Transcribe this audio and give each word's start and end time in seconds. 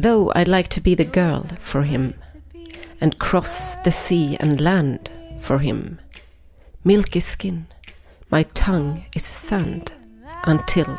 Though 0.00 0.32
I'd 0.34 0.48
like 0.48 0.68
to 0.68 0.80
be 0.80 0.94
the 0.94 1.04
girl 1.04 1.44
for 1.58 1.82
him 1.82 2.14
and 3.02 3.18
cross 3.18 3.74
the 3.84 3.90
sea 3.90 4.34
and 4.40 4.58
land 4.58 5.10
for 5.40 5.58
him. 5.58 5.98
Milky 6.82 7.20
skin, 7.20 7.66
my 8.30 8.44
tongue 8.54 9.04
is 9.14 9.26
sand 9.26 9.92
until 10.44 10.98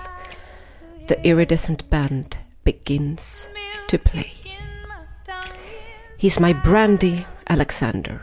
the 1.07 1.19
iridescent 1.25 1.89
band 1.89 2.37
begins 2.63 3.49
to 3.87 3.97
play. 3.97 4.33
He's 6.15 6.39
my 6.39 6.53
brandy 6.53 7.25
Alexander, 7.49 8.21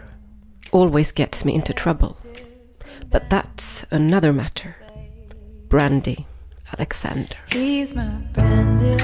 always 0.71 1.11
gets 1.11 1.45
me 1.45 1.57
into 1.57 1.73
trouble. 1.73 2.17
But 3.11 3.29
that's 3.31 3.85
another 3.91 4.33
matter. 4.33 4.77
Brandy 5.69 6.29
Alexander. 6.73 7.37
He's 7.51 7.97
my 7.97 8.11
branded 8.33 9.03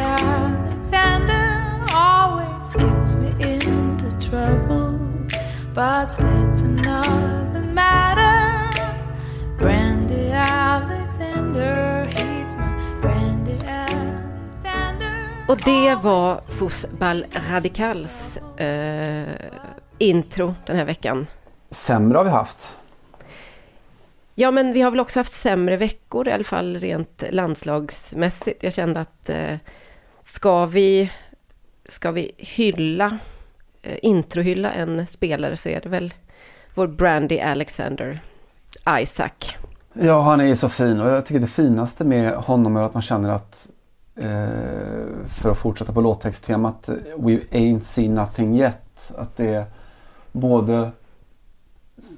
trouble. 4.35 4.99
But 5.75 6.09
that's 6.19 6.63
another 6.63 7.61
matter. 7.61 8.71
Brandy 9.59 10.33
Alexander, 10.33 12.09
he's 12.11 12.57
my 12.57 13.01
branded 13.01 13.65
Alexander. 13.65 15.45
Och 15.49 15.57
det 15.65 15.95
var 15.95 16.41
Fosbal 16.49 17.27
Radicals 17.51 18.37
eh, 18.37 19.29
intro 19.99 20.55
den 20.67 20.77
här 20.77 20.85
veckan. 20.85 21.27
Sämre 21.71 22.19
har 22.19 22.25
vi 22.25 22.31
haft. 22.31 22.79
Ja, 24.35 24.51
men 24.51 24.73
vi 24.73 24.81
har 24.81 24.91
väl 24.91 25.01
också 25.01 25.21
haft 25.21 25.33
sämre 25.33 25.77
veckor, 25.77 26.29
i 26.29 26.33
alla 26.33 26.45
fall 26.45 26.77
rent 26.77 27.23
landslagsmässigt. 27.31 28.62
Jag 28.62 28.73
kände 28.73 29.01
att 29.01 29.29
eh, 29.29 29.57
ska, 30.23 30.67
vi, 30.67 31.11
ska 31.85 32.11
vi 32.11 32.33
hylla, 32.37 33.19
introhylla 34.03 34.73
en 34.73 35.07
spelare 35.07 35.57
så 35.57 35.69
är 35.69 35.81
det 35.81 35.89
väl 35.89 36.15
vår 36.75 36.87
Brandy 36.87 37.41
Alexander 37.41 38.21
Isaac. 39.01 39.31
Ja, 39.93 40.21
han 40.23 40.41
är 40.41 40.55
så 40.55 40.69
fin 40.69 41.01
och 41.01 41.11
jag 41.11 41.27
tycker 41.27 41.41
det 41.41 41.47
finaste 41.47 42.05
med 42.05 42.35
honom 42.35 42.77
är 42.77 42.83
att 42.83 42.95
man 42.95 43.03
känner 43.03 43.31
att 43.31 43.69
eh, 44.17 44.27
för 45.29 45.51
att 45.51 45.59
fortsätta 45.59 45.93
på 45.93 46.01
låttexttemat 46.01 46.89
We 47.17 47.41
ain't 47.51 47.81
seen 47.81 48.15
nothing 48.15 48.61
yet. 48.61 49.12
Att 49.19 49.37
det 49.37 49.47
är 49.55 49.65
både 50.33 50.91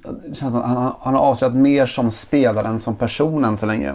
att 0.05 0.39
han, 0.41 0.53
han 0.99 1.13
har 1.15 1.21
avslöjat 1.21 1.55
mer 1.55 1.85
som 1.85 2.11
spelare 2.11 2.67
än 2.67 2.79
som 2.79 2.95
person 2.95 3.45
än 3.45 3.57
så 3.57 3.65
länge. 3.65 3.93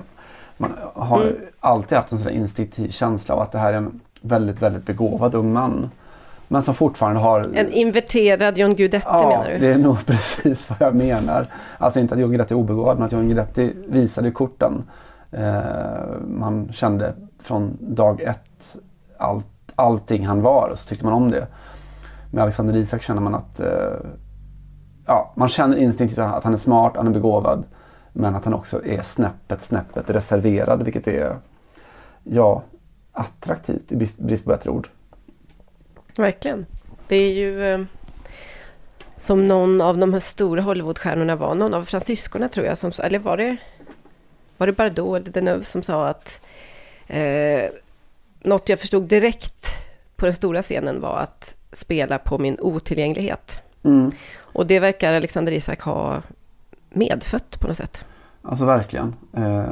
Man 0.57 0.73
har 0.95 1.23
Mm. 1.23 1.37
alltid 1.61 1.99
haft 1.99 2.13
en 2.13 2.19
sån 2.19 2.27
där 2.27 2.35
instinktiv 2.35 2.91
känsla 2.91 3.35
av 3.35 3.41
att 3.41 3.53
det 3.53 3.59
här 3.59 3.73
är 3.73 3.77
en 3.77 4.01
väldigt, 4.21 4.63
väldigt 4.63 4.87
begåvad 4.87 5.35
ung 5.35 5.53
man. 5.53 5.91
Men 6.53 6.63
som 6.63 6.75
fortfarande 6.75 7.21
har... 7.21 7.41
En 7.55 7.73
inverterad 7.73 8.59
John 8.59 8.75
Guidetti 8.75 9.07
Ja, 9.09 9.29
menar 9.29 9.53
du? 9.53 9.59
det 9.59 9.75
är 9.75 9.79
nog 9.79 10.07
precis 10.07 10.71
vad 10.71 10.81
jag 10.81 10.95
menar. 10.95 11.47
Alltså 11.79 12.01
inte 12.01 12.15
att 12.15 12.21
John 12.21 12.31
Guidetti 12.31 12.55
är 12.55 12.59
obegåvad, 12.59 12.97
men 12.99 13.07
att 13.07 13.13
John 13.13 13.27
Guidetti 13.27 13.73
visade 13.89 14.31
korten. 14.31 14.83
Eh, 15.31 15.61
man 16.27 16.73
kände 16.73 17.15
från 17.39 17.79
dag 17.81 18.21
ett 18.21 18.77
allt, 19.19 19.47
allting 19.75 20.27
han 20.27 20.43
var 20.43 20.69
och 20.69 20.79
så 20.79 20.89
tyckte 20.89 21.05
man 21.05 21.15
om 21.15 21.31
det. 21.31 21.47
Med 22.31 22.43
Alexander 22.43 22.77
Isak 22.77 23.03
känner 23.03 23.21
man 23.21 23.35
att 23.35 23.61
eh, 23.61 23.69
ja, 25.07 25.33
man 25.37 25.49
känner 25.49 25.77
instinktivt 25.77 26.19
att 26.19 26.45
han 26.45 26.53
är 26.53 26.57
smart, 26.57 26.93
han 26.97 27.07
är 27.07 27.11
begåvad. 27.11 27.65
Men 28.13 28.35
att 28.35 28.45
han 28.45 28.55
också 28.55 28.85
är 28.87 29.03
snäppet, 29.03 29.63
snäppet 29.63 30.11
reserverad, 30.11 30.83
vilket 30.83 31.09
är 31.09 31.37
ja, 32.25 32.63
attraktivt 33.13 33.93
i 33.93 33.97
brist 33.97 34.19
brist 34.19 34.45
på 34.45 34.51
bättre 34.51 34.71
ord. 34.71 34.89
Verkligen. 36.17 36.67
Det 37.09 37.17
är 37.17 37.33
ju 37.33 37.65
eh, 37.65 37.81
som 39.17 39.49
någon 39.49 39.81
av 39.81 39.99
de 39.99 40.13
här 40.13 40.21
stora 40.21 40.63
Hollywoodstjärnorna 40.63 41.37
var, 41.37 41.55
någon 41.55 41.75
av 41.75 41.85
fransyskorna 41.85 42.49
tror 42.49 42.67
jag, 42.67 42.79
som, 42.79 42.93
eller 42.99 43.19
var 43.19 43.37
det, 43.37 43.57
var 44.57 44.67
det 44.67 44.73
Bardot 44.73 45.21
eller 45.21 45.33
Deneuve 45.33 45.65
som 45.65 45.83
sa 45.83 46.07
att 46.07 46.41
eh, 47.07 47.71
något 48.41 48.69
jag 48.69 48.81
förstod 48.81 49.03
direkt 49.03 49.67
på 50.17 50.27
den 50.27 50.35
stora 50.35 50.63
scenen 50.63 51.01
var 51.01 51.19
att 51.19 51.57
spela 51.73 52.19
på 52.19 52.39
min 52.39 52.57
otillgänglighet. 52.61 53.63
Mm. 53.83 54.13
Och 54.41 54.67
det 54.67 54.81
verkar 54.81 55.15
Alexander 55.15 55.53
Isak 55.53 55.81
ha 55.81 56.23
medfött 56.91 57.61
på 57.61 57.69
något 57.69 57.77
sätt. 57.77 58.05
Alltså 58.43 58.65
verkligen. 58.65 59.15
Eh, 59.37 59.67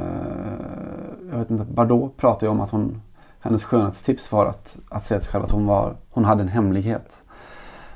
jag 1.31 1.37
vet 1.37 1.49
inte, 1.49 1.63
Bardot 1.63 2.17
pratar 2.17 2.47
ju 2.47 2.51
om 2.51 2.61
att 2.61 2.71
hon, 2.71 3.01
hennes 3.41 3.63
skönhetstips 3.63 4.31
var 4.31 4.45
att, 4.45 4.77
att 4.89 5.03
säga 5.03 5.19
till 5.19 5.25
sig 5.25 5.31
själv 5.31 5.45
att 5.45 5.51
hon, 5.51 5.65
var, 5.65 5.95
hon 6.09 6.25
hade 6.25 6.41
en 6.41 6.47
hemlighet. 6.47 7.21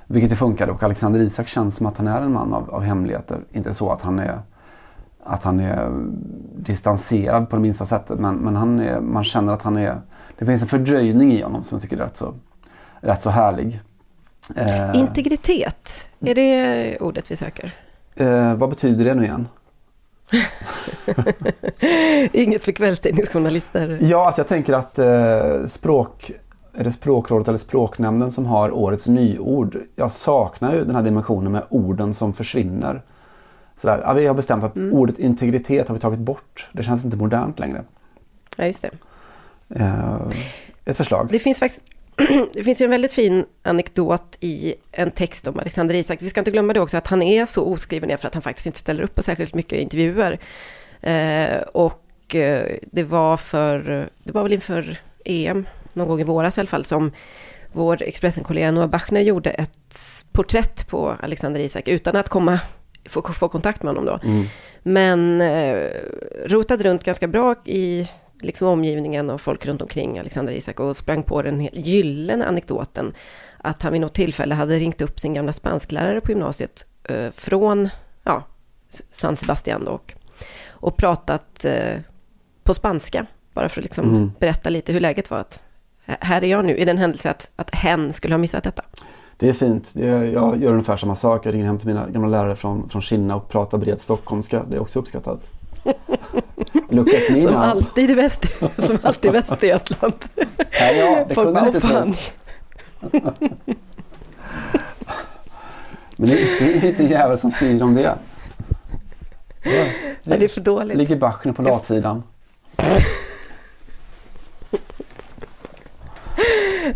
Vilket 0.08 0.32
ju 0.32 0.36
funkade 0.36 0.72
och 0.72 0.84
Alexander 0.84 1.20
Isak 1.20 1.48
känns 1.48 1.76
som 1.76 1.86
att 1.86 1.98
han 1.98 2.08
är 2.08 2.22
en 2.22 2.32
man 2.32 2.54
av, 2.54 2.70
av 2.70 2.82
hemligheter. 2.82 3.40
Inte 3.52 3.74
så 3.74 3.92
att 3.92 4.02
han 4.02 4.20
är, 4.20 4.40
att 5.24 5.44
han 5.44 5.60
är 5.60 5.92
distanserad 6.58 7.50
på 7.50 7.56
det 7.56 7.62
minsta 7.62 7.86
sättet 7.86 8.20
men, 8.20 8.36
men 8.36 8.56
han 8.56 8.80
är, 8.80 9.00
man 9.00 9.24
känner 9.24 9.54
att 9.54 9.62
han 9.62 9.78
är... 9.78 10.02
Det 10.38 10.46
finns 10.46 10.62
en 10.62 10.68
fördröjning 10.68 11.34
i 11.34 11.42
honom 11.42 11.64
som 11.64 11.76
jag 11.76 11.82
tycker 11.82 11.98
är 11.98 12.04
rätt 12.04 12.18
så, 12.18 12.34
rätt 13.00 13.22
så 13.22 13.30
härlig. 13.30 13.82
Eh, 14.56 14.96
Integritet, 14.96 16.10
är 16.20 16.36
det 16.36 16.98
ordet 17.00 17.32
vi 17.32 17.36
söker? 17.36 17.74
eh, 18.16 18.54
vad 18.56 18.70
betyder 18.70 19.06
det 19.06 19.14
nu 19.14 19.24
igen? 19.24 19.48
Inget 22.32 22.66
för 22.66 22.72
kvällstidningsjournalister. 22.72 23.98
Ja, 24.02 24.26
alltså 24.26 24.42
jag 24.42 24.48
tänker 24.48 24.74
att 24.74 25.00
eh, 25.00 25.66
språk, 25.66 26.32
är 26.74 26.84
det 26.84 26.92
språkrådet 26.92 27.48
eller 27.48 27.58
språknämnden 27.58 28.32
som 28.32 28.46
har 28.46 28.72
årets 28.72 29.08
nyord. 29.08 29.78
Jag 29.96 30.12
saknar 30.12 30.74
ju 30.74 30.86
den 30.86 30.96
här 30.96 31.04
dimensionen 31.04 31.52
med 31.52 31.64
orden 31.70 32.14
som 32.14 32.34
försvinner. 32.34 33.02
Sådär, 33.76 34.02
ja, 34.04 34.14
vi 34.14 34.28
har 34.28 34.34
bestämt 34.34 34.64
att 34.64 34.76
Mm. 34.78 34.94
ordet 34.94 35.20
integritet 35.20 35.88
har 35.88 35.96
vi 35.96 36.02
tagit 36.02 36.20
bort. 36.20 36.70
Det 36.74 36.84
känns 36.84 37.06
inte 37.06 37.18
modernt 37.18 37.60
längre. 37.60 37.84
Ja, 38.58 38.66
just 38.66 38.82
det. 38.82 38.90
Eh, 39.70 40.16
ett 40.86 40.98
förslag. 40.98 41.28
Det 41.32 41.40
finns 41.40 41.60
faktiskt 41.60 41.84
det 42.54 42.64
finns 42.64 42.82
ju 42.82 42.84
en 42.84 42.92
väldigt 42.92 43.14
fin 43.14 43.46
anekdot 43.64 44.38
i 44.40 44.76
en 44.92 45.12
text 45.12 45.48
om 45.48 45.60
Alexander 45.60 45.96
Isak. 45.96 46.22
Vi 46.22 46.30
ska 46.30 46.42
inte 46.42 46.52
glömma 46.52 46.74
det 46.74 46.80
också 46.80 46.98
att 46.98 47.08
han 47.08 47.22
är 47.22 47.46
så 47.46 47.66
oskriven 47.66 48.12
är 48.12 48.18
för 48.18 48.28
att 48.28 48.34
han 48.34 48.44
faktiskt 48.44 48.66
inte 48.66 48.80
ställer 48.80 49.04
upp 49.04 49.16
på 49.16 49.24
särskilt 49.24 49.54
mycket 49.54 49.80
intervjuer. 49.80 50.40
Eh, 51.02 51.62
och 51.62 52.36
eh, 52.36 52.78
det 52.82 53.04
var 53.04 53.38
för, 53.38 54.10
det 54.24 54.32
var 54.32 54.44
väl 54.44 54.54
inför 54.54 54.98
EM, 55.26 55.66
någon 55.94 56.08
gång 56.08 56.22
i 56.22 56.24
våras 56.24 56.58
i 56.58 56.62
alla 56.62 56.68
fall, 56.68 56.86
som 56.86 57.12
vår 57.72 58.02
Expressen-kollega 58.02 58.72
Noah 58.72 58.88
Bachner 58.88 59.22
gjorde 59.22 59.50
ett 59.50 60.26
porträtt 60.32 60.88
på 60.88 61.16
Alexander 61.22 61.60
Isak 61.60 61.88
utan 61.88 62.16
att 62.16 62.30
komma, 62.30 62.60
få, 63.06 63.22
få 63.22 63.48
kontakt 63.48 63.84
med 63.84 63.96
honom 63.96 64.06
då. 64.06 64.20
Mm. 64.24 64.46
Men 64.84 65.42
eh, 65.42 65.90
rotade 66.46 66.84
runt 66.84 67.04
ganska 67.04 67.28
bra 67.28 67.56
i 67.66 68.10
liksom 68.46 68.68
omgivningen 68.68 69.30
och 69.30 69.42
folk 69.42 69.66
runt 69.66 69.82
omkring 69.82 70.20
Alexander 70.20 70.54
Isak 70.54 70.80
och 70.80 70.98
sprang 70.98 71.24
på 71.24 71.42
den 71.42 71.70
gyllene 71.74 72.46
anekdoten 72.46 73.14
att 73.58 73.82
han 73.82 73.92
vid 73.92 74.02
något 74.02 74.14
tillfälle 74.14 74.56
hade 74.56 74.76
ringt 74.76 75.02
upp 75.02 75.20
sin 75.20 75.34
gamla 75.34 75.54
spansklärare 75.54 76.22
på 76.22 76.32
gymnasiet 76.32 76.88
eh, 77.04 77.32
från 77.32 77.90
ja, 78.24 78.44
San 79.12 79.36
Sebastian 79.36 79.86
då, 79.86 79.92
och, 79.92 80.14
och 80.70 80.98
pratat 80.98 81.66
eh, 81.66 82.00
på 82.64 82.74
spanska 82.74 83.26
bara 83.54 83.70
för 83.70 83.82
att 83.82 83.86
liksom 83.86 84.10
Mm. 84.10 84.32
berätta 84.40 84.70
lite 84.70 84.94
hur 84.94 85.00
läget 85.00 85.32
var. 85.32 85.38
Att, 85.38 85.62
här 86.06 86.44
är 86.44 86.48
jag 86.48 86.66
nu 86.66 86.76
i 86.78 86.86
den 86.86 86.98
händelse 86.98 87.30
att, 87.30 87.52
att 87.56 87.76
hen 87.76 88.14
skulle 88.14 88.34
ha 88.34 88.40
missat 88.40 88.64
detta. 88.64 88.84
Det 89.38 89.50
är 89.50 89.54
fint. 89.54 89.92
Jag 89.94 90.28
gör 90.62 90.72
ungefär 90.72 90.98
samma 90.98 91.16
sak. 91.16 91.46
Jag 91.46 91.54
ringer 91.54 91.66
hem 91.66 91.80
till 91.80 91.88
mina 91.88 92.10
gamla 92.10 92.28
lärare 92.28 92.56
från, 92.56 92.90
från 92.90 93.02
Kina 93.02 93.36
och 93.36 93.50
pratar 93.50 93.78
bred 93.78 94.02
stockholmska. 94.02 94.64
Det 94.70 94.76
är 94.76 94.80
också 94.80 95.00
uppskattat. 95.00 95.50
Look 96.90 97.10
Som 97.42 97.56
alltid 97.56 98.10
i 98.10 98.14
Väst, 98.14 98.46
som 98.78 98.98
alltid 99.04 99.30
i 99.30 99.32
Västergötland. 99.32 100.14
Ja, 100.36 100.92
ja, 100.92 101.26
det 101.30 101.36
Folk 101.36 101.54
bara, 101.54 101.70
åh 101.70 101.80
fan. 101.80 102.16
Men 106.18 106.30
det, 106.30 106.36
det 106.60 106.66
är 106.66 106.86
inte 106.86 107.04
en 107.04 107.10
jävel 107.10 107.38
som 107.38 107.52
skriver 107.52 107.84
om 107.84 107.96
det. 107.96 108.16
det, 109.64 109.92
Nej, 110.24 110.40
det 110.40 110.46
är 110.46 110.48
för 110.50 110.62
dåligt. 110.62 110.98
ligger 110.98 111.16
Bachner 111.16 111.54
på 111.54 111.62
latsidan. 111.62 112.24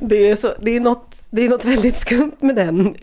Det 0.01 0.30
är, 0.30 0.35
så, 0.35 0.53
det, 0.59 0.75
är 0.75 0.80
något, 0.80 1.15
det 1.31 1.45
är 1.45 1.50
något 1.50 1.65
väldigt 1.65 1.97
skumt 1.97 2.35
med 2.39 2.56
den, 2.56 2.95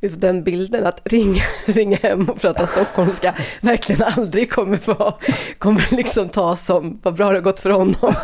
just 0.00 0.20
den 0.20 0.44
bilden. 0.44 0.86
Att 0.86 1.00
ringa, 1.04 1.42
ringa 1.66 1.96
hem 1.96 2.28
och 2.30 2.40
prata 2.40 2.66
stockholmska 2.66 3.34
verkligen 3.60 4.02
aldrig 4.02 4.52
kommer, 4.52 4.80
vara, 4.84 5.14
kommer 5.58 5.86
liksom 5.90 6.28
ta 6.28 6.56
som 6.56 7.00
vad 7.02 7.14
bra 7.14 7.28
det 7.28 7.36
har 7.36 7.42
gått 7.42 7.60
för 7.60 7.70
honom. 7.70 7.94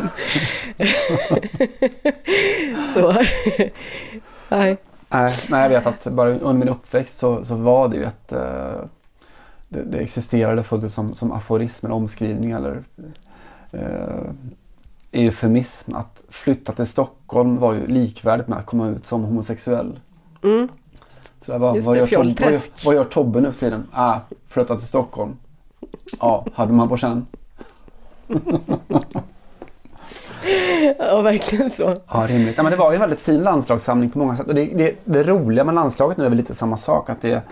så, 2.94 3.12
nej. 4.48 4.76
Nej, 5.08 5.32
nej, 5.50 5.62
jag 5.62 5.68
vet 5.68 5.86
att 5.86 6.04
bara 6.04 6.38
under 6.38 6.58
min 6.58 6.68
uppväxt 6.68 7.18
så, 7.18 7.44
så 7.44 7.54
var 7.54 7.88
det 7.88 7.96
ju 7.96 8.04
ett... 8.04 8.32
eh, 8.32 8.80
det, 9.68 9.82
det 9.82 9.98
existerade 9.98 10.62
fullt 10.62 10.92
som, 10.92 11.14
som 11.14 11.32
aforism 11.32 11.86
eller 11.86 11.96
omskrivning 11.96 12.50
eller 12.50 12.84
uh, 13.74 14.30
eufemism. 15.12 15.94
Att 15.94 16.24
flytta 16.28 16.72
till 16.72 16.86
Stockholm 16.86 17.56
var 17.56 17.72
ju 17.72 17.86
likvärdigt 17.86 18.48
med 18.48 18.58
att 18.58 18.66
komma 18.66 18.88
ut 18.88 19.06
som 19.06 19.24
homosexuell. 19.24 20.00
Mm. 20.42 20.68
Så 21.46 21.52
det 21.52 21.58
var, 21.58 21.74
Just 21.74 21.86
vad, 21.86 21.96
det, 21.96 22.00
gör 22.00 22.06
Tobbe, 22.06 22.34
vad, 22.44 22.52
gör, 22.52 22.60
vad 22.84 22.94
gör 22.94 23.04
Tobbe 23.04 23.40
nu 23.40 23.52
för 23.52 23.60
tiden? 23.60 23.88
Ah, 23.92 24.18
flytta 24.48 24.76
till 24.76 24.86
Stockholm. 24.86 25.36
Ja, 26.20 26.46
hade 26.54 26.72
man 26.72 26.88
på 26.88 26.96
känn. 26.96 27.26
Ja, 30.98 31.22
verkligen 31.22 31.70
så. 31.70 31.94
Ja, 32.08 32.26
rimligt. 32.28 32.54
Ja, 32.56 32.62
men 32.62 32.72
det 32.72 32.78
var 32.78 32.90
ju 32.90 32.94
en 32.94 33.00
väldigt 33.00 33.20
fin 33.20 33.42
landslagssamling 33.42 34.10
på 34.10 34.18
många 34.18 34.36
sätt. 34.36 34.46
Och 34.46 34.54
det, 34.54 34.64
det, 34.64 34.94
det 35.04 35.22
roliga 35.22 35.64
med 35.64 35.74
landslaget 35.74 36.16
nu 36.16 36.24
är 36.24 36.28
väl 36.28 36.36
lite 36.38 36.54
samma 36.54 36.76
sak. 36.76 37.10
Att 37.10 37.22
det, 37.22 37.42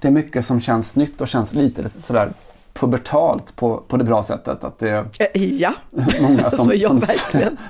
det 0.00 0.08
är 0.08 0.12
mycket 0.12 0.46
som 0.46 0.60
känns 0.60 0.96
nytt 0.96 1.20
och 1.20 1.28
känns 1.28 1.52
lite 1.54 1.88
sådär 1.88 2.32
pubertalt 2.72 3.56
på, 3.56 3.82
på 3.88 3.96
det 3.96 4.04
bra 4.04 4.22
sättet. 4.22 4.64
Att 4.64 4.78
det 4.78 4.88
är 4.88 5.36
Ja, 5.36 5.74
många 6.20 6.50
som, 6.50 6.64
Så 6.64 6.72
ja, 6.74 6.88
som, 6.88 7.02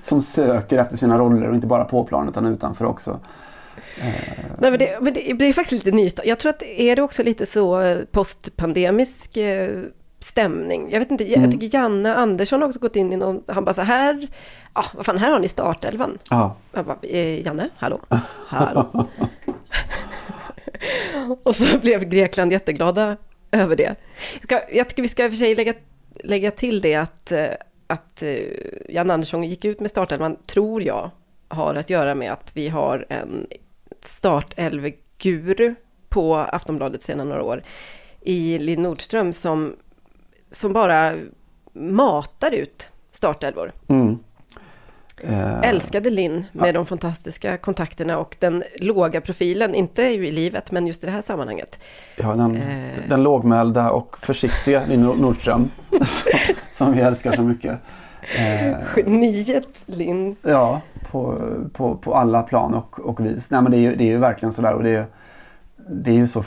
som 0.02 0.22
söker 0.22 0.78
efter 0.78 0.96
sina 0.96 1.18
roller 1.18 1.48
och 1.48 1.54
inte 1.54 1.66
bara 1.66 1.84
på 1.84 2.04
plan 2.04 2.28
utan 2.28 2.46
utanför 2.46 2.84
också. 2.84 3.18
Nej, 4.58 4.70
men 4.70 4.78
det, 4.78 4.98
men 5.00 5.12
det, 5.12 5.44
är 5.44 5.52
faktiskt 5.52 5.84
lite 5.84 5.96
nystart. 5.96 6.26
Jag 6.26 6.38
tror 6.38 6.50
att 6.50 6.62
är 6.62 6.96
det 6.96 7.02
också 7.02 7.22
lite 7.22 7.46
så 7.46 7.80
eh, 7.80 7.98
postpandemisk 8.10 9.36
eh, 9.36 9.82
stämning. 10.18 10.88
Jag 10.90 10.98
vet 10.98 11.10
inte, 11.10 11.24
jag, 11.30 11.38
Mm. 11.38 11.50
tycker 11.50 11.76
Janne 11.78 12.14
Andersson 12.14 12.60
har 12.62 12.68
också 12.68 12.80
gått 12.80 12.96
in 12.96 13.12
i 13.12 13.16
någon, 13.16 13.42
han 13.48 13.64
bara 13.64 13.74
så 13.74 13.82
här, 13.82 14.28
ah, 14.72 14.84
vad 14.94 15.06
fan, 15.06 15.18
här 15.18 15.32
har 15.32 15.38
ni 15.38 15.48
startelvan. 15.48 16.18
Ja, 16.30 16.56
Jag 16.72 16.84
bara, 16.84 16.98
eh, 17.02 17.46
Janne, 17.46 17.68
hallå? 17.76 18.00
Hallå? 18.46 19.06
och 21.42 21.54
så 21.56 21.78
blev 21.78 22.04
Grekland 22.04 22.52
jätteglada 22.52 23.16
över 23.50 23.76
det. 23.76 23.96
Ska, 24.42 24.60
jag 24.72 24.88
tycker 24.88 25.02
vi 25.02 25.08
ska 25.08 25.24
i 25.24 25.28
och 25.28 25.32
för 25.32 25.36
sig 25.36 25.54
lägga, 25.54 25.74
lägga 26.24 26.50
till 26.50 26.80
det 26.80 26.94
att, 26.94 27.32
eh, 27.32 27.46
att 27.86 28.22
eh, 28.22 28.36
Jan 28.88 29.10
Andersson 29.10 29.44
gick 29.44 29.64
ut 29.64 29.80
med 29.80 29.90
startelvan, 29.90 30.36
tror 30.46 30.82
jag, 30.82 31.10
har 31.48 31.74
att 31.74 31.90
göra 31.90 32.14
med 32.14 32.32
att 32.32 32.50
vi 32.54 32.68
har 32.68 33.06
en 33.08 33.46
startelvguru 34.04 35.74
på 36.08 36.36
Aftonbladet 36.36 37.02
sedan 37.02 37.28
några 37.28 37.42
år 37.42 37.62
i 38.20 38.58
Linn 38.58 38.82
Nordström 38.82 39.32
som, 39.32 39.76
som 40.50 40.72
bara 40.72 41.12
matar 41.72 42.50
ut 42.54 42.90
startelvor. 43.12 43.72
mm. 43.88 44.18
Eh, 45.22 45.60
Älskade 45.68 46.10
Linn 46.10 46.44
med 46.52 46.74
de 46.74 46.86
fantastiska 46.86 47.56
kontakterna 47.56 48.18
och 48.18 48.36
den 48.38 48.64
låga 48.80 49.20
profilen, 49.20 49.74
inte 49.74 50.02
ju 50.02 50.28
i 50.28 50.30
livet, 50.30 50.70
men 50.72 50.86
just 50.86 51.02
i 51.02 51.06
det 51.06 51.12
här 51.12 51.20
sammanhanget. 51.22 51.80
ja, 52.16 52.28
den, 52.34 52.56
Eh. 52.56 52.96
den 53.08 53.22
lågmälda 53.22 53.90
och 53.90 54.18
försiktiga 54.18 54.86
Linn 54.86 55.00
Nordström. 55.02 55.70
som, 56.06 56.32
som 56.70 56.92
vi 56.92 57.00
älskar 57.00 57.32
så 57.32 57.42
mycket. 57.42 57.78
Eh, 58.38 58.76
Geniet 58.96 59.82
Linn. 59.86 60.36
Ja, 60.42 60.80
på, 61.10 61.38
på, 61.72 61.96
på 61.96 62.14
alla 62.14 62.42
plan 62.42 62.74
och, 62.74 63.00
och 63.00 63.20
vis. 63.26 63.50
Nej, 63.50 63.62
men 63.62 63.72
det, 63.72 63.78
är 63.78 63.80
ju, 63.80 63.96
det 63.96 64.04
är 64.04 64.08
ju 64.08 64.18
verkligen 64.18 64.52
sådär 64.52 64.74
och 64.74 64.82
det, 64.82 64.90
är- 64.96 65.06
det 65.90 66.10
är 66.10 66.14
ju 66.14 66.28
så 66.28 66.42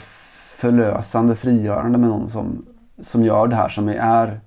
förlösande, 0.58 1.36
frigörande 1.36 1.98
med 1.98 2.08
någon 2.08 2.28
som, 2.28 2.66
som 3.00 3.24
gör 3.24 3.46
det 3.46 3.56
här 3.56 3.68
som 3.68 3.88
är 3.88 4.40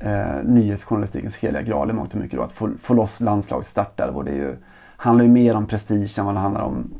eh, 0.00 0.42
nyhetsjournalistikens 0.44 1.36
heliga 1.36 1.62
graal 1.62 1.90
i 1.90 1.92
mångt 1.92 2.14
och 2.14 2.20
mycket. 2.20 2.36
Då, 2.38 2.42
att 2.44 2.52
få, 2.52 2.68
få 2.78 2.94
loss 2.94 3.20
landslagsstartelvor. 3.20 4.24
Det 4.24 4.30
är 4.30 4.34
ju, 4.36 4.56
handlar 4.96 5.24
ju 5.24 5.30
mer 5.30 5.56
om 5.56 5.66
prestige 5.66 6.18
än 6.18 6.24
vad 6.26 6.34
det 6.34 6.40
handlar 6.40 6.62
om 6.62 6.90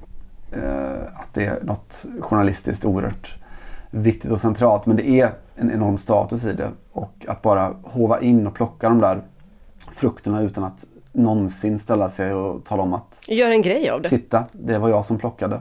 eh, 0.52 1.02
att 1.14 1.28
det 1.34 1.46
är 1.46 1.62
något 1.62 2.06
journalistiskt 2.20 2.84
oerhört 2.84 3.36
viktigt 3.90 4.30
och 4.30 4.40
centralt. 4.40 4.86
Men 4.86 4.96
det 4.96 5.08
är 5.08 5.30
en 5.56 5.70
enorm 5.70 5.98
status 5.98 6.44
i 6.44 6.52
det. 6.52 6.68
Och 6.92 7.26
att 7.28 7.42
bara 7.42 7.74
hova 7.82 8.20
in 8.20 8.46
och 8.46 8.54
plocka 8.54 8.88
de 8.88 8.98
där 8.98 9.20
frukterna 9.90 10.40
utan 10.42 10.64
att 10.64 10.84
någonsin 11.12 11.78
ställa 11.78 12.08
sig 12.08 12.32
och 12.32 12.64
tala 12.64 12.82
om 12.82 12.94
att 12.94 13.20
Gör 13.28 13.50
en 13.50 13.62
grej 13.62 13.90
av 13.90 14.02
det. 14.02 14.08
titta, 14.08 14.44
det 14.52 14.78
var 14.78 14.88
jag 14.88 15.04
som 15.04 15.18
plockade. 15.18 15.60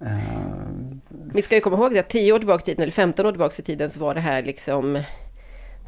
Eh, 0.00 0.08
Vi 1.34 1.42
ska 1.42 1.54
ju 1.54 1.60
komma 1.60 1.76
ihåg 1.76 1.92
det 1.92 1.98
att 2.00 2.08
10 2.08 2.32
år 2.32 2.38
tillbaka 2.38 2.62
i 2.62 2.64
tiden, 2.64 2.82
eller 2.82 2.92
15 2.92 3.26
år 3.26 3.32
tillbaka 3.32 3.54
i 3.58 3.62
tiden, 3.62 3.90
så 3.90 4.00
var 4.00 4.14
det 4.14 4.20
här 4.20 4.42
liksom 4.42 5.02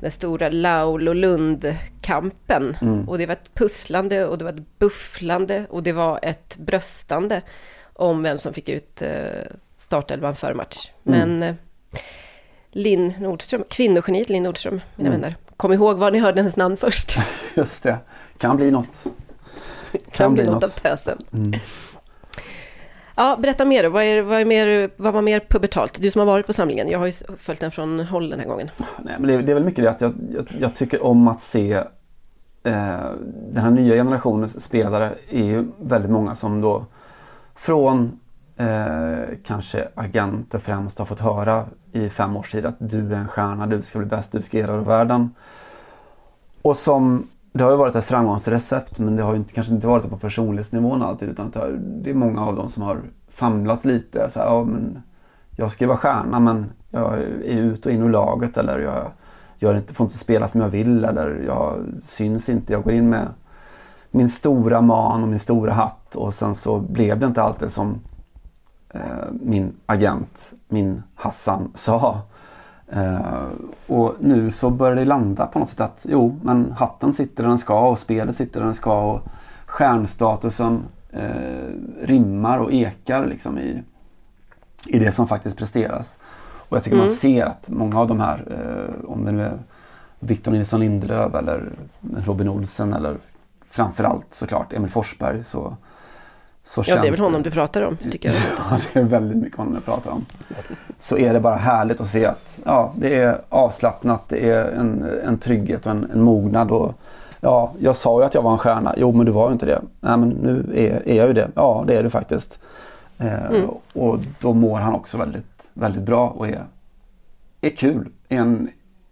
den 0.01 0.11
stora 0.11 0.49
Laul 0.49 1.09
och 1.09 1.15
Lund-kampen. 1.15 2.77
Och 3.09 3.19
det 3.19 3.27
var 3.27 3.33
ett 3.33 3.55
pusslande 3.55 4.27
och 4.27 4.39
det 4.39 4.45
var 4.45 4.53
ett 4.53 4.79
bufflande 4.79 5.67
och 5.71 5.83
det 5.83 5.93
var 5.93 6.19
ett 6.23 6.57
bröstande 6.57 7.43
om 7.93 8.23
vem 8.23 8.39
som 8.39 8.53
fick 8.55 8.69
ut 8.69 9.03
eh, 9.03 9.11
startelvan 9.79 10.37
för 10.37 10.55
match. 10.55 10.91
Men 11.03 11.43
eh, 11.43 11.55
Linn 12.71 13.15
Nordström, 13.21 13.65
kvinnogeniet 13.71 14.29
Linn 14.31 14.43
Nordström, 14.43 14.81
mina 14.97 15.11
vänner. 15.11 15.37
Kom 15.61 15.73
ihåg 15.73 15.99
var 15.99 16.11
ni 16.11 16.19
hörde 16.19 16.41
hennes 16.41 16.57
namn 16.57 16.77
först. 16.77 17.19
just 17.57 17.83
det, 17.83 17.99
kan 18.39 18.57
bli 18.57 18.71
något. 18.71 19.07
kan 20.13 20.35
bli 20.35 20.45
något 20.45 20.63
av 20.63 20.81
pösen. 20.83 21.19
Ja, 23.15 23.39
berätta 23.43 23.65
mer. 23.65 23.85
Vad, 23.85 24.03
är, 24.03 24.23
vad, 24.23 24.41
är 24.41 24.45
mer, 24.45 24.91
vad 24.97 25.13
var 25.13 25.23
mer 25.23 25.41
pubertalt? 25.41 26.03
Du 26.03 26.11
som 26.11 26.19
har 26.19 26.27
varit 26.27 26.47
på 26.47 26.53
samlingen. 26.53 26.89
Jag 26.89 26.99
har 26.99 27.07
ju 27.07 27.13
följt 27.39 27.61
den 27.61 27.71
från 27.71 28.01
håll 28.01 28.31
den 28.31 28.41
här 28.41 28.47
gången. 28.47 28.71
Nej, 28.99 29.17
men 29.19 29.29
det, 29.29 29.43
det 29.43 29.53
är 29.53 29.55
väl 29.55 29.65
mycket 29.65 29.85
det 29.85 29.91
att 29.91 30.01
jag, 30.01 30.15
jag, 30.31 30.47
jag 30.61 30.75
tycker 30.75 31.05
om 31.05 31.29
att 31.29 31.41
se 31.41 31.73
eh, 31.73 31.85
den 33.53 33.63
här 33.63 33.71
nya 33.71 33.95
generationens 33.95 34.65
spelare 34.65 35.15
är 35.31 35.45
ju 35.45 35.67
väldigt 35.81 36.11
många 36.11 36.35
som 36.35 36.61
då 36.61 36.87
från 37.55 38.21
eh, 38.57 39.37
kanske 39.45 39.89
agenter 39.95 40.59
främst 40.59 40.99
har 40.99 41.07
fått 41.07 41.21
höra 41.21 41.67
i 41.93 42.09
fem 42.09 42.37
års 42.37 42.51
tid 42.51 42.67
att 42.67 42.77
du 42.79 43.13
är 43.13 43.19
en 43.19 43.29
stjärna, 43.29 43.67
du 43.67 43.83
ska 43.83 43.99
bli 43.99 44.09
bäst, 44.09 44.33
du 44.33 44.43
ska 44.43 44.59
erövra 44.59 44.81
världen. 44.81 45.31
Och 46.63 46.77
som, 46.77 47.27
det 47.53 47.65
har 47.65 47.71
ju 47.71 47.77
varit 47.77 47.97
ett 47.97 48.05
framgångsrecept 48.05 48.99
men 48.99 49.17
det 49.17 49.23
har 49.23 49.33
ju 49.33 49.39
inte, 49.39 49.53
kanske 49.53 49.75
inte 49.75 49.87
varit 49.87 50.03
det 50.03 50.09
på 50.09 50.17
personlighetsnivån 50.17 51.03
alltid 51.03 51.29
utan 51.29 51.51
det, 51.51 51.59
har, 51.59 51.79
det 51.81 52.11
är 52.11 52.15
många 52.15 52.47
av 52.47 52.57
dem 52.57 52.69
som 52.69 52.83
har 52.83 53.01
famlat 53.29 53.85
lite. 53.85 54.31
Så 54.31 54.39
här, 54.39 54.47
ja, 54.47 54.65
men 54.65 55.03
jag 55.57 55.73
ska 55.73 55.85
ju 55.85 55.89
vara 55.89 55.99
stjärna 55.99 56.41
men 56.41 56.67
jag 56.91 57.19
är 57.19 57.59
ut 57.59 57.87
och 57.87 57.93
in 57.93 58.03
ur 58.03 58.11
laget 58.11 58.57
eller 58.57 58.79
jag 58.79 59.11
gör 59.59 59.77
inte, 59.77 59.95
får 59.95 60.05
inte 60.05 60.19
spela 60.19 60.49
som 60.49 60.61
jag 60.61 60.69
vill 60.69 61.05
eller 61.05 61.43
jag 61.47 61.79
syns 62.03 62.49
inte. 62.49 62.73
Jag 62.73 62.83
går 62.83 62.93
in 62.93 63.11
med 63.11 63.29
min 64.11 64.29
stora 64.29 64.81
man 64.81 65.23
och 65.23 65.29
min 65.29 65.39
stora 65.39 65.73
hatt 65.73 66.15
och 66.15 66.35
sen 66.35 66.55
så 66.55 66.79
blev 66.79 67.19
det 67.19 67.27
inte 67.27 67.43
alltid 67.43 67.71
som 67.71 68.01
eh, 68.89 69.01
min 69.33 69.73
agent, 69.87 70.53
min 70.69 71.03
Hassan, 71.15 71.73
sa. 71.75 72.21
Eh, 72.93 73.47
och 73.87 74.17
nu 74.21 74.51
så 74.51 74.71
börjar 74.71 74.97
det 74.97 75.05
landa 75.05 75.47
på 75.47 75.59
något 75.59 75.69
sätt 75.69 75.81
att 75.81 76.07
jo, 76.09 76.41
men 76.43 76.73
hatten 76.73 77.13
sitter 77.13 77.43
där 77.43 77.49
den 77.49 77.59
ska 77.59 77.89
och 77.89 77.99
spelet 77.99 78.37
sitter 78.37 78.61
där 78.61 78.65
den 78.65 78.75
ska 78.75 79.01
och 79.01 79.21
stjärnstatusen 79.67 80.83
eh, 81.11 82.03
rimmar 82.03 82.59
och 82.59 82.73
ekar 82.73 83.27
liksom 83.27 83.59
i, 83.59 83.83
i 84.87 84.99
det 84.99 85.13
som 85.13 85.27
faktiskt 85.27 85.57
presteras. 85.57 86.19
Och 86.69 86.77
jag 86.77 86.85
tycker 86.85 86.97
man 86.97 87.09
ser 87.09 87.47
att 87.47 87.71
många 87.71 88.01
av 88.01 88.09
de 88.09 88.21
här, 88.21 88.45
eh, 88.51 89.11
om 89.11 89.25
det 89.25 89.33
nu 89.33 89.43
är 89.43 89.59
Victor 90.19 90.53
Nilsson 90.53 90.81
Lindelöf 90.81 91.35
eller 91.35 91.73
Robin 92.25 92.49
Olsen 92.49 92.93
eller 92.93 93.17
framförallt 93.69 94.35
såklart 94.35 94.73
Emil 94.73 94.91
Forsberg 94.91 95.45
så, 95.45 95.77
så 96.65 96.83
Ja, 96.87 97.01
det 97.03 97.09
är 97.09 97.11
väl 97.11 97.21
honom 97.21 97.43
du 97.43 97.51
pratar 97.51 97.83
om, 97.83 97.97
tycker 97.97 98.29
jag. 98.29 98.39
Ja, 98.71 98.79
det 98.93 99.01
är 99.01 99.05
väldigt 99.05 99.39
mycket 99.39 99.59
honom 99.59 99.75
jag 99.75 99.85
pratar 99.85 100.11
om. 100.11 100.27
Så 100.99 101.19
är 101.19 101.33
det 101.33 101.41
bara 101.41 101.57
härligt 101.57 102.01
att 102.01 102.09
se 102.09 102.27
att 102.27 102.59
ja, 102.65 102.93
det 102.97 103.15
är 103.15 103.41
avslappnat, 103.49 104.29
det 104.29 104.51
är 104.51 104.65
en, 104.73 105.03
en 105.25 105.39
trygghet 105.39 105.87
och 105.87 105.93
en, 105.93 106.11
en 106.13 106.23
mognad. 106.23 106.71
Och, 106.71 106.95
ja, 107.41 107.73
jag 107.79 107.97
sa 107.97 108.21
ju 108.21 108.27
att 108.27 108.35
jag 108.35 108.43
var 108.43 108.53
en 108.53 108.59
stjärna. 108.59 108.95
Jo, 108.97 109.13
men 109.13 109.27
du 109.27 109.33
var 109.33 109.49
ju 109.49 109.53
inte 109.53 109.67
det. 109.67 109.83
Nej, 110.01 110.17
men 110.17 110.29
nu 110.29 110.73
är, 110.75 111.09
är 111.09 111.17
jag 111.17 111.27
ju 111.27 111.33
det. 111.33 111.49
Ja, 111.55 111.85
det 111.87 111.97
är 111.97 112.03
du 112.03 112.11
faktiskt. 112.11 112.61
Eh, 113.19 113.65
Och 113.93 114.19
då 114.41 114.53
mår 114.55 114.79
han 114.79 114.95
också 114.95 115.19
väldigt, 115.19 115.69
väldigt 115.75 116.03
bra 116.03 116.29
och 116.29 116.49
är, 116.49 116.65
är 117.61 117.71
kul. 117.71 118.09
Är 118.29 118.39
en 118.39 118.69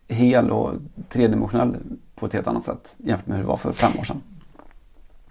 hel 0.08 0.50
och 0.50 0.72
tredimensionell 1.08 1.76
på 2.14 2.26
ett 2.26 2.32
helt 2.32 2.46
annat 2.46 2.64
sätt 2.64 2.94
jämfört 2.96 3.26
med 3.26 3.36
hur 3.36 3.44
det 3.44 3.48
var 3.48 3.56
för 3.56 3.72
fem 3.72 3.92
år 4.00 4.04
sedan. 4.04 4.22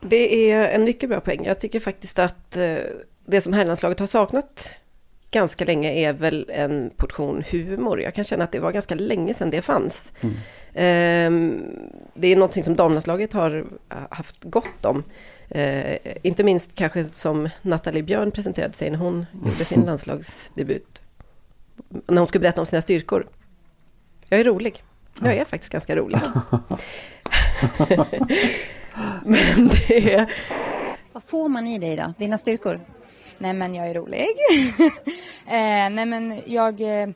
Det 0.02 0.52
är 0.52 0.70
en 0.70 0.84
mycket 0.84 1.10
bra 1.10 1.20
poäng. 1.20 1.46
Jag 1.46 1.60
tycker 1.60 1.80
faktiskt 1.80 2.20
att 2.20 2.58
eh, 2.58 2.76
det 3.26 3.42
som 3.42 3.54
herrlandslaget 3.54 4.00
har 4.00 4.08
saknat 4.08 4.70
ganska 5.32 5.66
länge 5.66 5.92
är 5.94 6.14
väl 6.14 6.50
en 6.54 6.90
portion 6.96 7.44
humor. 7.52 8.02
Jag 8.02 8.14
kan 8.14 8.24
känna 8.24 8.44
att 8.44 8.52
det 8.52 8.60
var 8.60 8.72
ganska 8.72 8.96
länge 8.96 9.34
sedan 9.34 9.50
det 9.50 9.62
fanns. 9.62 10.12
Mm. 10.22 10.36
Ehm, 10.74 11.64
Det 12.14 12.28
är 12.28 12.36
någonting 12.36 12.64
som 12.64 12.76
damlandslaget 12.76 13.34
har 13.34 13.66
haft 14.10 14.36
gott 14.44 14.86
om. 14.86 15.04
Eh, 15.50 15.98
Inte 16.22 16.44
minst 16.44 16.76
kanske 16.76 17.04
som 17.04 17.50
Nathalie 17.62 18.04
Björn 18.04 18.32
presenterade 18.32 18.74
sig 18.74 18.90
när 18.92 18.98
hon 18.98 19.26
gjorde 19.34 19.66
sin 19.66 19.82
landslagsdebut. 19.86 21.02
När 22.08 22.18
hon 22.18 22.28
skulle 22.28 22.42
berätta 22.42 22.62
om 22.62 22.66
sina 22.68 22.82
styrkor. 22.82 23.28
Jag 24.30 24.40
är 24.40 24.44
rolig. 24.44 24.84
Jag 25.22 25.36
är 25.36 25.46
faktiskt 25.46 25.72
ganska 25.74 25.96
rolig. 25.96 26.18
Men 29.26 29.68
det 29.68 30.14
är... 30.14 30.34
Vad 31.12 31.24
får 31.24 31.50
man 31.50 31.68
i 31.68 31.80
dig 31.80 31.96
då? 31.96 32.14
Dina 32.18 32.38
styrkor? 32.38 32.80
Nej 33.38 33.54
men 33.54 33.76
jag 33.76 33.90
är 33.90 33.94
rolig. 33.94 34.20
eh, 35.48 35.90
nej 35.90 36.06
men 36.06 36.42
jag 36.46 37.02
eh, 37.02 37.10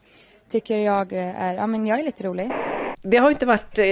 tycker 0.49 0.77
jag 0.77 1.13
är, 1.13 1.53
ja 1.53 1.67
men 1.67 1.87
jag 1.87 1.99
är 1.99 2.03
lite 2.03 2.23
rolig. 2.23 2.51
Det 3.01 3.17
har 3.17 3.31
inte 3.31 3.45
varit 3.45 3.79
eh, 3.79 3.85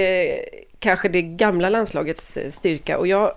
kanske 0.78 1.08
det 1.08 1.22
gamla 1.22 1.68
landslagets 1.68 2.36
eh, 2.36 2.50
styrka 2.50 2.98
och 2.98 3.06
jag 3.06 3.32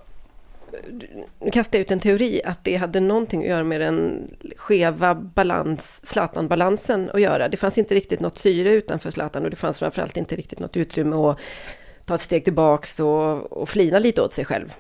nu 1.40 1.52
kastar 1.52 1.78
jag 1.78 1.82
ut 1.82 1.92
en 1.92 2.00
teori 2.00 2.42
att 2.46 2.64
det 2.64 2.76
hade 2.76 3.00
någonting 3.00 3.42
att 3.42 3.50
göra 3.50 3.64
med 3.64 3.82
den 3.82 4.28
skeva 4.56 5.16
balans, 5.16 6.00
Zlatan-balansen 6.04 7.10
att 7.14 7.22
göra. 7.22 7.48
Det 7.48 7.58
fanns 7.58 7.78
inte 7.78 7.96
riktigt 7.96 8.20
något 8.20 8.38
syre 8.38 8.74
utanför 8.74 9.12
Zlatan 9.12 9.44
och 9.44 9.50
det 9.50 9.56
fanns 9.56 9.80
framförallt 9.80 10.18
inte 10.18 10.36
riktigt 10.36 10.60
något 10.60 10.78
utrymme 10.78 11.16
att 11.16 11.40
ta 12.06 12.16
ett 12.16 12.22
steg 12.22 12.44
tillbaks 12.44 13.00
och, 13.00 13.52
och 13.62 13.70
flina 13.70 14.00
lite 14.00 14.22
åt 14.22 14.34
sig 14.34 14.46
själv. 14.46 14.74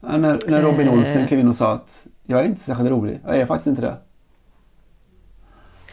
Ja, 0.00 0.16
När, 0.16 0.38
när 0.46 0.62
Robin 0.62 0.88
Olsen 0.88 1.20
Eh. 1.22 1.26
klev 1.28 1.40
in 1.40 1.48
och 1.48 1.54
sa 1.54 1.72
att 1.72 2.06
jag 2.26 2.40
är 2.40 2.44
inte 2.44 2.60
särskilt 2.60 2.90
rolig. 2.90 3.20
Jag 3.26 3.36
är 3.36 3.46
faktiskt 3.46 3.66
inte 3.66 3.82
det. 3.82 3.96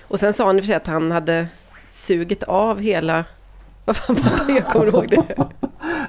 Och 0.07 0.19
sen 0.19 0.33
sa 0.33 0.45
han 0.45 0.57
i 0.57 0.59
och 0.59 0.63
för 0.63 0.67
sig 0.67 0.75
att 0.75 0.87
han 0.87 1.11
hade 1.11 1.47
sugit 1.91 2.43
av 2.43 2.79
hela... 2.79 3.25
Vad 3.85 3.95
fan 3.95 4.15
var 4.15 4.47
det? 4.47 4.53
Jag 4.53 4.65
kommer 4.65 4.85
ihåg 4.87 5.09
det. 5.09 5.23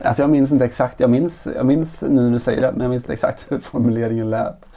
Alltså 0.04 0.23
jag 0.23 0.30
minns 0.30 0.52
inte 0.52 0.64
exakt. 0.64 1.00
Jag 1.00 1.11
minns, 1.11 1.49
jag 1.54 1.66
minns 1.66 2.02
nu 2.02 2.09
när 2.23 2.30
du 2.30 2.38
säger 2.38 2.61
det, 2.62 2.73
men 2.73 2.80
jag 2.80 2.90
minns 2.90 3.02
inte 3.04 3.12
exakt 3.12 3.47
hur 3.52 3.59
formuleringen 3.59 4.30
lät. 4.30 4.68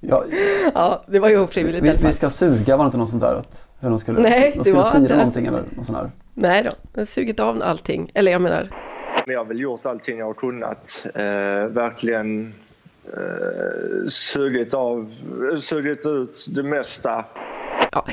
Jag, 0.00 0.24
Ja, 0.74 1.04
det 1.08 1.18
var 1.18 1.28
ju 1.28 1.38
ofrivilligt 1.40 1.78
i 1.78 1.84
vi, 1.84 1.88
alla 1.90 1.98
fall. 1.98 2.06
vi 2.08 2.12
ska 2.16 2.30
suga, 2.30 2.76
var 2.76 2.84
det 2.84 2.86
inte 2.86 2.98
något 2.98 3.08
sånt 3.08 3.22
där? 3.22 3.34
Att, 3.34 3.68
hur 3.80 3.90
de 3.90 3.98
skulle, 3.98 4.20
Nej, 4.20 4.50
de 4.50 4.58
det 4.58 4.64
skulle 4.64 4.76
var 4.76 4.90
fira 4.90 4.98
inte- 5.02 5.16
någonting 5.16 5.46
eller 5.46 5.62
något 5.76 5.86
sånt 5.86 5.98
där. 5.98 6.10
Nej 6.34 6.62
då, 6.62 6.70
jag 6.92 7.00
har 7.00 7.04
sugit 7.04 7.40
av 7.40 7.62
allting. 7.62 8.10
Eller 8.14 8.32
jag 8.32 8.40
menar, 8.42 8.68
Men 8.70 8.81
jag 9.26 9.38
har 9.40 9.44
väl 9.44 9.60
gjort 9.60 9.86
allting 9.86 10.18
jag 10.18 10.26
har 10.26 10.34
kunnat. 10.34 11.06
Eh, 11.14 11.66
verkligen 11.66 12.54
eh, 13.16 14.08
sugit, 14.08 14.74
av, 14.74 15.12
sugit 15.60 16.06
ut 16.06 16.46
det 16.48 16.62
mesta. 16.62 17.24
ja. 17.92 18.06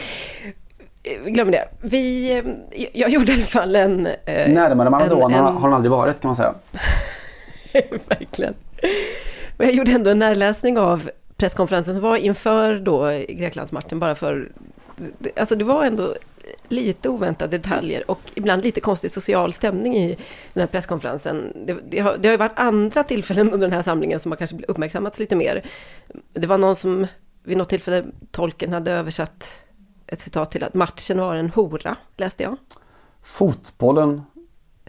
Eh, 1.03 1.23
Glöm 1.31 1.51
det. 1.51 1.67
Vi, 1.81 2.31
eh, 2.71 2.87
jag 2.93 3.09
gjorde 3.09 3.31
i 3.31 3.35
alla 3.35 3.43
fall 3.43 3.75
en... 3.75 4.05
eh, 4.07 4.49
Närmare 4.53 4.89
Maradona 4.89 5.37
en- 5.37 5.43
har 5.43 5.59
han 5.59 5.73
aldrig 5.73 5.91
varit 5.91 6.21
kan 6.21 6.29
man 6.29 6.35
säga. 6.35 6.53
Verkligen. 8.07 8.53
Men 9.57 9.67
jag 9.67 9.75
gjorde 9.75 9.91
ändå 9.91 10.09
en 10.09 10.19
närläsning 10.19 10.77
av 10.77 11.09
presskonferensen 11.37 11.93
som 11.93 12.03
var 12.03 12.17
inför 12.17 12.75
då 12.77 13.09
Greklandsmatchen 13.29 13.99
bara 13.99 14.15
för... 14.15 14.51
Alltså 15.35 15.55
det 15.55 15.63
var 15.65 15.85
ändå 15.85 16.15
lite 16.67 17.09
oväntade 17.09 17.57
detaljer 17.57 18.11
och 18.11 18.19
ibland 18.33 18.63
lite 18.63 18.81
konstig 18.81 19.11
social 19.11 19.53
stämning 19.53 19.95
i 19.95 20.17
den 20.53 20.61
här 20.61 20.67
presskonferensen. 20.67 21.53
Det, 21.65 21.77
det, 21.89 21.99
har, 21.99 22.17
det 22.17 22.27
har 22.27 22.33
ju 22.33 22.37
varit 22.37 22.59
andra 22.59 23.03
tillfällen 23.03 23.51
under 23.53 23.67
den 23.67 23.75
här 23.75 23.81
samlingen 23.81 24.19
som 24.19 24.31
har 24.31 24.37
kanske 24.37 24.57
uppmärksammats 24.67 25.19
lite 25.19 25.35
mer. 25.35 25.65
Det 26.33 26.47
var 26.47 26.57
någon 26.57 26.75
som 26.75 27.07
vid 27.43 27.57
något 27.57 27.69
tillfälle, 27.69 28.03
tolken 28.31 28.73
hade 28.73 28.91
översatt 28.91 29.65
ett 30.07 30.19
citat 30.19 30.51
till 30.51 30.63
att 30.63 30.73
matchen 30.73 31.19
var 31.19 31.35
en 31.35 31.49
hora, 31.49 31.95
läste 32.17 32.43
jag. 32.43 32.57
Fotbollen 33.23 34.21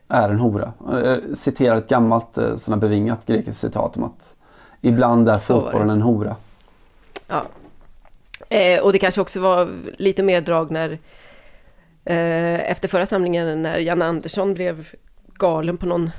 är 0.08 0.28
en 0.28 0.38
hora. 0.38 0.72
Jag 0.90 1.36
citerar 1.38 1.76
ett 1.76 1.88
gammalt 1.88 2.38
eh, 2.38 2.56
här 2.68 2.76
bevingat 2.76 3.26
grekiskt 3.26 3.60
citat 3.60 3.96
om 3.96 4.04
att 4.04 4.34
ibland 4.80 5.28
är 5.28 5.38
fotbollen 5.38 5.90
en 5.90 6.02
hora. 6.02 6.36
Ja. 7.26 7.42
Eh, 8.48 8.82
och 8.82 8.92
det 8.92 8.98
kanske 8.98 9.20
också 9.20 9.40
var 9.40 9.68
lite 9.98 10.22
mer 10.22 10.40
drag 10.40 10.70
när 10.70 10.90
eh, 10.90 10.98
efter 12.04 12.88
förra 12.88 13.06
samlingen 13.06 13.62
när 13.62 13.78
Janne 13.78 14.04
Andersson 14.04 14.54
blev 14.54 14.88
galen 15.34 15.76
på 15.76 15.86
någon 15.86 16.10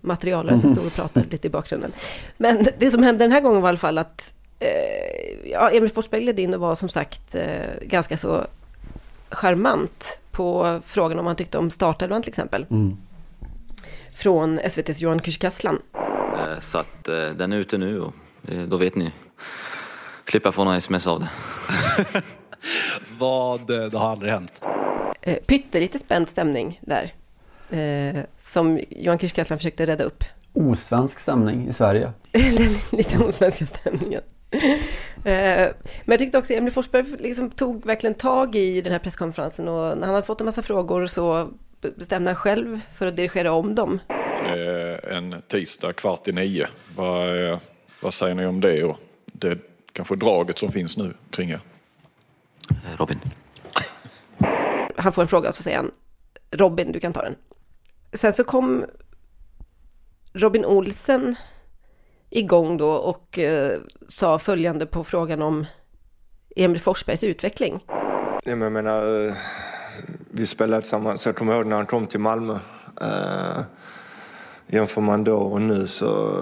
materialare 0.00 0.56
som 0.58 0.70
stod 0.70 0.86
och 0.86 0.92
pratade 0.94 1.26
lite 1.30 1.46
i 1.46 1.50
bakgrunden. 1.50 1.92
Men 2.36 2.66
det 2.78 2.90
som 2.90 3.02
hände 3.02 3.24
den 3.24 3.32
här 3.32 3.40
gången 3.40 3.62
var 3.62 3.68
i 3.68 3.70
alla 3.70 3.78
fall 3.78 3.98
att 3.98 4.32
eh, 4.58 5.50
ja, 5.50 5.70
Emil 5.70 5.90
Forsberg 5.90 6.20
ledde 6.20 6.42
in 6.42 6.54
och 6.54 6.60
var 6.60 6.74
som 6.74 6.88
sagt 6.88 7.34
eh, 7.34 7.46
ganska 7.82 8.16
så 8.16 8.46
charmant 9.30 10.18
på 10.30 10.80
frågan 10.84 11.18
om 11.18 11.26
han 11.26 11.36
tyckte 11.36 11.58
om 11.58 11.70
startelvan 11.70 12.22
till 12.22 12.30
exempel. 12.30 12.66
Från 14.14 14.58
SVTs 14.58 15.00
Johan 15.00 15.20
Kücükaslan. 15.20 15.78
Eh, 15.94 16.60
Så 16.60 16.78
att 16.78 17.08
eh, 17.08 17.28
den 17.36 17.52
är 17.52 17.56
ute 17.56 17.78
nu 17.78 18.00
och 18.00 18.12
eh, 18.48 18.60
då 18.60 18.76
vet 18.76 18.94
ni. 18.94 19.12
Slippa 20.24 20.52
få 20.52 20.64
några 20.64 20.76
sms 20.76 21.06
av 21.06 21.20
det. 21.20 21.28
Vad, 23.18 23.70
eh, 23.70 23.90
det 23.90 23.98
har 23.98 24.08
aldrig 24.10 24.32
hänt. 24.32 24.60
Eh, 25.22 25.36
pyttelite 25.46 25.98
spänd 25.98 26.28
stämning 26.28 26.80
där. 26.82 27.12
Eh, 27.70 28.20
som 28.38 28.80
Johan 28.90 29.18
Kücükaslan 29.18 29.56
försökte 29.56 29.86
rädda 29.86 30.04
upp. 30.04 30.24
Osvensk 30.52 31.20
stämning 31.20 31.68
i 31.68 31.72
Sverige. 31.72 32.12
Lite 32.92 33.18
osvenska 33.18 33.66
stämningen. 33.66 34.22
Eh, 35.24 35.68
men 36.04 36.12
jag 36.12 36.18
tyckte 36.18 36.38
också 36.38 36.52
Emil 36.52 36.72
Forsberg 36.72 37.04
liksom 37.18 37.50
tog 37.50 37.86
verkligen 37.86 38.14
tag 38.14 38.56
i 38.56 38.80
den 38.80 38.92
här 38.92 38.98
presskonferensen 38.98 39.68
och 39.68 39.98
när 39.98 40.06
han 40.06 40.14
hade 40.14 40.26
fått 40.26 40.40
en 40.40 40.44
massa 40.44 40.62
frågor 40.62 41.06
så 41.06 41.50
bestämde 41.80 42.30
han 42.30 42.36
själv 42.36 42.80
för 42.94 43.06
att 43.06 43.16
dirigera 43.16 43.52
om 43.52 43.74
dem. 43.74 44.00
Eh, 44.44 45.16
en 45.16 45.42
tisdag 45.48 45.92
kvart 45.92 46.28
i 46.28 46.32
nio. 46.32 46.66
Vad, 46.96 47.44
eh, 47.50 47.58
vad 48.00 48.14
säger 48.14 48.34
ni 48.34 48.46
om 48.46 48.60
det 48.60 48.84
och 48.84 48.96
det 49.26 49.58
kanske 49.92 50.16
draget 50.16 50.58
som 50.58 50.72
finns 50.72 50.98
nu 50.98 51.14
kring 51.30 51.50
er? 51.50 51.60
Robin. 52.96 53.20
Han 55.00 55.12
får 55.12 55.22
en 55.22 55.28
fråga 55.28 55.48
och 55.48 55.54
så 55.54 55.62
säger 55.62 55.76
han 55.76 55.90
Robin, 56.50 56.92
du 56.92 57.00
kan 57.00 57.12
ta 57.12 57.22
den. 57.22 57.36
Sen 58.12 58.32
så 58.32 58.44
kom 58.44 58.84
Robin 60.32 60.64
Olsen 60.64 61.36
igång 62.30 62.76
då 62.76 62.90
och 62.90 63.38
eh, 63.38 63.78
sa 64.08 64.38
följande 64.38 64.86
på 64.86 65.04
frågan 65.04 65.42
om 65.42 65.66
Emil 66.56 66.80
Forsbergs 66.80 67.24
utveckling. 67.24 67.84
Ja, 68.44 68.56
men 68.56 68.60
Jag 68.60 68.72
menar, 68.72 69.26
eh, 69.26 69.34
vi 70.30 70.46
spelade 70.46 70.82
tillsammans. 70.82 71.26
Jag 71.26 71.36
kommer 71.36 71.54
ihåg 71.54 71.66
när 71.66 71.76
han 71.76 71.86
kom 71.86 72.06
till 72.06 72.20
Malmö. 72.20 72.58
Eh, 73.00 73.62
jämför 74.66 75.00
man 75.00 75.24
då 75.24 75.36
och 75.36 75.62
nu 75.62 75.86
så... 75.86 76.36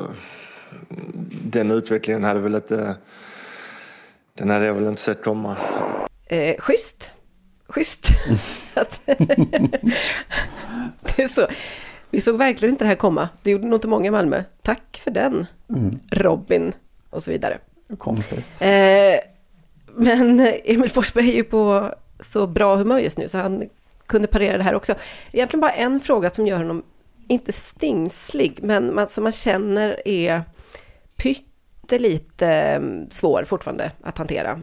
Den 1.44 1.70
utvecklingen 1.70 2.24
hade 2.24 2.40
väl 2.40 2.54
inte... 2.54 2.96
Den 4.34 4.50
hade 4.50 4.66
jag 4.66 4.74
väl 4.74 4.86
inte 4.86 5.00
sett 5.00 5.24
komma. 5.24 5.56
Eh, 6.26 6.56
schysst. 6.58 7.12
Schysst. 7.68 8.08
Det 11.16 11.22
är 11.22 11.28
så. 11.28 11.46
Vi 12.10 12.20
såg 12.20 12.38
verkligen 12.38 12.74
inte 12.74 12.84
det 12.84 12.88
här 12.88 12.94
komma. 12.94 13.28
Det 13.42 13.50
gjorde 13.50 13.66
nog 13.66 13.76
inte 13.76 13.88
många 13.88 14.06
i 14.06 14.10
Malmö. 14.10 14.42
Tack 14.62 15.00
för 15.04 15.10
den, 15.10 15.46
Robin 16.12 16.72
och 17.10 17.22
så 17.22 17.30
vidare. 17.30 17.58
Kompis. 17.98 18.62
Eh, 18.62 19.20
men 19.94 20.40
Emil 20.64 20.90
Forsberg 20.90 21.30
är 21.30 21.34
ju 21.34 21.44
på 21.44 21.94
så 22.20 22.46
bra 22.46 22.76
humör 22.76 22.98
just 22.98 23.18
nu 23.18 23.28
så 23.28 23.38
han 23.38 23.68
kunde 24.06 24.28
parera 24.28 24.56
det 24.56 24.62
här 24.62 24.74
också. 24.74 24.94
Egentligen 25.32 25.60
bara 25.60 25.70
en 25.72 26.00
fråga 26.00 26.30
som 26.30 26.46
gör 26.46 26.56
honom, 26.58 26.82
inte 27.28 27.52
stingslig, 27.52 28.58
men 28.62 28.94
man, 28.94 29.08
som 29.08 29.22
man 29.22 29.32
känner 29.32 30.08
är 30.08 30.42
pyttelite 31.16 32.48
eh, 32.48 32.80
svår 33.10 33.44
fortfarande 33.46 33.90
att 34.02 34.18
hantera. 34.18 34.62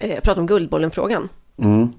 Eh, 0.00 0.14
Jag 0.14 0.22
pratar 0.22 0.40
om 0.40 0.46
Guldbollen-frågan. 0.46 1.28
Mm. 1.60 1.92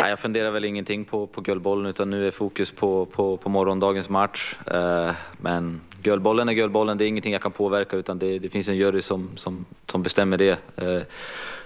Nej, 0.00 0.10
jag 0.10 0.18
funderar 0.18 0.50
väl 0.50 0.64
ingenting 0.64 1.04
på, 1.04 1.26
på 1.26 1.40
Guldbollen 1.40 1.86
utan 1.86 2.10
nu 2.10 2.26
är 2.26 2.30
fokus 2.30 2.70
på, 2.70 3.06
på, 3.06 3.36
på 3.36 3.48
morgondagens 3.48 4.08
match. 4.08 4.56
Eh, 4.66 5.10
men 5.40 5.80
Guldbollen 6.02 6.48
är 6.48 6.52
Guldbollen, 6.52 6.98
det 6.98 7.04
är 7.04 7.06
ingenting 7.06 7.32
jag 7.32 7.42
kan 7.42 7.52
påverka 7.52 7.96
utan 7.96 8.18
det, 8.18 8.38
det 8.38 8.48
finns 8.48 8.68
en 8.68 8.76
jury 8.76 9.02
som, 9.02 9.30
som, 9.36 9.64
som 9.86 10.02
bestämmer 10.02 10.36
det. 10.38 10.58
Eh, 10.76 11.02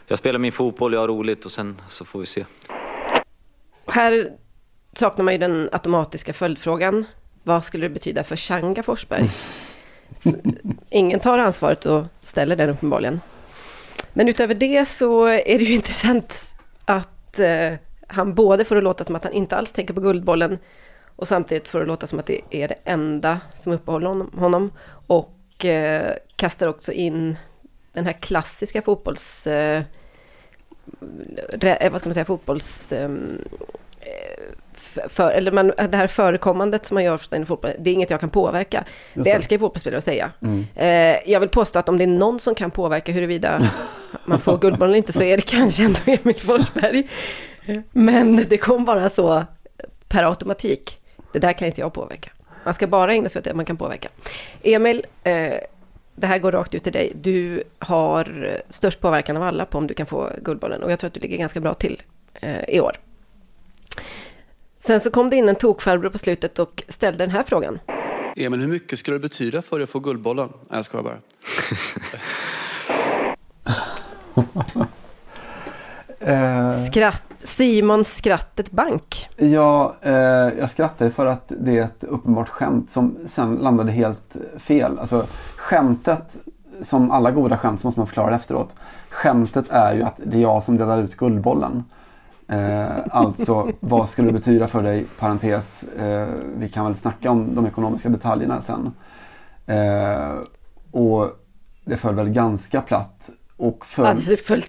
jag 0.07 0.19
spelar 0.19 0.39
min 0.39 0.53
fotboll, 0.53 0.93
jag 0.93 1.01
har 1.01 1.09
roligt 1.09 1.45
och 1.45 1.51
sen 1.51 1.81
så 1.89 2.05
får 2.05 2.21
vi 2.21 2.27
se. 2.27 2.45
Här 3.87 4.31
saknar 4.93 5.25
man 5.25 5.35
ju 5.35 5.39
den 5.39 5.69
automatiska 5.73 6.33
följdfrågan. 6.33 7.05
Vad 7.43 7.65
skulle 7.65 7.89
det 7.89 7.95
betyda 7.95 8.25
för 8.25 8.37
Changa 8.37 8.83
Forsberg? 8.83 9.31
Ingen 10.91 11.21
tar 11.21 11.39
ansvaret 11.39 11.87
och 11.87 12.05
ställer 12.23 12.57
den 12.57 12.71
uppenbarligen. 12.71 13.21
Men 14.13 14.29
utöver 14.29 14.55
det 14.55 14.89
så 14.89 15.25
är 15.25 15.59
det 15.59 15.65
ju 15.65 15.75
intressant 15.81 16.57
att 16.85 17.16
eh, 17.39 17.75
han 18.07 18.35
både 18.35 18.65
får 18.65 18.75
det 18.75 18.81
låta 18.81 19.05
som 19.05 19.17
att 19.17 19.25
han 19.25 19.33
inte 19.33 19.57
alls 19.57 19.73
tänker 19.73 19.95
på 19.95 20.01
Guldbollen 20.01 20.59
Och 21.17 21.29
samtidigt 21.29 21.69
får 21.69 21.79
det 21.79 21.87
låta 21.87 22.07
som 22.07 22.19
att 22.19 22.27
det 22.27 22.41
är 22.51 22.69
det 22.69 22.79
enda 22.85 23.41
som 23.59 23.73
uppehåller 23.73 24.09
honom. 24.09 24.31
honom. 24.39 24.73
Och 25.07 25.65
eh, 25.65 26.15
kastar 26.37 26.67
också 26.67 26.93
in 26.93 27.37
den 27.93 28.07
här 28.07 28.13
klassiska 28.13 28.83
fotbolls... 28.83 29.47
Eh, 29.47 29.83
eh 31.63 31.93
vad 31.93 32.01
ska 32.01 32.09
man 32.09 32.15
säga, 32.15 32.25
fotbolls... 32.25 32.93
Ehm, 32.93 33.45
eh, 34.01 34.45
för, 35.09 35.31
eller 35.31 35.53
man, 35.53 35.67
det 35.67 35.97
här 35.97 36.07
förekommandet 36.07 36.87
som 36.87 36.95
man 36.95 37.05
gör 37.05 37.35
i 37.43 37.45
fotboll, 37.45 37.71
det 37.79 37.91
är 37.91 37.95
inget 37.95 38.11
jag 38.11 38.21
kan 38.21 38.31
påverka. 38.31 38.85
Just 38.87 39.15
Det 39.15 39.31
det. 39.31 39.31
älskar 39.31 39.57
ju 39.57 39.61
fotbollsspelare 39.61 39.99
att 39.99 40.05
säga. 40.05 40.33
Mm. 40.43 40.67
Eh, 40.75 41.31
jag 41.33 41.41
vill 41.41 41.49
påstå 41.49 41.79
att 41.79 41.89
om 41.89 41.99
det 41.99 42.05
är 42.05 42.09
någon 42.09 42.41
som 42.41 42.55
kan 42.55 42.71
påverka 42.71 43.13
huruvida 43.13 43.71
man 44.25 44.41
får 44.41 44.59
Guldbollen 44.59 44.91
eller 44.91 44.97
inte 44.99 45.13
så 45.13 45.23
är 45.23 45.37
det 45.37 45.43
kanske 45.43 45.85
ändå 45.85 46.01
Emil 46.07 46.41
Forsberg. 46.41 47.09
Men 47.93 48.45
det 48.49 48.57
kom 48.59 48.85
bara 48.85 49.11
så 49.11 49.45
per 50.09 50.23
automatik. 50.25 50.99
Det 51.33 51.39
där 51.39 51.53
kan 51.53 51.69
inte 51.69 51.81
jag 51.81 51.93
påverka. 51.93 52.31
Man 52.65 52.75
ska 52.75 52.87
bara 52.87 53.13
ägna 53.13 53.29
sig 53.29 53.39
åt 53.39 53.45
det 53.45 53.55
man 53.55 53.65
kan 53.65 53.77
påverka. 53.77 54.09
Emil, 54.63 55.07
eh, 55.25 55.53
det 56.15 56.27
här 56.27 56.39
går 56.39 56.53
rakt 56.53 56.75
ut 56.75 56.83
till 56.83 56.93
dig. 56.93 57.13
Du 57.15 57.63
har 57.79 58.57
störst 58.69 59.01
påverkan 59.01 59.37
av 59.37 59.43
alla 59.43 59.65
på 59.65 59.79
om 59.79 59.87
du 59.87 59.95
kan 59.95 60.07
få 60.07 60.31
Guldbollen 60.43 60.83
och 60.83 60.93
jag 60.93 60.99
tror 60.99 61.09
att 61.09 61.15
du 61.15 61.21
ligger 61.21 61.37
ganska 61.37 61.61
bra 61.61 61.75
till 61.75 62.03
eh, 62.35 62.65
i 62.69 62.81
år. 62.81 62.97
Sen 64.87 65.01
så 65.01 65.11
kom 65.11 65.31
det 65.31 65.37
in 65.37 65.49
en 65.49 65.57
tokfarbror 65.57 66.11
på 66.11 66.19
slutet 66.19 66.59
och 66.59 66.83
ställde 66.89 67.19
den 67.19 67.31
här 67.31 67.43
frågan. 67.43 67.79
Emil, 68.37 68.61
hur 68.61 68.69
mycket 68.69 68.99
skulle 68.99 69.15
det 69.15 69.21
betyda 69.21 69.63
för 69.63 69.79
dig 69.79 69.85
att 69.85 69.91
få 69.91 69.99
Guldbollen? 69.99 70.49
Nej, 70.49 70.79
jag 70.79 70.85
skojar 70.85 71.05
bara. 71.05 71.19
Eh, 76.21 76.85
Skratt, 76.85 77.23
Simon 77.43 78.05
Skrattet 78.05 78.71
Bank. 78.71 79.29
Ja, 79.37 79.97
eh, 80.03 80.15
jag 80.59 80.71
skrattar 80.71 81.11
för 81.11 81.27
att 81.27 81.53
det 81.61 81.79
är 81.79 81.83
ett 81.83 82.05
uppenbart 82.05 82.49
skämt 82.49 82.91
som 82.91 83.17
sen 83.27 83.55
landade 83.55 83.93
helt 83.93 84.37
fel. 84.59 84.99
Alltså 84.99 85.27
skämtet, 85.57 86.37
som 86.81 87.11
alla 87.11 87.31
goda 87.31 87.59
skämt 87.59 87.81
så 87.81 87.87
måste 87.87 88.01
man 88.01 88.07
förklara 88.07 88.31
det 88.31 88.37
efteråt. 88.37 88.77
Skämtet 89.11 89.69
är 89.69 89.95
ju 89.95 90.03
att 90.03 90.21
det 90.25 90.37
är 90.39 90.43
jag 90.43 90.63
som 90.63 90.77
delar 90.77 91.03
ut 91.03 91.17
Guldbollen. 91.17 91.85
Eh, 92.49 92.99
alltså, 93.11 93.73
vad 93.81 94.09
skulle 94.09 94.29
det 94.29 94.33
betyda 94.33 94.69
för 94.69 94.83
dig? 94.83 95.07
Parentes, 95.19 95.83
eh, 95.83 96.29
vi 96.57 96.69
kan 96.69 96.85
väl 96.85 96.95
snacka 96.95 97.31
om 97.31 97.55
de 97.55 97.67
ekonomiska 97.67 98.09
detaljerna 98.09 98.61
sen. 98.61 98.93
Eh, 99.67 100.35
och 100.91 101.31
det 101.85 101.97
föll 101.97 102.15
väl 102.15 102.29
ganska 102.29 102.81
platt. 102.81 103.31
Och 103.57 103.87
föll... 103.87 104.07
Alltså 104.07 104.31
det 104.31 104.37
föll 104.37 104.63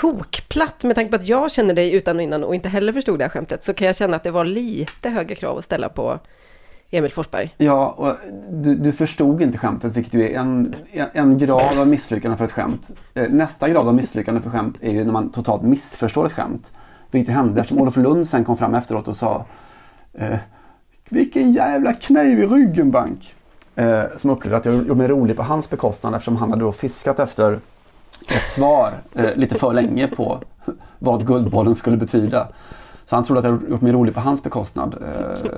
tokplatt 0.00 0.84
med 0.84 0.94
tanke 0.94 1.10
på 1.10 1.16
att 1.16 1.26
jag 1.26 1.50
känner 1.50 1.74
dig 1.74 1.92
utan 1.94 2.16
och 2.16 2.22
innan 2.22 2.44
och 2.44 2.54
inte 2.54 2.68
heller 2.68 2.92
förstod 2.92 3.18
det 3.18 3.24
här 3.24 3.30
skämtet 3.30 3.64
så 3.64 3.74
kan 3.74 3.86
jag 3.86 3.96
känna 3.96 4.16
att 4.16 4.22
det 4.22 4.30
var 4.30 4.44
lite 4.44 5.10
högre 5.10 5.34
krav 5.34 5.58
att 5.58 5.64
ställa 5.64 5.88
på 5.88 6.18
Emil 6.90 7.12
Forsberg. 7.12 7.54
Ja, 7.56 7.88
och 7.88 8.16
du, 8.50 8.74
du 8.74 8.92
förstod 8.92 9.42
inte 9.42 9.58
skämtet 9.58 9.96
vilket 9.96 10.14
ju 10.14 10.30
är 10.30 10.38
en, 10.38 10.74
en 11.12 11.38
grad 11.38 11.78
av 11.78 11.88
misslyckande 11.88 12.36
för 12.36 12.44
ett 12.44 12.52
skämt. 12.52 12.90
Eh, 13.14 13.28
Nästa 13.30 13.68
grad 13.68 13.88
av 13.88 13.94
misslyckande 13.94 14.40
för 14.40 14.50
skämt 14.50 14.76
är 14.80 14.92
ju 14.92 15.04
när 15.04 15.12
man 15.12 15.32
totalt 15.32 15.62
missförstår 15.62 16.26
ett 16.26 16.32
skämt. 16.32 16.72
Vilket 17.12 17.34
hände 17.34 17.60
eftersom 17.60 17.82
Olof 17.82 17.96
Lund 17.96 18.28
sen 18.28 18.44
kom 18.44 18.56
fram 18.56 18.74
efteråt 18.74 19.08
och 19.08 19.16
sa 19.16 19.44
eh, 20.14 20.38
Vilken 21.08 21.52
jävla 21.52 21.92
kniv 21.92 22.38
i 22.38 22.46
ryggen 22.46 22.90
Bank. 22.90 23.34
Eh, 23.76 24.02
som 24.16 24.30
upplevde 24.30 24.56
att 24.56 24.64
jag 24.64 24.74
gjorde 24.74 24.94
mig 24.94 25.08
rolig 25.08 25.36
på 25.36 25.42
hans 25.42 25.70
bekostnad 25.70 26.14
eftersom 26.14 26.36
han 26.36 26.50
hade 26.50 26.64
då 26.64 26.72
fiskat 26.72 27.20
efter 27.20 27.60
ett 28.28 28.46
svar 28.46 28.92
eh, 29.14 29.34
lite 29.34 29.58
för 29.58 29.72
länge 29.72 30.08
på 30.08 30.40
vad 30.98 31.26
Guldbollen 31.26 31.74
skulle 31.74 31.96
betyda. 31.96 32.48
Så 33.04 33.16
han 33.16 33.24
trodde 33.24 33.38
att 33.38 33.44
jag 33.44 33.70
gjort 33.70 33.80
mig 33.80 33.92
rolig 33.92 34.14
på 34.14 34.20
hans 34.20 34.42
bekostnad 34.42 34.94
eh, 35.02 35.52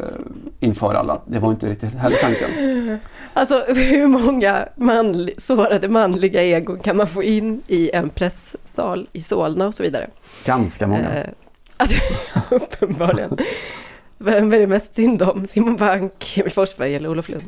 inför 0.61 0.95
alla. 0.95 1.21
Det 1.27 1.39
var 1.39 1.51
inte 1.51 1.69
riktigt 1.69 1.95
heller 1.95 2.17
tanken. 2.17 2.99
Alltså 3.33 3.65
hur 3.69 4.07
många 4.07 4.69
manli, 4.77 5.35
sårade 5.39 5.89
manliga 5.89 6.43
egon 6.43 6.79
kan 6.79 6.97
man 6.97 7.07
få 7.07 7.23
in 7.23 7.63
i 7.67 7.91
en 7.91 8.11
presssal 8.11 9.09
i 9.13 9.21
Solna 9.23 9.67
och 9.67 9.75
så 9.75 9.83
vidare? 9.83 10.07
Ganska 10.45 10.87
många. 10.87 11.15
Eh, 11.15 11.31
alltså, 11.77 11.97
uppenbarligen. 12.51 13.37
Vem 14.19 14.53
är 14.53 14.59
det 14.59 14.67
mest 14.67 14.95
synd 14.95 15.23
om? 15.23 15.47
Simon 15.47 15.77
Bank, 15.77 16.39
Emil 16.39 16.53
Forsberg 16.53 16.95
eller 16.95 17.09
Olof 17.09 17.29
Lund? 17.29 17.45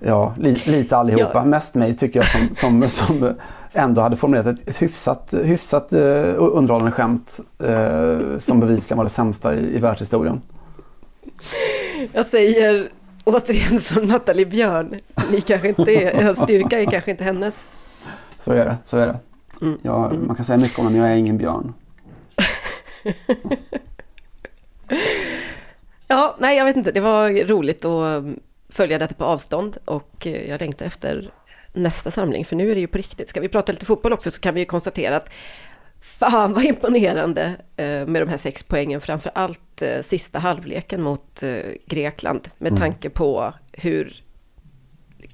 Ja, 0.00 0.34
li, 0.38 0.56
lite 0.66 0.96
allihopa. 0.96 1.30
Ja. 1.34 1.44
Mest 1.44 1.74
mig 1.74 1.96
tycker 1.96 2.20
jag 2.20 2.28
som, 2.28 2.48
som, 2.52 2.88
som 2.88 3.34
ändå 3.72 4.00
hade 4.00 4.16
formulerat 4.16 4.46
ett, 4.46 4.68
ett 4.68 4.82
hyfsat, 4.82 5.34
hyfsat 5.42 5.92
uh, 5.92 6.34
underhållande 6.38 6.92
skämt 6.92 7.40
eh, 7.58 8.38
som 8.38 8.60
bevisligen 8.60 8.96
var 8.96 9.04
det 9.04 9.10
sämsta 9.10 9.54
i, 9.54 9.76
i 9.76 9.78
världshistorien. 9.78 10.42
Jag 12.12 12.26
säger 12.26 12.90
återigen 13.24 13.80
som 13.80 14.04
Nathalie 14.04 14.46
Björn, 14.46 14.94
ni 15.30 15.40
kanske 15.40 15.68
inte 15.68 15.92
är, 15.92 16.34
styrka 16.44 16.80
är 16.80 16.84
kanske 16.84 17.10
inte 17.10 17.24
hennes. 17.24 17.68
Så 18.38 18.52
är 18.52 18.64
det. 18.64 18.76
Så 18.84 18.96
är 18.96 19.06
det. 19.06 19.18
Mm. 19.62 19.78
Jag, 19.82 20.18
man 20.26 20.36
kan 20.36 20.44
säga 20.44 20.56
mycket 20.58 20.78
om 20.78 20.84
det 20.84 20.90
men 20.90 21.00
jag 21.00 21.10
är 21.10 21.16
ingen 21.16 21.38
björn. 21.38 21.72
Ja, 26.08 26.36
nej 26.38 26.56
jag 26.56 26.64
vet 26.64 26.76
inte, 26.76 26.92
det 26.92 27.00
var 27.00 27.46
roligt 27.46 27.84
att 27.84 28.24
följa 28.74 28.98
detta 28.98 29.14
på 29.14 29.24
avstånd 29.24 29.76
och 29.84 30.26
jag 30.26 30.60
längtar 30.60 30.86
efter 30.86 31.30
nästa 31.72 32.10
samling 32.10 32.44
för 32.44 32.56
nu 32.56 32.70
är 32.70 32.74
det 32.74 32.80
ju 32.80 32.86
på 32.86 32.98
riktigt. 32.98 33.28
Ska 33.28 33.40
vi 33.40 33.48
prata 33.48 33.72
lite 33.72 33.86
fotboll 33.86 34.12
också 34.12 34.30
så 34.30 34.40
kan 34.40 34.54
vi 34.54 34.60
ju 34.60 34.66
konstatera 34.66 35.16
att 35.16 35.30
fan 36.00 36.52
vad 36.54 36.64
imponerande 36.64 37.56
eh, 37.76 38.06
med 38.06 38.22
de 38.22 38.28
här 38.28 38.36
sex 38.36 38.62
poängen, 38.62 39.00
framför 39.00 39.32
allt 39.34 39.82
eh, 39.82 40.02
sista 40.02 40.38
halvleken 40.38 41.02
mot 41.02 41.42
eh, 41.42 41.58
Grekland 41.86 42.48
med 42.58 42.72
Mm. 42.72 42.80
tanke 42.80 43.10
på 43.10 43.52
hur 43.72 44.22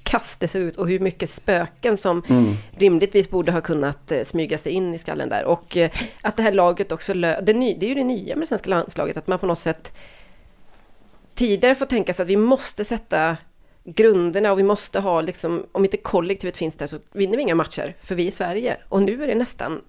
kast 0.03 0.39
det 0.39 0.47
såg 0.47 0.61
ut 0.61 0.75
och 0.75 0.87
hur 0.87 0.99
mycket 0.99 1.29
spöken 1.29 1.97
som 1.97 2.23
Mm. 2.29 2.53
rimligtvis 2.77 3.29
borde 3.29 3.51
ha 3.51 3.61
kunnat 3.61 4.11
eh, 4.11 4.23
smyga 4.23 4.57
sig 4.57 4.71
in 4.71 4.93
i 4.93 4.97
skallen 4.97 5.29
där. 5.29 5.45
Och 5.45 5.77
eh, 5.77 5.89
att 6.23 6.37
det 6.37 6.43
här 6.43 6.51
laget 6.51 6.91
också, 6.91 7.13
lö- 7.13 7.41
det, 7.41 7.53
ny, 7.53 7.75
det 7.79 7.85
är 7.85 7.87
ju 7.87 7.95
det 7.95 8.03
nya 8.03 8.35
med 8.35 8.47
svenska 8.47 8.69
landslaget, 8.69 9.17
att 9.17 9.27
man 9.27 9.39
på 9.39 9.45
något 9.45 9.59
sätt 9.59 9.93
tidigare 11.35 11.75
får 11.75 11.85
tänka 11.85 12.13
sig 12.13 12.23
att 12.23 12.29
vi 12.29 12.37
måste 12.37 12.85
sätta 12.85 13.37
grunderna 13.83 14.51
och 14.51 14.59
vi 14.59 14.63
måste 14.63 14.99
ha, 14.99 15.21
liksom, 15.21 15.65
om 15.71 15.83
inte 15.85 15.97
kollektivet 15.97 16.57
finns 16.57 16.75
där 16.75 16.87
så 16.87 16.99
vinner 17.11 17.37
vi 17.37 17.41
inga 17.43 17.55
matcher, 17.55 17.95
för 18.01 18.15
vi 18.15 18.27
är 18.27 18.31
Sverige. 18.31 18.77
Och 18.89 19.01
nu 19.01 19.23
är 19.23 19.27
det 19.27 19.35
nästan 19.35 19.81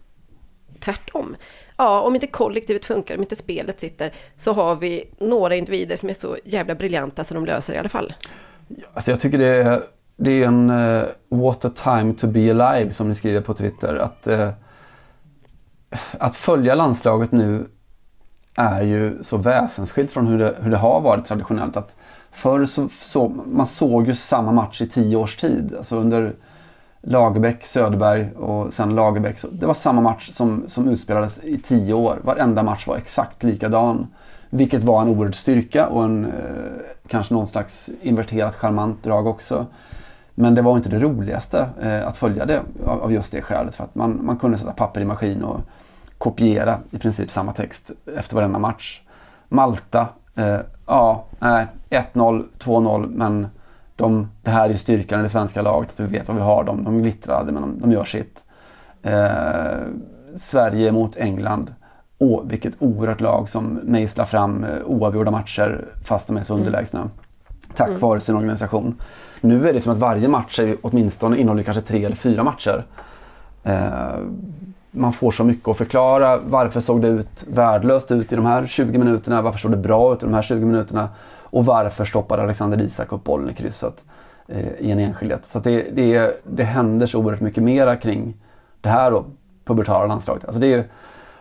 tvärtom. 0.80 1.36
Ja, 1.76 2.00
om 2.00 2.14
inte 2.14 2.26
kollektivet 2.26 2.86
funkar, 2.86 3.14
om 3.16 3.20
inte 3.22 3.36
spelet 3.36 3.80
sitter, 3.80 4.12
så 4.36 4.52
har 4.52 4.76
vi 4.76 5.04
några 5.18 5.54
individer 5.54 5.96
som 5.96 6.10
är 6.10 6.14
så 6.14 6.36
jävla 6.44 6.74
briljanta 6.74 7.24
så 7.24 7.34
de 7.34 7.44
löser 7.46 7.72
det 7.72 7.76
i 7.76 7.80
alla 7.80 7.88
fall. 7.88 8.14
Alltså 8.94 9.10
jag 9.10 9.20
tycker 9.20 9.38
det 9.38 9.46
är, 9.46 9.82
det 10.16 10.30
är 10.30 10.46
en 10.46 10.70
uh, 10.70 11.04
what 11.28 11.64
a 11.64 11.70
time 11.74 12.14
to 12.14 12.26
be 12.26 12.50
alive 12.50 12.90
som 12.90 13.08
ni 13.08 13.14
skriver 13.14 13.40
på 13.40 13.54
Twitter. 13.54 13.96
Att, 13.96 14.28
uh, 14.28 14.50
att 16.18 16.36
följa 16.36 16.74
landslaget 16.74 17.32
nu 17.32 17.66
är 18.54 18.82
ju 18.82 19.22
så 19.22 19.36
väsensskilt 19.36 20.12
från 20.12 20.26
hur 20.26 20.38
det, 20.38 20.54
hur 20.60 20.70
det 20.70 20.76
har 20.76 21.00
varit 21.00 21.24
traditionellt. 21.24 21.76
Att 21.76 21.96
förr 22.30 22.64
så, 22.64 22.88
så 22.88 23.28
man 23.28 23.66
såg 23.66 24.06
ju 24.06 24.14
samma 24.14 24.52
match 24.52 24.80
i 24.82 24.88
tio 24.88 25.16
års 25.16 25.36
tid. 25.36 25.74
Alltså 25.76 25.96
under 25.96 26.32
Lagerbäck, 27.00 27.66
Söderberg 27.66 28.32
och 28.32 28.72
sen 28.72 28.94
Lagerbäck. 28.94 29.38
Så 29.38 29.48
det 29.48 29.66
var 29.66 29.74
samma 29.74 30.00
match 30.00 30.30
som, 30.30 30.64
som 30.68 30.88
utspelades 30.88 31.44
i 31.44 31.58
tio 31.58 31.94
år. 31.94 32.18
Varenda 32.22 32.62
match 32.62 32.86
var 32.86 32.96
exakt 32.96 33.42
likadan. 33.42 34.06
Vilket 34.50 34.84
var 34.84 35.02
en 35.02 35.08
oerhörd 35.08 35.34
styrka 35.34 35.86
och 35.86 36.04
en, 36.04 36.24
eh, 36.24 36.30
kanske 37.08 37.34
någon 37.34 37.46
slags 37.46 37.90
inverterat 38.02 38.54
charmant 38.54 39.02
drag 39.02 39.26
också. 39.26 39.66
Men 40.34 40.54
det 40.54 40.62
var 40.62 40.76
inte 40.76 40.88
det 40.88 40.98
roligaste 40.98 41.68
eh, 41.82 42.06
att 42.08 42.16
följa 42.16 42.46
det 42.46 42.60
av, 42.86 43.02
av 43.02 43.12
just 43.12 43.32
det 43.32 43.42
skälet. 43.42 43.76
För 43.76 43.84
att 43.84 43.94
man, 43.94 44.20
man 44.22 44.36
kunde 44.36 44.56
sätta 44.56 44.72
papper 44.72 45.00
i 45.00 45.04
maskin 45.04 45.42
och 45.42 45.60
kopiera 46.18 46.78
i 46.90 46.98
princip 46.98 47.30
samma 47.30 47.52
text 47.52 47.90
efter 48.16 48.36
varenda 48.36 48.58
match. 48.58 49.00
Malta, 49.48 50.08
eh, 50.34 50.58
ja, 50.86 51.24
nej, 51.38 51.66
1-0, 51.90 52.44
2-0 52.58 53.06
men 53.10 53.46
de, 53.96 54.28
det 54.42 54.50
här 54.50 54.70
är 54.70 54.76
styrkan 54.76 55.20
i 55.20 55.22
det 55.22 55.28
svenska 55.28 55.62
laget, 55.62 55.92
att 55.92 56.00
vi 56.00 56.18
vet 56.18 56.28
vad 56.28 56.36
vi 56.36 56.42
har 56.42 56.64
dem. 56.64 56.84
De 56.84 57.02
glittrade 57.02 57.52
men 57.52 57.62
de, 57.62 57.80
de 57.80 57.92
gör 57.92 58.04
sitt. 58.04 58.44
Eh, 59.02 59.78
Sverige 60.36 60.92
mot 60.92 61.16
England. 61.16 61.74
Åh, 62.18 62.42
vilket 62.44 62.74
oerhört 62.78 63.20
lag 63.20 63.48
som 63.48 63.64
mejslar 63.82 64.24
fram 64.24 64.64
eh, 64.64 64.82
oavgjorda 64.86 65.30
matcher 65.30 65.84
fast 66.04 66.26
de 66.26 66.36
är 66.36 66.42
så 66.42 66.54
underlägsna. 66.54 67.10
Tack 67.76 67.88
Mm. 67.88 68.00
vare 68.00 68.20
sin 68.20 68.36
organisation. 68.36 68.94
Nu 69.44 69.68
är 69.68 69.72
det 69.72 69.80
som 69.80 69.92
att 69.92 69.98
varje 69.98 70.28
match 70.28 70.58
är, 70.58 70.76
åtminstone 70.82 71.38
innehåller 71.38 71.62
kanske 71.62 71.82
tre 71.82 72.04
eller 72.04 72.16
fyra 72.16 72.44
matcher. 72.44 72.84
Eh, 73.62 74.18
man 74.90 75.12
får 75.12 75.30
så 75.30 75.44
mycket 75.44 75.68
att 75.68 75.76
förklara. 75.76 76.36
Varför 76.36 76.80
såg 76.80 77.02
det 77.02 77.08
ut 77.08 77.44
värdelöst 77.48 78.10
ut 78.10 78.32
i 78.32 78.36
de 78.36 78.46
här 78.46 78.66
20 78.66 78.98
minuterna? 78.98 79.42
Varför 79.42 79.58
såg 79.58 79.70
det 79.70 79.76
bra 79.76 80.12
ut 80.12 80.22
i 80.22 80.26
de 80.26 80.34
här 80.34 80.42
20 80.42 80.64
minuterna? 80.64 81.08
Och 81.40 81.64
varför 81.64 82.04
stoppade 82.04 82.42
Alexander 82.42 82.80
Isak 82.80 83.12
upp 83.12 83.24
bollen 83.24 83.50
i 83.50 83.54
krysset 83.54 84.04
eh, 84.48 84.68
i 84.78 84.90
en 84.90 84.98
enskildhet? 84.98 85.46
Så 85.46 85.58
att 85.58 85.64
det, 85.64 85.90
det, 85.92 86.40
det 86.44 86.64
händer 86.64 87.06
så 87.06 87.18
oerhört 87.18 87.40
mycket 87.40 87.62
mera 87.62 87.96
kring 87.96 88.34
det 88.80 88.88
här 88.88 89.10
då, 89.10 89.24
pubertala 89.64 90.06
landslaget. 90.06 90.44
Alltså 90.44 90.60
det 90.60 90.66
är 90.66 90.76
ju 90.76 90.84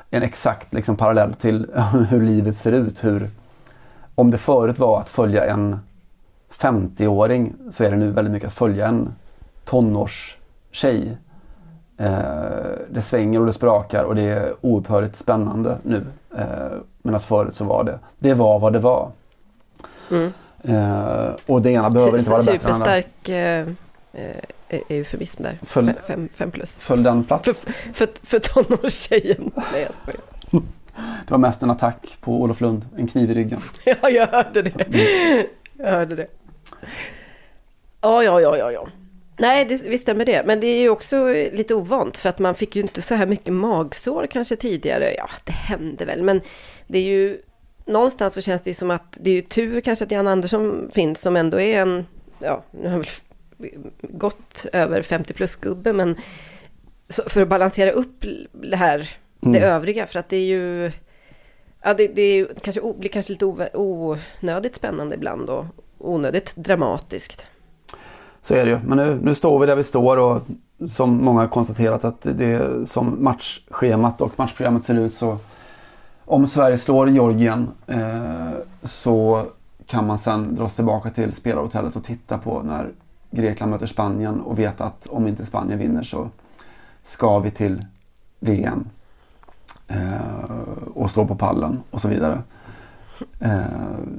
en 0.09 0.23
exakt 0.23 0.73
liksom, 0.73 0.95
parallell 0.95 1.33
till 1.33 1.67
hur 2.09 2.21
livet 2.21 2.57
ser 2.57 2.71
ut. 2.71 3.03
Hur 3.03 3.29
om 4.15 4.31
det 4.31 4.37
förut 4.37 4.79
var 4.79 4.99
att 4.99 5.09
följa 5.09 5.45
en 5.45 5.79
50-åring 6.59 7.53
så 7.69 7.83
är 7.83 7.91
det 7.91 7.97
nu 7.97 8.11
väldigt 8.11 8.31
mycket 8.31 8.47
att 8.47 8.53
följa 8.53 8.87
en 8.87 9.15
tonårstjej. 9.65 11.17
Eh, 11.97 12.09
det 12.91 13.01
svänger 13.01 13.39
och 13.39 13.45
det 13.45 13.53
sprakar 13.53 14.03
och 14.03 14.15
det 14.15 14.21
är 14.21 14.53
oupphörligt 14.61 15.15
spännande 15.15 15.77
nu. 15.83 16.05
Eh, 16.37 16.45
Medan 17.01 17.19
förut 17.19 17.55
så 17.55 17.65
var 17.65 17.83
det, 17.83 17.99
det 18.19 18.33
var 18.33 18.59
vad 18.59 18.73
det 18.73 18.79
var. 18.79 19.11
Mm. 20.11 20.33
Eh, 20.61 21.29
och 21.45 21.61
det 21.61 21.71
ena 21.71 21.89
behöver 21.89 22.17
inte 22.17 22.29
vara 22.31 22.39
bättre 22.43 22.53
än 22.53 22.59
det 22.59 22.73
andra. 22.73 22.85
Superstark 22.85 23.29
eh, 23.29 23.67
eh, 24.69 24.81
eufemism 24.89 25.43
där. 25.43 25.59
Föll- 25.63 25.85
Fem, 25.85 25.95
fem, 26.07 26.29
fem 26.33 26.51
plus. 26.51 26.75
Föll 26.75 27.03
den 27.03 27.23
plats? 27.23 27.45
För, 27.45 27.53
för, 27.93 28.07
för 28.23 28.39
tonårstjejen. 28.39 29.51
Nej 29.55 29.81
jag 29.87 29.93
skojar. 29.93 30.21
Det 31.27 31.31
var 31.31 31.37
mest 31.37 31.63
en 31.63 31.71
attack 31.71 32.17
på 32.21 32.41
Olof 32.41 32.61
Lund, 32.61 32.85
en 32.97 33.07
kniv 33.07 33.31
i 33.31 33.33
ryggen. 33.33 33.59
Ja, 33.85 34.09
jag 34.09 34.27
hörde 34.27 34.61
det. 34.61 34.85
Jag 35.77 35.91
hörde 35.91 36.15
det. 36.15 36.27
Ja, 38.01 38.23
ja, 38.23 38.41
ja, 38.41 38.57
ja, 38.57 38.71
ja. 38.71 38.87
Nej, 39.39 39.65
det, 39.65 39.83
visst 39.83 40.03
stämmer 40.03 40.25
det. 40.25 40.43
Men 40.45 40.59
det 40.59 40.67
är 40.67 40.79
ju 40.79 40.89
också 40.89 41.27
lite 41.33 41.75
ovant 41.75 42.17
för 42.17 42.29
att 42.29 42.39
man 42.39 42.55
fick 42.55 42.75
ju 42.75 42.81
inte 42.81 43.01
så 43.01 43.15
här 43.15 43.25
mycket 43.25 43.53
magsår 43.53 44.27
kanske 44.27 44.55
tidigare. 44.55 45.13
Ja, 45.17 45.29
det 45.43 45.51
hände 45.51 46.05
väl, 46.05 46.23
men 46.23 46.41
det 46.87 46.97
är 46.97 47.03
ju 47.03 47.41
någonstans 47.85 48.33
så 48.33 48.41
känns 48.41 48.61
det 48.61 48.69
ju 48.69 48.73
som 48.73 48.91
att 48.91 49.17
det 49.21 49.29
är 49.29 49.33
ju 49.33 49.41
tur 49.41 49.81
kanske 49.81 50.05
att 50.05 50.11
Jan 50.11 50.27
Andersson 50.27 50.91
finns 50.93 51.21
som 51.21 51.35
ändå 51.35 51.59
är 51.59 51.79
en, 51.79 52.05
ja, 52.39 52.63
nu 52.71 52.83
har 52.83 52.89
han 52.89 52.99
väl 53.01 53.09
gått 54.01 54.65
över 54.73 55.01
50 55.01 55.33
plus 55.33 55.55
gubbe, 55.55 55.93
men 55.93 56.15
för 57.27 57.41
att 57.41 57.47
balansera 57.47 57.91
upp 57.91 58.25
det 58.51 58.75
här, 58.75 58.97
det 59.39 59.59
Mm. 59.59 59.63
övriga, 59.63 60.07
för 60.07 60.19
att 60.19 60.29
det 60.29 60.37
är 60.37 60.45
ju 60.45 60.91
Ja, 61.85 61.93
det, 61.93 62.07
det 62.07 62.21
är 62.21 62.35
ju 62.35 62.47
kanske, 62.61 62.93
blir 62.97 63.09
kanske 63.09 63.33
lite 63.33 63.45
onödigt 63.73 64.75
spännande 64.75 65.15
ibland 65.15 65.49
och 65.49 65.65
onödigt 66.03 66.55
dramatiskt. 66.55 67.45
Så 68.41 68.55
är 68.55 68.65
det 68.65 68.71
ju. 68.71 68.79
Men 68.85 68.97
nu, 68.97 69.19
nu 69.23 69.33
står 69.33 69.59
vi 69.59 69.65
där 69.65 69.75
vi 69.75 69.83
står 69.83 70.17
och 70.17 70.41
som 70.87 71.23
många 71.25 71.41
har 71.41 71.47
konstaterat 71.47 72.05
att 72.05 72.21
det 72.21 72.45
är 72.45 72.85
som 72.85 73.23
matchschemat 73.23 74.21
och 74.21 74.31
matchprogrammet 74.35 74.85
ser 74.85 74.99
ut 74.99 75.13
så 75.13 75.37
om 76.25 76.47
Sverige 76.47 76.77
slår 76.77 77.09
Georgien 77.09 77.69
eh, 77.87 78.51
så 78.83 79.45
kan 79.85 80.07
man 80.07 80.17
sen 80.17 80.55
dra 80.55 80.67
sig 80.67 80.75
tillbaka 80.75 81.09
till 81.09 81.33
spelarhotellet 81.33 81.95
och 81.95 82.03
titta 82.03 82.37
på 82.37 82.61
när 82.61 82.91
Grekland 83.31 83.71
möter 83.71 83.85
Spanien 83.85 84.41
och 84.41 84.59
veta 84.59 84.85
att 84.85 85.07
om 85.07 85.27
inte 85.27 85.45
Spanien 85.45 85.79
vinner 85.79 86.03
så 86.03 86.29
ska 87.03 87.39
vi 87.39 87.51
till 87.51 87.85
VM 88.39 88.85
eh, 89.87 90.57
och 90.93 91.09
stå 91.09 91.25
på 91.25 91.35
pallen 91.35 91.83
och 91.91 92.01
så 92.01 92.07
vidare. 92.07 92.41
Eh, 93.39 93.63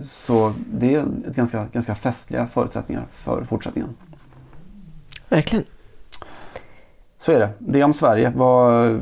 så 0.02 0.52
det 0.72 0.94
är 0.94 1.00
ett 1.28 1.37
ganska, 1.37 1.66
ganska 1.72 1.94
festliga 1.94 2.46
förutsättningar 2.46 3.07
för 3.11 3.44
fortsättningen. 3.44 3.90
Verkligen. 5.28 5.64
Så 7.18 7.33
är 7.33 7.38
det. 7.38 7.48
Det 7.59 7.83
om 7.83 7.92
Sverige. 7.92 8.30
var 8.30 9.00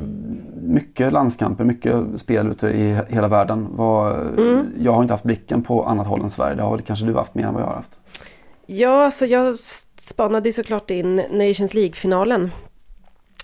mycket 0.63 1.13
landskamper, 1.13 1.65
mycket 1.65 2.21
spel 2.21 2.49
ute 2.49 2.69
i 2.69 2.99
hela 3.09 3.29
världen. 3.29 3.69
Var, 3.77 4.21
Mm. 4.21 4.67
Jag 4.79 4.93
har 4.93 5.03
inte 5.03 5.15
haft 5.15 5.25
blicken 5.25 5.63
på 5.63 5.85
annat 5.85 6.07
håll 6.07 6.21
än 6.23 6.31
Sverige. 6.31 6.55
Det 6.55 6.63
har 6.63 6.71
väl 6.71 6.81
kanske 6.81 7.07
du 7.07 7.15
haft 7.15 7.35
mer 7.35 7.45
än 7.47 7.55
vad 7.55 7.63
jag 7.63 7.67
har 7.67 7.75
haft. 7.75 8.01
Ja, 8.67 9.11
så 9.11 9.27
jag 9.27 9.59
spanade 10.01 10.53
såklart 10.53 10.91
in 10.91 11.17
Nations 11.17 11.75
League-finalen. 11.75 12.51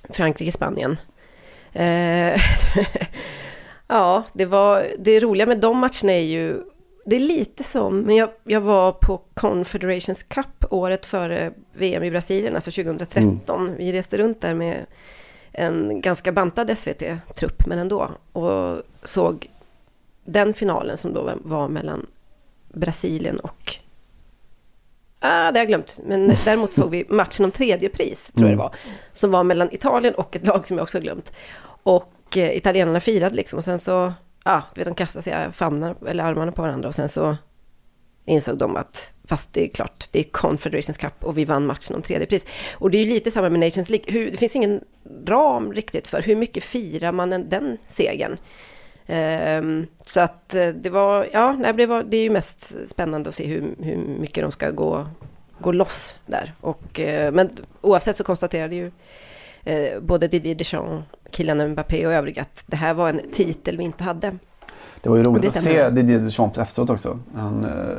Frankrike-Spanien. 0.09 0.97
Ja, 3.89 4.25
det 4.33 4.45
var 4.45 4.87
det 4.99 5.21
roliga 5.21 5.47
med 5.47 5.61
de 5.61 5.79
matcherna 5.79 6.13
är 6.13 6.25
ju 6.25 6.63
det 7.09 7.17
är 7.17 7.21
lite 7.21 7.65
som, 7.65 8.01
men 8.01 8.17
jag, 8.17 8.31
jag 8.45 8.61
var 8.61 8.93
på 8.93 9.21
Confederations 9.35 10.23
Cup 10.23 10.65
året 10.71 11.07
före 11.07 11.53
VM 11.73 12.05
i 12.05 12.11
Brasilien, 12.11 12.55
alltså 12.55 12.71
2013. 12.71 13.75
Vi 13.77 13.93
reste 13.93 14.19
runt 14.19 14.41
där 14.41 14.55
med 14.55 14.87
en 15.53 16.01
ganska 16.01 16.33
bantad 16.33 16.79
SVT-trupp, 16.79 17.67
men 17.67 17.79
ändå. 17.79 18.11
Och 18.33 18.83
såg 19.03 19.51
den 20.25 20.55
finalen 20.55 20.97
som 20.97 21.13
då 21.13 21.31
var 21.43 21.69
mellan 21.69 22.07
Brasilien 22.73 23.41
och... 23.41 23.77
Ah, 25.21 25.53
det 25.53 25.59
har 25.59 25.65
jag 25.65 25.69
glömt. 25.69 26.01
Men 26.05 26.33
däremot 26.45 26.73
såg 26.73 26.91
vi 26.91 27.07
matchen 27.09 27.45
om 27.45 27.51
tredje 27.51 27.89
pris, 27.89 28.33
tror 28.33 28.49
jag 28.49 28.59
det 28.59 28.63
var. 28.63 28.75
Som 29.13 29.31
var 29.31 29.45
mellan 29.45 29.75
Italien 29.75 30.15
och 30.15 30.37
ett 30.37 30.47
lag 30.47 30.67
som 30.67 30.77
jag 30.77 30.85
också 30.85 30.99
har 30.99 31.03
glömt. 31.03 31.33
Och 31.83 32.13
eh, 32.37 32.57
italienarna 32.57 33.01
firade 33.01 33.35
liksom. 33.35 33.57
Och 33.57 33.65
sen 33.65 33.79
så, 33.79 34.13
ja, 34.45 34.63
du 34.75 34.81
vet, 34.81 34.89
de 34.89 34.95
kastade 34.95 35.23
sig 35.23 35.33
eh, 35.33 35.51
famnar, 35.51 35.97
eller 36.07 36.25
armarna 36.25 36.53
på 36.53 36.63
varandra. 36.63 36.89
Och 36.89 36.95
sen 36.95 37.09
så 37.09 37.37
insåg 38.25 38.59
de 38.59 38.77
att, 38.77 39.13
fast 39.25 39.53
det 39.53 39.65
är 39.65 39.69
klart, 39.69 40.09
det 40.13 40.21
är 40.21 40.25
Confederations 40.25 40.99
Cup 40.99 41.25
och 41.25 41.39
vi 41.39 41.45
vann 41.45 41.67
matchen 41.67 41.97
om 41.97 42.03
tredje 42.03 42.27
pris. 42.27 42.47
Och 42.75 42.91
det 42.91 42.99
är 42.99 43.05
ju 43.05 43.11
lite 43.11 43.31
samma 43.31 43.51
med 43.51 43.61
Nations 43.61 43.91
League. 43.91 44.13
Hur, 44.13 44.31
det 44.31 44.37
finns 44.37 44.57
ingen 44.57 44.85
ram 45.27 45.73
riktigt 45.73 46.09
för 46.09 46.23
hur 46.23 46.37
mycket 46.37 46.65
firar 46.65 47.13
man 47.13 47.31
den 47.31 47.79
segern. 47.87 48.39
Um, 49.61 49.87
så 50.05 50.21
att 50.21 50.55
eh, 50.55 50.69
det 50.69 50.91
var, 50.91 51.29
ja, 51.33 51.53
nej, 51.53 51.73
det, 51.73 51.87
var, 51.87 52.03
det 52.03 52.17
är 52.17 52.23
ju 52.23 52.31
mest 52.31 52.89
spännande 52.89 53.29
att 53.29 53.35
se 53.35 53.47
hur, 53.47 53.75
hur 53.83 53.97
mycket 53.97 54.45
de 54.45 54.53
ska 54.53 54.71
gå, 54.71 55.07
gå 55.59 55.73
loss 55.73 56.17
där. 56.27 56.53
Och, 56.61 57.01
eh, 57.01 57.33
men 57.33 57.51
oavsett 57.81 58.17
så 58.17 58.25
konstaterade 58.25 58.75
ju 58.75 58.91
eh, 59.65 60.01
både 60.01 60.29
Didier 60.29 60.55
Deschamps, 60.55 61.07
Kylian 61.31 61.69
Mbappé 61.69 62.07
och 62.07 62.13
övriga 62.13 62.43
att 62.43 62.65
det 62.67 62.77
här 62.77 62.95
var 62.95 63.09
en 63.09 63.21
titel 63.33 63.77
vi 63.77 63.85
inte 63.85 64.05
hade. 64.05 64.33
Det 65.01 65.09
var 65.09 65.17
ju 65.17 65.23
roligt 65.23 65.57
att 65.57 65.63
se 65.63 65.91
Didier 65.91 66.19
Deschamps 66.19 66.59
efteråt 66.59 66.91
också. 66.91 67.19
Han 67.35 67.65
eh, 67.65 67.97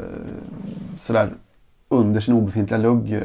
sådär 0.98 1.34
under 1.90 2.22
sin 2.22 2.34
obefintliga 2.34 2.78
lugg 2.78 3.14
eh, 3.14 3.22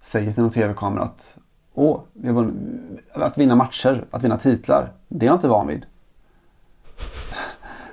säger 0.00 0.32
till 0.32 0.42
någon 0.42 0.52
tv-kamera 0.52 1.02
att 1.02 1.36
Åh, 1.78 2.00
vi 2.12 2.28
har 2.28 2.34
vunn- 2.34 2.98
att 3.12 3.38
vinna 3.38 3.56
matcher, 3.56 4.04
att 4.10 4.24
vinna 4.24 4.38
titlar, 4.38 4.92
det 5.08 5.26
är 5.26 5.28
jag 5.28 5.36
inte 5.36 5.48
van 5.48 5.66
vid. 5.66 5.86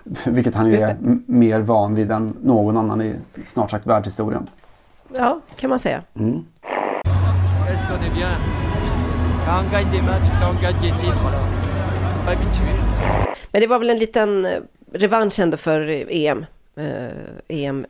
Vilket 0.26 0.56
han 0.56 0.68
ju 0.72 0.78
är 0.78 0.98
mer 1.26 1.60
van 1.62 1.96
vid 1.96 2.12
än 2.12 2.38
någon 2.42 2.78
annan 2.78 3.02
i 3.02 3.16
snart 3.46 3.72
sagt 3.72 3.88
världshistorien. 3.88 4.48
Ja, 5.16 5.40
kan 5.56 5.70
man 5.70 5.80
säga. 5.80 6.04
Mm. 6.16 6.46
Quand 9.46 9.66
on 9.66 9.72
gagne 9.72 9.92
des 9.92 10.02
matchs, 10.02 10.30
quand 10.40 10.56
on 10.56 10.62
gagne 10.62 10.82
des 10.82 10.92
titres, 10.92 11.22
voilà. 11.22 11.38
Pas 12.26 12.32
habitué. 12.32 12.74
Men 13.52 13.62
det 13.62 13.68
var 13.68 13.80
väl 13.80 13.90
en 13.90 13.98
liten 13.98 14.46
eh, 14.46 14.60
revansch 14.92 15.40
ändå 15.40 15.58
för 15.58 15.90
eh, 15.90 16.06
EM. 16.10 16.46
Eh, 16.76 17.08
EM 17.48 17.86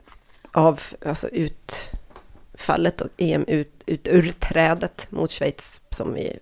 av, 0.51 0.81
alltså 1.05 1.29
utfallet 1.29 3.01
och 3.01 3.09
EM 3.17 3.45
ut, 3.47 3.83
ut 3.85 4.07
ur 4.07 4.31
trädet 4.31 5.07
mot 5.09 5.31
Schweiz 5.31 5.81
som 5.89 6.13
vi 6.13 6.39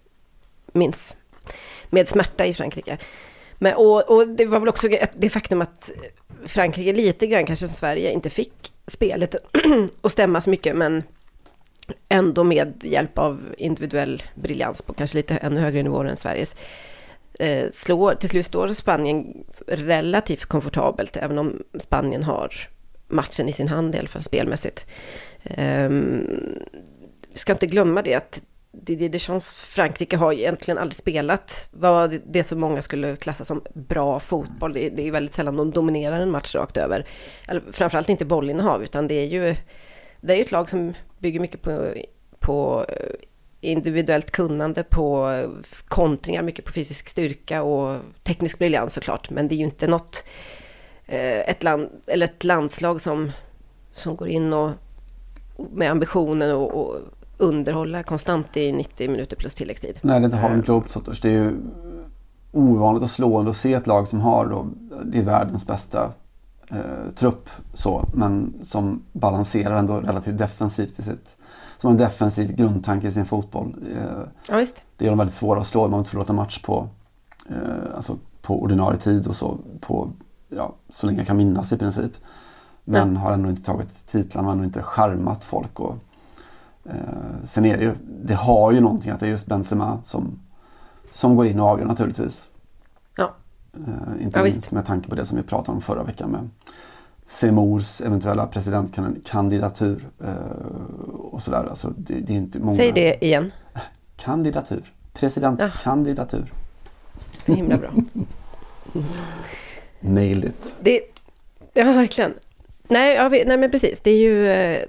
minns. 0.71 1.15
Med 1.89 2.07
smärta 2.07 2.45
i 2.45 2.53
Frankrike. 2.53 2.97
Men, 3.57 3.73
och, 3.73 4.09
och 4.09 4.27
det 4.27 4.45
var 4.45 4.59
väl 4.59 4.69
också 4.69 4.87
det 5.13 5.29
faktum 5.29 5.61
att 5.61 5.91
Frankrike 6.45 6.93
lite 6.93 7.27
grann, 7.27 7.45
kanske 7.45 7.67
som 7.67 7.75
Sverige, 7.75 8.11
inte 8.11 8.29
fick 8.29 8.73
spelet 8.87 9.35
att 10.01 10.11
stämma 10.11 10.41
så 10.41 10.49
mycket, 10.49 10.75
men 10.75 11.03
ändå 12.09 12.43
med 12.43 12.83
hjälp 12.83 13.17
av 13.17 13.41
individuell 13.57 14.23
briljans 14.35 14.81
på 14.81 14.93
kanske 14.93 15.17
lite 15.17 15.35
ännu 15.35 15.59
högre 15.59 15.83
nivåer 15.83 16.05
än 16.05 16.17
Sveriges 16.17 16.55
eh, 17.39 17.69
slår, 17.69 18.15
till 18.15 18.29
slut 18.29 18.45
står 18.45 18.67
Spanien 18.67 19.43
relativt 19.67 20.45
komfortabelt, 20.45 21.17
även 21.17 21.37
om 21.37 21.63
Spanien 21.79 22.23
har 22.23 22.53
matchen 23.07 23.49
i 23.49 23.53
sin 23.53 23.67
hand 23.67 23.95
i 23.95 23.97
alla 23.97 24.07
fall 24.07 24.23
spelmässigt. 24.23 24.85
Ehm, 25.43 26.27
vi 27.31 27.37
ska 27.37 27.51
inte 27.51 27.67
glömma 27.67 28.01
det 28.01 28.15
att 28.15 28.41
Didier 28.71 29.09
Deschamps 29.09 29.61
Frankrike 29.61 30.17
har 30.17 30.33
egentligen 30.33 30.77
aldrig 30.77 30.95
spelat 30.95 31.69
vad 31.71 32.19
det 32.25 32.43
som 32.43 32.59
många 32.59 32.81
skulle 32.81 33.15
klassa 33.15 33.45
som 33.45 33.61
bra 33.73 34.19
fotboll. 34.19 34.73
Det, 34.73 34.89
det 34.89 35.07
är 35.07 35.11
väldigt 35.11 35.33
sällan 35.33 35.57
de 35.57 35.71
dominerar 35.71 36.19
en 36.19 36.31
match 36.31 36.55
rakt 36.55 36.77
över. 36.77 37.05
Eller, 37.47 37.61
framförallt 37.71 38.09
inte 38.09 38.25
bollinnehav, 38.25 38.83
utan 38.83 39.07
det 39.07 39.13
är 39.13 39.25
ju 39.25 39.55
det 40.21 40.33
är 40.33 40.37
ju 40.37 40.41
ett 40.41 40.51
lag 40.51 40.69
som 40.69 40.93
bygger 41.21 41.39
mycket 41.39 41.61
på, 41.61 41.93
på 42.39 42.85
eh, 42.89 43.15
individuellt 43.61 44.31
kunnande, 44.31 44.83
på 44.83 45.29
eh, 45.29 45.49
kontringar, 45.87 46.43
mycket 46.43 46.65
på 46.65 46.71
fysisk 46.71 47.07
styrka 47.07 47.63
och 47.63 47.99
teknisk 48.23 48.59
briljans 48.59 48.93
såklart. 48.93 49.29
Men 49.29 49.47
det 49.47 49.55
är 49.55 49.57
ju 49.57 49.65
inte 49.65 49.87
något, 49.87 50.23
eh, 51.05 51.49
ett, 51.49 51.63
land, 51.63 51.89
eller 52.07 52.25
ett 52.25 52.43
landslag 52.43 53.01
som, 53.01 53.31
som 53.91 54.15
går 54.15 54.27
in 54.27 54.53
och 54.53 54.71
med 55.71 55.91
ambitionen 55.91 56.55
och, 56.55 56.81
och 56.81 56.95
underhålla 57.37 58.03
konstant 58.03 58.57
i 58.57 58.71
90 58.71 59.11
minuter 59.11 59.35
plus 59.35 59.55
tilläggstid. 59.55 59.99
Nej, 60.01 60.19
det 60.19 60.23
är 60.23 60.25
inte 60.25 60.37
Harlem 60.37 60.61
Globetrotters. 60.61 61.21
Det 61.21 61.29
är 61.29 61.33
ju 61.33 61.53
ovanligt 62.51 63.03
och 63.03 63.09
slående 63.09 63.51
att 63.51 63.57
se 63.57 63.73
ett 63.73 63.87
lag 63.87 64.07
som 64.07 64.21
har 64.21 64.45
då, 64.45 64.67
det 65.05 65.17
är 65.17 65.23
världens 65.23 65.67
bästa 65.67 66.11
eh, 66.71 67.11
trupp 67.15 67.49
så, 67.73 68.05
men 68.13 68.53
som 68.61 69.01
balanserar 69.11 69.77
ändå 69.77 69.99
relativt 69.99 70.37
defensivt 70.37 70.99
i 70.99 71.01
sitt, 71.01 71.35
som 71.77 71.87
har 71.87 71.91
en 71.91 71.97
defensiv 71.97 72.55
grundtanke 72.55 73.07
i 73.07 73.11
sin 73.11 73.25
fotboll. 73.25 73.75
Eh, 73.97 74.27
Ja, 74.49 74.57
visst. 74.57 74.83
det 74.97 75.05
gör 75.05 75.11
dem 75.11 75.17
väldigt 75.17 75.35
svåra 75.35 75.59
att 75.61 75.67
slå. 75.67 75.81
Man 75.81 75.91
har 75.91 75.99
inte 75.99 76.09
förlorat 76.09 76.29
en 76.29 76.35
match 76.35 76.61
på, 76.61 76.87
eh, 77.49 77.95
alltså 77.95 78.17
på 78.41 78.61
ordinarie 78.61 78.99
tid 78.99 79.27
och 79.27 79.35
så 79.35 79.57
på, 79.79 80.09
ja, 80.49 80.73
så 80.89 81.05
länge 81.07 81.19
jag 81.19 81.27
kan 81.27 81.37
minnas 81.37 81.73
i 81.73 81.77
princip. 81.77 82.11
Men 82.83 83.17
har 83.17 83.31
ändå 83.31 83.49
inte 83.49 83.63
tagit 83.63 84.07
titlarna, 84.07 84.47
har 84.47 84.51
ändå 84.51 84.63
inte 84.63 84.83
charmat 84.83 85.43
folk. 85.43 85.79
Och, 85.79 85.95
eh, 86.85 86.93
sen 87.43 87.65
är 87.65 87.77
det 87.77 87.83
ju, 87.83 87.93
det 88.23 88.33
har 88.33 88.71
ju 88.71 88.79
någonting 88.79 89.11
att 89.11 89.19
det 89.19 89.25
är 89.25 89.29
just 89.29 89.45
Benzema 89.47 89.99
som, 90.03 90.39
som 91.11 91.35
går 91.35 91.45
in 91.47 91.59
och 91.59 91.67
avgör 91.67 91.85
naturligtvis. 91.85 92.47
Ja. 93.71 93.79
Eh, 93.79 94.23
inte 94.23 94.39
Ja, 94.39 94.43
minst 94.43 94.71
med 94.71 94.85
tanke 94.85 95.09
på 95.09 95.15
det 95.15 95.25
som 95.25 95.37
vi 95.37 95.43
pratade 95.43 95.75
om 95.75 95.81
förra 95.81 96.03
veckan 96.03 96.31
med 96.31 96.49
Seymours 97.25 98.01
eventuella 98.01 98.47
presidentkandidatur 98.47 100.07
eh, 100.23 100.35
och 101.17 101.41
sådär. 101.41 101.65
Alltså, 101.69 101.93
det, 101.97 102.13
det 102.13 102.33
är 102.33 102.37
inte 102.37 102.59
många... 102.59 102.71
Säg 102.71 102.91
det 102.91 103.25
igen. 103.25 103.51
Kandidatur. 104.15 104.93
Presidentkandidatur. 105.13 106.53
Så 107.45 107.53
himla 107.53 107.77
bra. 107.77 107.91
Nailed 109.99 110.45
it. 110.45 110.75
Det, 110.79 111.01
ja, 111.73 111.83
verkligen. 111.83 112.33
Nej, 112.87 113.15
ja, 113.15 113.29
vi, 113.29 113.45
nej, 113.45 113.57
men 113.57 113.71
precis. 113.71 114.01
Det 114.01 114.11
är 114.11 114.17
ju 114.17 114.47
eh, 114.47 114.85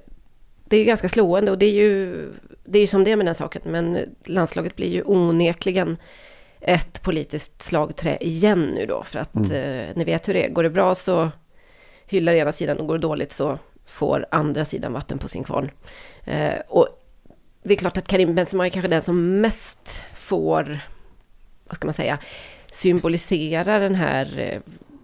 det 0.73 0.77
är 0.77 0.81
ju 0.81 0.87
ganska 0.87 1.09
slående 1.09 1.51
och 1.51 1.59
det 1.59 1.67
är 1.67 1.75
ju, 1.75 2.33
det 2.65 2.79
är 2.79 2.87
som 2.87 3.05
det 3.05 3.13
är 3.13 3.17
med 3.17 3.27
den 3.27 3.35
saken. 3.35 3.63
Men 3.65 3.99
landslaget 4.25 4.77
blir 4.77 4.89
ju 4.89 5.03
onekligen 5.03 5.97
ett 6.65 7.03
politiskt 7.03 7.63
slagträ 7.63 8.19
igen 8.21 8.67
nu 8.75 8.87
då. 8.87 9.03
För 9.03 9.19
att 9.19 9.35
Mm. 9.35 9.51
eh, 9.53 9.97
ni 9.97 10.05
vet 10.05 10.29
hur 10.29 10.35
det 10.35 10.45
är. 10.47 10.51
Går 10.51 10.63
det 10.63 10.71
bra 10.71 10.95
så 10.95 11.31
hyllar 12.07 12.33
ena 12.35 12.53
sidan 12.53 12.79
och 12.79 12.87
går 12.87 12.95
det 12.95 13.03
dåligt 13.03 13.33
så 13.33 13.59
får 13.87 14.27
andra 14.31 14.65
sidan 14.65 14.93
vatten 14.93 15.19
på 15.19 15.29
sin 15.29 15.45
kvarn. 15.45 15.71
Eh, 16.25 16.61
och 16.69 16.89
det 17.63 17.75
är 17.75 17.79
klart 17.79 17.97
att 17.97 18.09
Karim 18.09 18.35
Benzema 18.35 18.67
är 18.67 18.71
kanske 18.71 18.89
den 18.89 19.03
som 19.03 19.41
mest 19.41 20.03
får, 20.15 20.79
vad 21.65 21.77
ska 21.77 21.87
man 21.87 21.95
säga, 21.95 22.19
symbolisera 22.73 23.79
den 23.79 23.95
här 23.95 24.39
eh, 24.39 24.61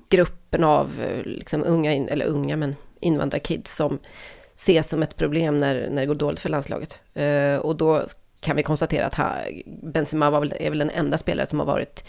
gruppen 0.09 0.65
av 0.65 1.01
eh, 1.03 1.23
liksom 1.25 1.65
unga, 1.65 1.93
in, 1.93 2.09
eller 2.09 2.27
unga 2.27 2.57
men 2.57 2.77
invandrarkids 3.01 3.77
som 3.77 3.99
ses 4.55 4.89
som 4.89 5.03
ett 5.03 5.17
problem 5.17 5.61
när, 5.61 5.91
när 5.91 6.03
det 6.03 6.07
går 6.07 6.15
dåligt 6.15 6.41
för 6.41 6.49
landslaget. 6.49 6.99
Eh, 7.15 7.57
och 7.57 7.77
då 7.77 8.07
kan 8.41 8.57
vi 8.57 8.63
konstatera 8.63 9.07
att 9.07 9.15
ha, 9.15 9.33
Benzema 9.67 10.31
var 10.31 10.41
väl, 10.41 10.55
är 10.61 10.71
väl 10.71 10.79
den 10.79 10.91
enda 10.91 11.19
spelare 11.19 11.47
som 11.47 11.59
har 11.59 11.67
varit 11.67 12.05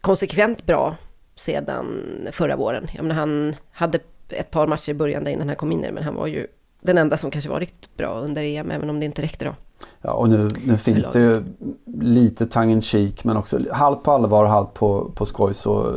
konsekvent 0.00 0.66
bra 0.66 0.96
sedan 1.36 2.28
förra 2.32 2.56
våren. 2.56 2.88
Jag 2.92 3.02
menar, 3.02 3.14
han 3.14 3.54
hade 3.72 3.98
ett 4.28 4.50
par 4.50 4.66
matcher 4.66 4.90
i 4.90 4.94
början 4.94 5.24
där 5.24 5.30
innan 5.30 5.48
han 5.48 5.56
kom 5.56 5.72
in 5.72 5.84
i 5.84 5.92
men 5.92 6.04
han 6.04 6.14
var 6.14 6.26
ju 6.26 6.46
den 6.80 6.98
enda 6.98 7.16
som 7.16 7.30
kanske 7.30 7.50
var 7.50 7.60
riktigt 7.60 7.96
bra 7.96 8.20
under 8.20 8.42
EM, 8.42 8.70
även 8.70 8.90
om 8.90 9.00
det 9.00 9.06
inte 9.06 9.22
räckte 9.22 9.44
då. 9.44 9.54
Ja, 10.02 10.12
och 10.12 10.28
nu, 10.28 10.48
nu 10.64 10.76
finns 10.76 11.10
det 11.10 11.20
ju 11.20 11.44
lite 12.00 12.80
cheek 12.80 13.24
men 13.24 13.36
också 13.36 13.58
halvt 13.72 14.02
på 14.02 14.12
allvar 14.12 14.44
och 14.44 14.50
halvt 14.50 14.74
på, 14.74 15.10
på 15.14 15.26
skoj 15.26 15.54
så, 15.54 15.94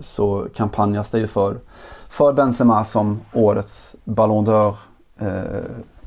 så 0.00 0.46
kampanjas 0.54 1.10
det 1.10 1.18
ju 1.18 1.26
för, 1.26 1.56
för 2.08 2.32
Benzema 2.32 2.84
som 2.84 3.20
årets 3.32 3.96
Ballon 4.04 4.46
d'Or. 4.46 4.74
Eh, 5.18 5.64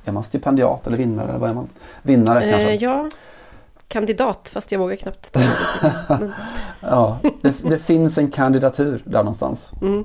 är 0.08 0.12
man 0.12 0.24
stipendiat 0.24 0.88
eller 0.88 0.98
vinnare? 0.98 1.30
Eller 1.30 1.40
vad 1.40 1.50
är 1.50 1.54
man? 1.54 1.70
Vinnare 2.02 2.50
kanske? 2.50 2.70
Eh, 2.70 2.84
ja, 2.84 3.10
kandidat, 3.88 4.50
fast 4.54 4.72
jag 4.72 4.80
vågar 4.80 4.96
knappt 4.96 5.32
ta 5.32 5.40
det. 6.20 6.32
Ja, 6.80 7.20
det, 7.42 7.70
det 7.70 7.80
finns 7.80 8.18
en 8.18 8.32
kandidatur 8.32 9.02
där 9.06 9.20
någonstans. 9.20 9.72
mm. 9.82 10.04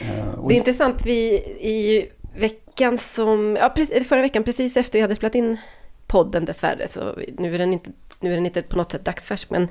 Eh, 0.00 0.46
Det 0.48 0.54
är 0.54 0.58
intressant, 0.58 1.06
vi 1.06 1.34
i 1.60 2.08
veckan 2.38 2.98
som, 2.98 3.56
ja 3.60 3.68
precis, 3.68 4.08
förra 4.08 4.20
veckan, 4.22 4.44
precis 4.44 4.76
efter 4.76 4.98
jag 4.98 5.04
hade 5.04 5.14
spelat 5.14 5.34
in 5.34 5.56
podden 6.06 6.44
dessvärre, 6.44 6.88
så 6.88 7.14
nu 7.38 7.54
är 7.54 7.58
den 7.58 7.72
inte, 7.72 7.90
nu 8.20 8.30
är 8.30 8.34
den 8.34 8.46
inte 8.46 8.62
på 8.62 8.76
något 8.76 8.92
sätt 8.92 9.04
dagsfärsk, 9.04 9.50
men 9.50 9.68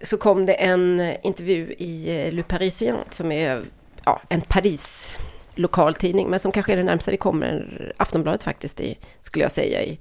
så 0.00 0.16
kom 0.16 0.46
det 0.46 0.52
en 0.54 1.14
intervju 1.22 1.74
i 1.78 2.24
eh, 2.26 2.32
Le 2.32 2.42
Parisien, 2.42 2.96
som 3.10 3.32
är 3.32 3.60
ja, 4.04 4.20
en 4.28 4.40
Paris 4.40 5.18
lokaltidning, 5.56 6.30
men 6.30 6.40
som 6.40 6.52
kanske 6.52 6.72
är 6.72 6.76
det 6.76 6.82
närmsta 6.82 7.10
vi 7.10 7.16
kommer 7.16 7.92
Aftonbladet 7.96 8.42
faktiskt, 8.42 8.80
i, 8.80 8.98
skulle 9.20 9.44
jag 9.44 9.52
säga, 9.52 9.82
i, 9.82 9.98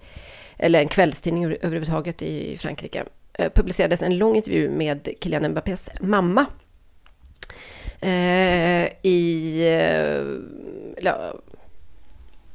eller 0.58 0.80
en 0.80 0.88
kvällstidning 0.88 1.46
överhuvudtaget 1.46 2.22
i 2.22 2.58
Frankrike. 2.58 3.04
Eh, 3.34 3.52
publicerades 3.56 4.02
en 4.02 4.18
lång 4.18 4.36
intervju 4.36 4.70
med 4.70 5.10
Kylian 5.22 5.52
Mbappés 5.52 5.90
mamma 6.02 6.46
eh, 8.00 8.88
i, 9.02 9.60
eh, 9.60 10.24
ja, 11.06 11.34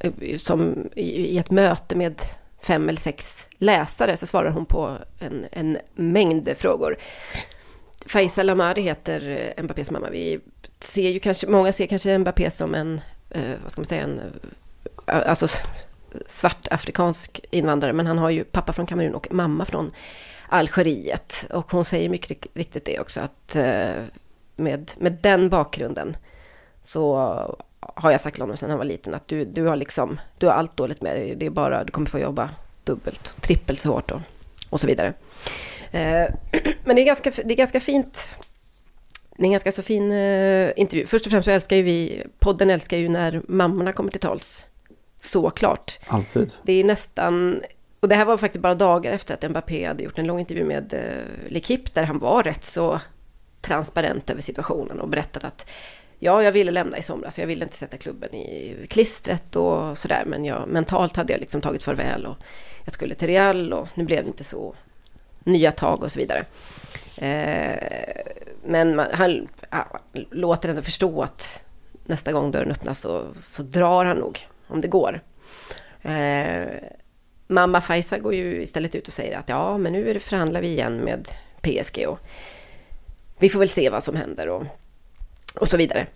eh, 0.00 0.36
som 0.36 0.88
i, 0.96 1.34
i 1.34 1.38
ett 1.38 1.50
möte 1.50 1.96
med 1.96 2.20
fem 2.62 2.88
eller 2.88 3.00
sex 3.00 3.48
läsare 3.52 4.16
så 4.16 4.26
svarar 4.26 4.50
hon 4.50 4.66
på 4.66 4.96
en, 5.18 5.46
en 5.52 5.78
mängd 5.94 6.56
frågor. 6.56 6.96
Faisal 8.06 8.46
Lamari 8.46 8.82
heter 8.82 9.52
Mbappés 9.62 9.90
mamma. 9.90 10.10
Vi 10.10 10.40
ser 10.80 11.10
ju 11.10 11.18
kanske, 11.18 11.46
många 11.46 11.72
ser 11.72 11.86
kanske 11.86 12.18
Mbappé 12.18 12.50
som 12.50 12.74
en, 12.74 13.00
eh, 13.30 13.54
vad 13.62 13.72
ska 13.72 13.80
man 13.80 13.86
säga, 13.86 14.02
en, 14.02 14.20
eh, 15.06 15.28
alltså 15.28 15.46
svart 16.26 16.68
afrikansk 16.70 17.40
invandrare, 17.50 17.92
men 17.92 18.06
han 18.06 18.18
har 18.18 18.30
ju 18.30 18.44
pappa 18.44 18.72
från 18.72 18.86
Kamerun 18.86 19.14
och 19.14 19.32
mamma 19.32 19.64
från 19.64 19.90
Algeriet. 20.48 21.46
Och 21.50 21.72
hon 21.72 21.84
säger 21.84 22.08
mycket 22.08 22.46
riktigt 22.54 22.84
det 22.84 23.00
också, 23.00 23.20
att 23.20 23.56
eh, 23.56 24.04
med, 24.56 24.92
med 24.98 25.18
den 25.22 25.48
bakgrunden 25.48 26.16
så 26.82 27.16
har 27.80 28.10
jag 28.10 28.20
sagt 28.20 28.34
till 28.34 28.42
honom 28.42 28.56
sedan 28.56 28.70
han 28.70 28.78
var 28.78 28.84
liten 28.84 29.14
att 29.14 29.28
du, 29.28 29.44
du 29.44 29.64
har 29.64 29.76
liksom, 29.76 30.20
du 30.38 30.46
har 30.46 30.52
allt 30.52 30.76
dåligt 30.76 31.02
med 31.02 31.16
dig. 31.16 31.34
Det 31.36 31.46
är 31.46 31.50
bara, 31.50 31.84
du 31.84 31.92
kommer 31.92 32.06
få 32.06 32.18
jobba 32.18 32.50
dubbelt, 32.84 33.36
trippelt 33.40 33.78
så 33.78 33.92
hårt 33.92 34.10
och, 34.10 34.20
och 34.70 34.80
så 34.80 34.86
vidare. 34.86 35.14
Eh, 35.90 36.26
men 36.84 36.96
det 36.96 37.02
är 37.02 37.06
ganska, 37.06 37.30
det 37.44 37.54
är 37.54 37.56
ganska 37.56 37.80
fint. 37.80 38.28
Det 39.40 39.44
är 39.44 39.46
en 39.46 39.52
ganska 39.52 39.72
så 39.72 39.82
fin 39.82 40.12
eh, 40.12 40.70
intervju. 40.76 41.06
Först 41.06 41.26
och 41.26 41.32
främst 41.32 41.44
så 41.44 41.50
älskar 41.50 41.76
ju 41.76 41.82
vi, 41.82 42.22
podden 42.38 42.70
älskar 42.70 42.96
ju 42.96 43.08
när 43.08 43.42
mammorna 43.48 43.92
kommer 43.92 44.10
till 44.10 44.20
tals. 44.20 44.64
Såklart. 45.22 45.98
Alltid. 46.06 46.52
Det 46.62 46.72
är 46.72 46.84
nästan, 46.84 47.62
och 48.00 48.08
det 48.08 48.14
här 48.14 48.24
var 48.24 48.36
faktiskt 48.36 48.62
bara 48.62 48.74
dagar 48.74 49.12
efter 49.12 49.34
att 49.34 49.50
Mbappé 49.50 49.86
hade 49.86 50.02
gjort 50.02 50.18
en 50.18 50.26
lång 50.26 50.40
intervju 50.40 50.64
med 50.64 50.94
eh, 50.94 51.52
L'Equipe 51.54 51.90
där 51.92 52.02
han 52.02 52.18
var 52.18 52.42
rätt 52.42 52.64
så 52.64 53.00
transparent 53.60 54.30
över 54.30 54.42
situationen 54.42 55.00
och 55.00 55.08
berättade 55.08 55.46
att 55.46 55.66
ja, 56.18 56.42
jag 56.42 56.52
ville 56.52 56.70
lämna 56.70 56.98
i 56.98 57.02
somras, 57.02 57.38
jag 57.38 57.46
ville 57.46 57.64
inte 57.64 57.76
sätta 57.76 57.96
klubben 57.96 58.34
i 58.34 58.76
klistret 58.88 59.56
och 59.56 59.98
sådär, 59.98 60.24
men 60.26 60.44
jag, 60.44 60.68
mentalt 60.68 61.16
hade 61.16 61.32
jag 61.32 61.40
liksom 61.40 61.60
tagit 61.60 61.82
farväl 61.82 62.26
och 62.26 62.36
jag 62.84 62.92
skulle 62.92 63.14
till 63.14 63.28
Real 63.28 63.72
och 63.72 63.88
nu 63.94 64.04
blev 64.04 64.24
det 64.24 64.28
inte 64.28 64.44
så 64.44 64.74
nya 65.44 65.72
tag 65.72 66.02
och 66.02 66.12
så 66.12 66.18
vidare. 66.18 66.44
Eh, 67.20 67.78
men 68.64 68.96
man, 68.96 69.06
han 69.12 69.48
ja, 69.70 70.00
låter 70.30 70.68
ändå 70.68 70.82
förstå 70.82 71.22
att 71.22 71.64
nästa 72.04 72.32
gång 72.32 72.50
dörren 72.50 72.70
öppnas 72.70 73.00
så, 73.00 73.26
så 73.50 73.62
drar 73.62 74.04
han 74.04 74.16
nog, 74.16 74.48
om 74.66 74.80
det 74.80 74.88
går. 74.88 75.20
Eh, 76.02 76.66
mamma 77.46 77.80
Fajsa 77.80 78.18
går 78.18 78.34
ju 78.34 78.62
istället 78.62 78.94
ut 78.94 79.06
och 79.06 79.12
säger 79.12 79.38
att 79.38 79.48
ja, 79.48 79.78
men 79.78 79.92
nu 79.92 80.18
förhandlar 80.18 80.60
vi 80.60 80.68
igen 80.68 80.96
med 80.96 81.28
PSG 81.60 82.06
och 82.08 82.18
vi 83.38 83.48
får 83.48 83.58
väl 83.58 83.68
se 83.68 83.90
vad 83.90 84.02
som 84.02 84.16
händer 84.16 84.48
och, 84.48 84.66
och 85.54 85.68
så 85.68 85.76
vidare. 85.76 86.06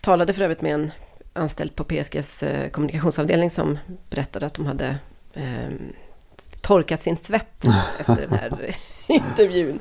Talade 0.00 0.32
för 0.32 0.42
övrigt 0.42 0.62
med 0.62 0.74
en 0.74 0.92
anställd 1.32 1.76
på 1.76 1.84
PSGs 1.84 2.42
eh, 2.42 2.70
kommunikationsavdelning 2.70 3.50
som 3.50 3.78
berättade 4.10 4.46
att 4.46 4.54
de 4.54 4.66
hade 4.66 4.96
eh, 5.32 5.70
torkat 6.60 7.00
sin 7.00 7.16
svett 7.16 7.64
efter 8.00 8.16
den 8.16 8.38
här 8.38 8.76
intervjun. 9.06 9.80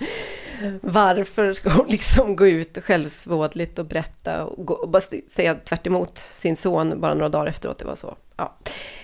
Varför 0.81 1.53
ska 1.53 1.69
hon 1.69 1.87
liksom 1.87 2.35
gå 2.35 2.47
ut 2.47 2.77
självsvådligt 2.83 3.79
och 3.79 3.85
berätta 3.85 4.45
och, 4.45 4.65
gå, 4.65 4.73
och 4.73 4.89
bara 4.89 5.01
säga 5.29 5.55
tvärt 5.55 5.87
emot 5.87 6.17
sin 6.17 6.55
son 6.55 7.01
bara 7.01 7.13
några 7.13 7.29
dagar 7.29 7.47
efteråt? 7.47 7.77
Det 7.77 7.85
var 7.85 7.95
så. 7.95 8.15
Ja. 8.37 8.55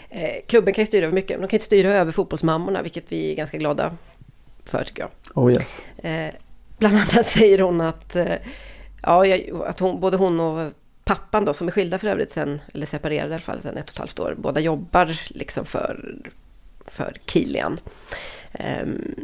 Eh, 0.09 0.45
klubben 0.47 0.73
kan 0.73 0.81
ju 0.81 0.85
styra 0.85 1.05
över 1.05 1.15
mycket, 1.15 1.37
men 1.37 1.41
de 1.41 1.47
kan 1.47 1.57
inte 1.57 1.65
styra 1.65 1.93
över 1.93 2.11
fotbollsmammorna, 2.11 2.81
vilket 2.81 3.11
vi 3.11 3.31
är 3.31 3.35
ganska 3.35 3.57
glada 3.57 3.97
för 4.65 4.83
tycker 4.83 5.01
jag. 5.01 5.11
Oh 5.43 5.51
yes. 5.51 5.85
Eh, 5.97 6.33
bland 6.77 6.95
annat 6.95 7.27
säger 7.27 7.59
hon 7.59 7.81
att, 7.81 8.15
eh, 8.15 8.35
ja, 9.01 9.25
att 9.65 9.79
hon, 9.79 9.99
både 9.99 10.17
hon 10.17 10.39
och 10.39 10.71
pappan 11.03 11.45
då, 11.45 11.53
som 11.53 11.67
är 11.67 11.71
skilda 11.71 11.99
för 11.99 12.07
övrigt 12.07 12.31
sen, 12.31 12.61
eller 12.73 12.85
separerade 12.85 13.29
i 13.29 13.33
alla 13.33 13.41
fall 13.41 13.61
sen 13.61 13.77
ett 13.77 13.89
och 13.89 13.95
ett 13.95 13.99
halvt 13.99 14.19
år, 14.19 14.35
båda 14.37 14.59
jobbar 14.59 15.19
liksom 15.27 15.65
för, 15.65 16.15
för 16.85 17.17
Kilian. 17.25 17.77
Ehm, 18.51 19.15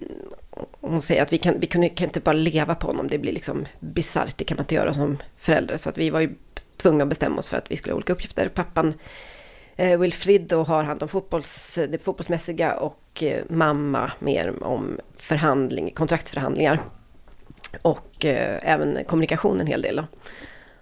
hon 0.84 1.02
säger 1.02 1.22
att 1.22 1.34
vi 1.34 1.38
kan, 1.38 1.60
vi 1.60 1.68
kunde, 1.68 1.90
kan 1.90 2.08
inte 2.08 2.20
bara 2.20 2.34
leva 2.34 2.76
på 2.76 2.88
honom, 2.88 3.08
det 3.08 3.18
blir 3.18 3.34
liksom 3.34 3.66
bisarrt, 3.80 4.38
det 4.38 4.44
kan 4.44 4.58
man 4.58 4.64
inte 4.64 4.76
göra 4.76 4.94
som 4.94 5.18
förälder. 5.38 5.78
Så 5.78 5.90
att 5.90 5.98
vi 5.98 6.10
var 6.10 6.20
ju 6.20 6.36
tvungna 6.78 7.04
att 7.04 7.10
bestämma 7.10 7.38
oss 7.38 7.50
för 7.50 7.58
att 7.58 7.72
vi 7.72 7.78
skulle 7.78 7.94
ha 7.94 7.96
olika 7.98 8.14
uppgifter. 8.14 8.50
Pappan 8.50 8.94
eh, 9.76 10.00
Wilfrid 10.00 10.42
då 10.42 10.64
har 10.64 10.84
hand 10.84 11.04
om 11.04 11.10
fotbolls, 11.10 11.78
eh, 11.78 11.90
det 11.90 12.04
fotbollsmässiga 12.04 12.74
och 12.74 13.24
eh, 13.24 13.44
mamma 13.50 14.12
mer 14.20 14.64
om 14.64 15.00
förhandling, 15.18 15.92
kontraktsförhandlingar. 15.92 16.82
Och 17.82 18.26
eh, 18.26 18.60
även 18.62 19.04
kommunikation 19.06 19.62
en 19.62 19.68
hel 19.68 19.82
del. 19.82 19.96
Då. 19.96 20.06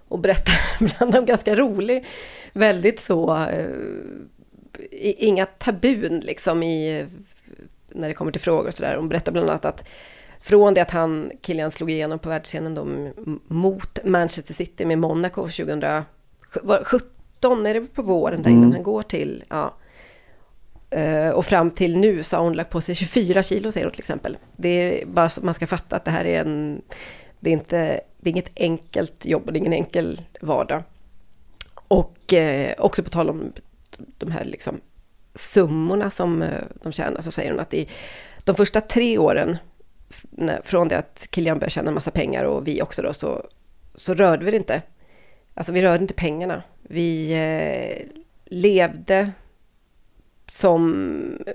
Och 0.07 0.19
berättar 0.19 0.55
bland 0.79 1.15
annat 1.15 1.27
ganska 1.27 1.55
rolig, 1.55 2.05
väldigt 2.53 2.99
så, 2.99 3.37
eh, 3.37 3.67
inga 5.17 5.45
tabun 5.45 6.19
liksom 6.19 6.63
i, 6.63 7.05
när 7.95 8.07
det 8.07 8.13
kommer 8.13 8.31
till 8.31 8.41
frågor 8.41 8.67
och 8.67 8.73
sådär. 8.73 8.95
Hon 8.95 9.09
berättar 9.09 9.31
bland 9.31 9.49
annat 9.49 9.65
att 9.65 9.87
från 10.41 10.73
det 10.73 10.81
att 10.81 10.91
han, 10.91 11.31
Kilian 11.41 11.71
slog 11.71 11.91
igenom 11.91 12.19
på 12.19 12.29
världsscenen 12.29 12.75
då, 12.75 12.87
mot 13.47 13.99
Manchester 14.05 14.53
City 14.53 14.85
med 14.85 14.99
Monaco 14.99 15.41
2007 15.41 16.03
var 16.63 16.83
17 16.83 17.65
är 17.65 17.73
det 17.73 17.81
på 17.81 18.01
våren 18.01 18.43
där 18.43 18.49
Mm. 18.49 18.61
innan 18.63 18.73
han 18.73 18.83
går 18.83 19.01
till, 19.01 19.43
ja. 19.49 19.73
Eh, 20.89 21.29
och 21.29 21.45
fram 21.45 21.71
till 21.71 21.97
nu 21.97 22.23
så 22.23 22.37
har 22.37 22.43
hon 22.43 22.53
lagt 22.53 22.69
på 22.69 22.81
sig 22.81 22.95
24 22.95 23.43
kilo 23.43 23.71
säger 23.71 23.85
hon 23.85 23.91
till 23.91 24.01
exempel. 24.01 24.37
Det 24.55 24.69
är 25.01 25.05
bara 25.05 25.29
så 25.29 25.39
att 25.39 25.45
man 25.45 25.53
ska 25.53 25.67
fatta 25.67 25.95
att 25.95 26.05
det 26.05 26.11
här 26.11 26.25
är 26.25 26.41
en, 26.41 26.81
det 27.39 27.49
är 27.49 27.53
inte, 27.53 28.01
det 28.17 28.29
är 28.29 28.31
inget 28.31 28.51
enkelt 28.55 29.25
jobb 29.25 29.43
och 29.45 29.53
det 29.53 29.57
är 29.57 29.61
ingen 29.61 29.73
enkel 29.73 30.21
vardag. 30.41 30.83
Och 31.87 32.33
eh, 32.33 32.73
också 32.77 33.03
på 33.03 33.09
tal 33.09 33.29
om 33.29 33.53
de 33.95 34.31
här 34.31 34.45
liksom 34.45 34.81
summorna 35.35 36.09
som 36.09 36.41
eh, 36.41 36.63
de 36.83 36.91
tjänar 36.91 37.21
så 37.21 37.31
säger 37.31 37.51
hon 37.51 37.59
att 37.59 37.73
i 37.73 37.89
de 38.43 38.55
första 38.55 38.81
tre 38.81 39.17
åren 39.17 39.57
från 40.63 40.87
det 40.87 40.97
att 40.97 41.27
Kilian 41.31 41.59
började 41.59 41.71
tjäna 41.71 41.87
en 41.87 41.93
massa 41.93 42.11
pengar 42.11 42.43
och 42.43 42.67
vi 42.67 42.81
också 42.81 43.01
då 43.01 43.13
så, 43.13 43.45
så 43.95 44.13
rörde 44.13 44.45
vi 44.45 44.51
det 44.51 44.57
inte. 44.57 44.81
Alltså 45.53 45.73
vi 45.73 45.81
rörde 45.81 46.01
inte 46.01 46.13
pengarna. 46.13 46.63
Vi 46.81 47.31
eh, 47.33 48.07
levde 48.45 49.31
som, 50.47 51.45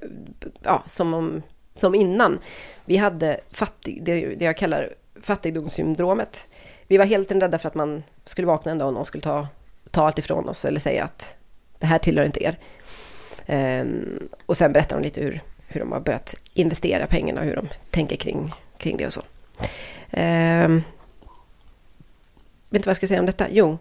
ja, 0.62 0.82
som, 0.86 1.14
om, 1.14 1.42
som 1.72 1.94
innan. 1.94 2.38
Vi 2.84 2.96
hade 2.96 3.40
fattig, 3.50 4.04
det, 4.04 4.34
det 4.34 4.44
jag 4.44 4.56
kallar 4.56 4.94
fattigdomssyndromet. 5.22 6.48
Vi 6.86 6.96
var 6.96 7.04
helt 7.04 7.32
rädda 7.32 7.58
för 7.58 7.68
att 7.68 7.74
man 7.74 8.02
skulle 8.24 8.46
vakna 8.46 8.70
en 8.70 8.78
dag 8.78 8.88
och 8.88 8.94
någon 8.94 9.04
skulle 9.04 9.22
ta, 9.22 9.48
ta 9.90 10.06
allt 10.06 10.18
ifrån 10.18 10.48
oss 10.48 10.64
eller 10.64 10.80
säga 10.80 11.04
att 11.04 11.36
det 11.78 11.86
här 11.86 11.98
tillhör 11.98 12.26
inte 12.26 12.44
er. 12.44 12.58
Ehm, 13.46 14.28
och 14.46 14.56
sen 14.56 14.72
berättar 14.72 14.96
de 14.96 15.02
lite 15.02 15.20
hur, 15.20 15.40
hur 15.68 15.80
de 15.80 15.92
har 15.92 16.00
börjat 16.00 16.34
investera 16.54 17.06
pengarna, 17.06 17.40
hur 17.40 17.56
de 17.56 17.68
tänker 17.90 18.16
kring, 18.16 18.52
kring 18.78 18.96
det 18.96 19.06
och 19.06 19.12
så. 19.12 19.22
Ehm, 20.10 20.82
vet 22.70 22.78
inte 22.78 22.88
vad 22.88 22.90
jag 22.90 22.96
ska 22.96 23.06
säga 23.06 23.20
om 23.20 23.26
detta? 23.26 23.46
Jo, 23.50 23.78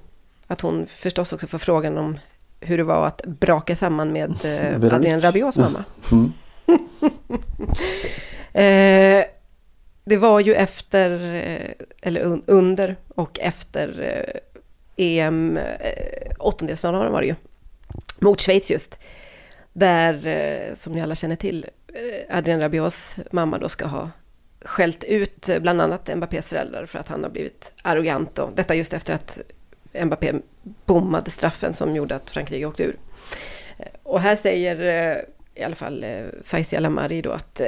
att 0.48 0.62
hon 0.62 0.88
förstås 0.88 1.34
också 1.34 1.48
får 1.48 1.58
frågan 1.58 1.98
om 1.98 2.18
hur 2.60 2.78
det 2.78 2.84
var 2.84 3.08
att 3.08 3.22
braka 3.26 3.76
samman 3.76 4.12
med 4.14 4.46
eh. 4.46 4.94
Adrien 4.94 5.22
Rabios 5.22 5.58
mamma. 5.58 5.84
Mm. 6.12 6.34
Eh, 8.54 9.26
det 10.06 10.18
var 10.18 10.40
ju 10.40 10.54
efter, 10.56 11.36
eh, 11.36 11.86
eller 12.02 12.22
un, 12.22 12.44
under 12.46 12.96
och 13.16 13.40
efter 13.40 14.02
eh, 14.98 15.06
EM, 15.06 15.58
eh, 15.58 16.32
åttondelsfinalen 16.40 17.12
var 17.12 17.22
det 17.22 17.28
ju, 17.28 17.36
mot 18.20 18.42
Schweiz 18.42 18.72
just. 18.72 19.00
Där, 19.78 20.28
eh, 20.28 20.76
som 20.76 20.94
ni 20.94 21.02
alla 21.02 21.16
känner 21.16 21.36
till, 21.36 21.66
eh, 21.94 22.38
Adrien 22.38 22.60
Rabios 22.60 23.20
mamma 23.32 23.58
då 23.58 23.70
ska 23.70 23.86
ha 23.86 24.10
skällt 24.62 25.04
ut 25.04 25.50
eh, 25.50 25.60
bland 25.60 25.82
annat 25.82 26.16
Mbappés 26.16 26.50
föräldrar 26.50 26.86
för 26.86 27.00
att 27.00 27.08
han 27.08 27.24
har 27.24 27.30
blivit 27.30 27.72
arrogant. 27.82 28.40
Och 28.40 28.50
detta 28.56 28.76
just 28.76 28.94
efter 28.94 29.14
att 29.14 29.40
Mbappé 30.04 30.34
bommade 30.86 31.32
straffen 31.32 31.74
som 31.74 31.96
gjorde 31.96 32.16
att 32.16 32.30
Frankrike 32.30 32.66
åkte 32.66 32.84
ur. 32.84 32.98
Och 34.04 34.22
här 34.22 34.36
säger 34.36 35.26
i 35.56 35.64
alla 35.64 35.76
fall 35.76 36.04
eh, 36.04 36.78
Alamari 36.78 37.22
då 37.22 37.32
att 37.32 37.62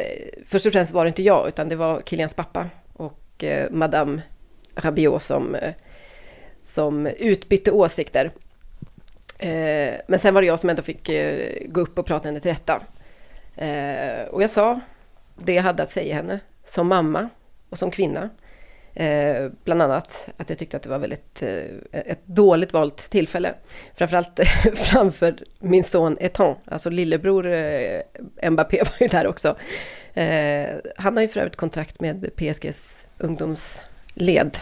först 0.45 0.65
och 0.65 0.73
främst 0.73 0.93
var 0.93 1.05
det 1.05 1.07
inte 1.07 1.23
jag 1.23 1.47
utan 1.47 1.69
det 1.69 1.75
var 1.75 2.01
Kilians 2.01 2.33
pappa 2.33 2.69
och 2.93 3.43
Madame 3.69 4.21
Rabiot 4.75 5.21
som, 5.21 5.57
som 6.63 7.07
utbytte 7.07 7.71
åsikter. 7.71 8.31
Eh, 9.37 9.93
men 10.07 10.19
sen 10.19 10.33
var 10.33 10.41
det 10.41 10.47
jag 10.47 10.59
som 10.59 10.69
ändå 10.69 10.81
fick 10.81 11.09
eh, 11.09 11.67
gå 11.67 11.81
upp 11.81 11.99
och 11.99 12.05
prata 12.05 12.27
henne 12.27 12.39
till 12.39 12.51
rätta. 12.51 12.81
Eh, 13.55 14.27
och 14.27 14.43
jag 14.43 14.49
sa 14.49 14.79
det 15.35 15.53
jag 15.53 15.63
hade 15.63 15.83
att 15.83 15.91
säga 15.91 16.15
henne 16.15 16.39
som 16.65 16.87
mamma 16.87 17.29
och 17.69 17.77
som 17.77 17.91
kvinna. 17.91 18.29
Eh, 18.93 19.49
bland 19.63 19.81
annat 19.81 20.29
att 20.37 20.49
jag 20.49 20.59
tyckte 20.59 20.77
att 20.77 20.83
det 20.83 20.89
var 20.89 20.99
väldigt 20.99 21.43
eh, 21.43 21.65
ett 21.91 22.25
dåligt 22.25 22.73
valt 22.73 22.97
tillfälle. 22.97 23.53
Framförallt 23.95 24.39
framför 24.75 25.37
min 25.59 25.83
son 25.83 26.17
Etan, 26.19 26.55
alltså 26.65 26.89
lillebror 26.89 27.47
eh, 27.47 28.01
Mbappé 28.49 28.77
var 28.83 28.97
ju 28.99 29.07
där 29.07 29.27
också. 29.27 29.57
Eh, 30.13 30.69
han 30.97 31.15
har 31.15 31.21
ju 31.21 31.27
för 31.27 31.39
övrigt 31.39 31.55
kontrakt 31.55 31.99
med 31.99 32.29
PSGs 32.35 33.05
ungdomsled. 33.17 34.57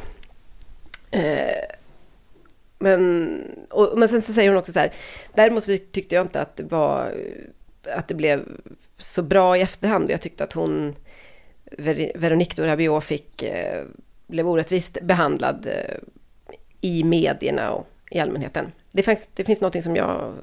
Eh, 1.12 1.76
men, 2.80 3.68
och, 3.70 3.98
men 3.98 4.10
sen 4.10 4.22
så 4.22 4.34
säger 4.34 4.50
hon 4.50 4.58
också 4.58 4.72
så 4.72 4.80
här, 4.80 4.94
däremot 5.34 5.64
så 5.64 5.78
tyckte 5.92 6.16
jag 6.16 6.26
inte 6.26 6.42
att 6.42 6.56
det 6.56 6.64
var, 6.64 7.14
att 7.84 8.08
det 8.08 8.16
blev 8.16 8.44
så 8.98 9.22
bra 9.24 9.58
i 9.58 9.62
efterhand. 9.62 10.12
Jag 10.12 10.22
tyckte 10.22 10.44
att 10.44 10.54
hon, 10.54 10.96
Ver- 11.72 12.12
Veronique 12.16 12.68
Rabiot 12.68 13.04
fick, 13.04 13.44
eh, 13.44 13.84
blev 14.28 14.48
orättvist 14.48 14.98
behandlad 15.02 15.68
eh, 15.68 15.98
i 16.82 17.04
medierna 17.04 17.72
och 17.72 17.88
i 18.12 18.20
allmänheten. 18.20 18.72
Det, 18.92 19.04
finns, 19.04 19.30
det 19.34 19.44
finns 19.44 19.62
något 19.62 19.84
som 19.84 19.96
jag 19.96 20.34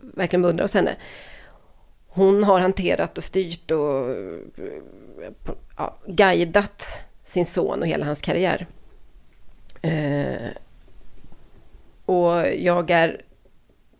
verkligen 0.00 0.42
beundrar 0.42 0.64
hos 0.64 0.74
henne. 0.74 0.96
Hon 2.08 2.44
har 2.44 2.60
hanterat 2.60 3.18
och 3.18 3.24
styrt 3.24 3.70
och 3.70 4.10
eh, 4.10 4.72
ja, 5.76 5.96
guidat 6.06 6.82
sin 7.24 7.46
son 7.46 7.80
och 7.80 7.86
hela 7.86 8.06
hans 8.06 8.20
karriär. 8.20 8.66
Eh, 9.82 10.50
och 12.06 12.46
jag 12.56 12.90
är, 12.90 13.20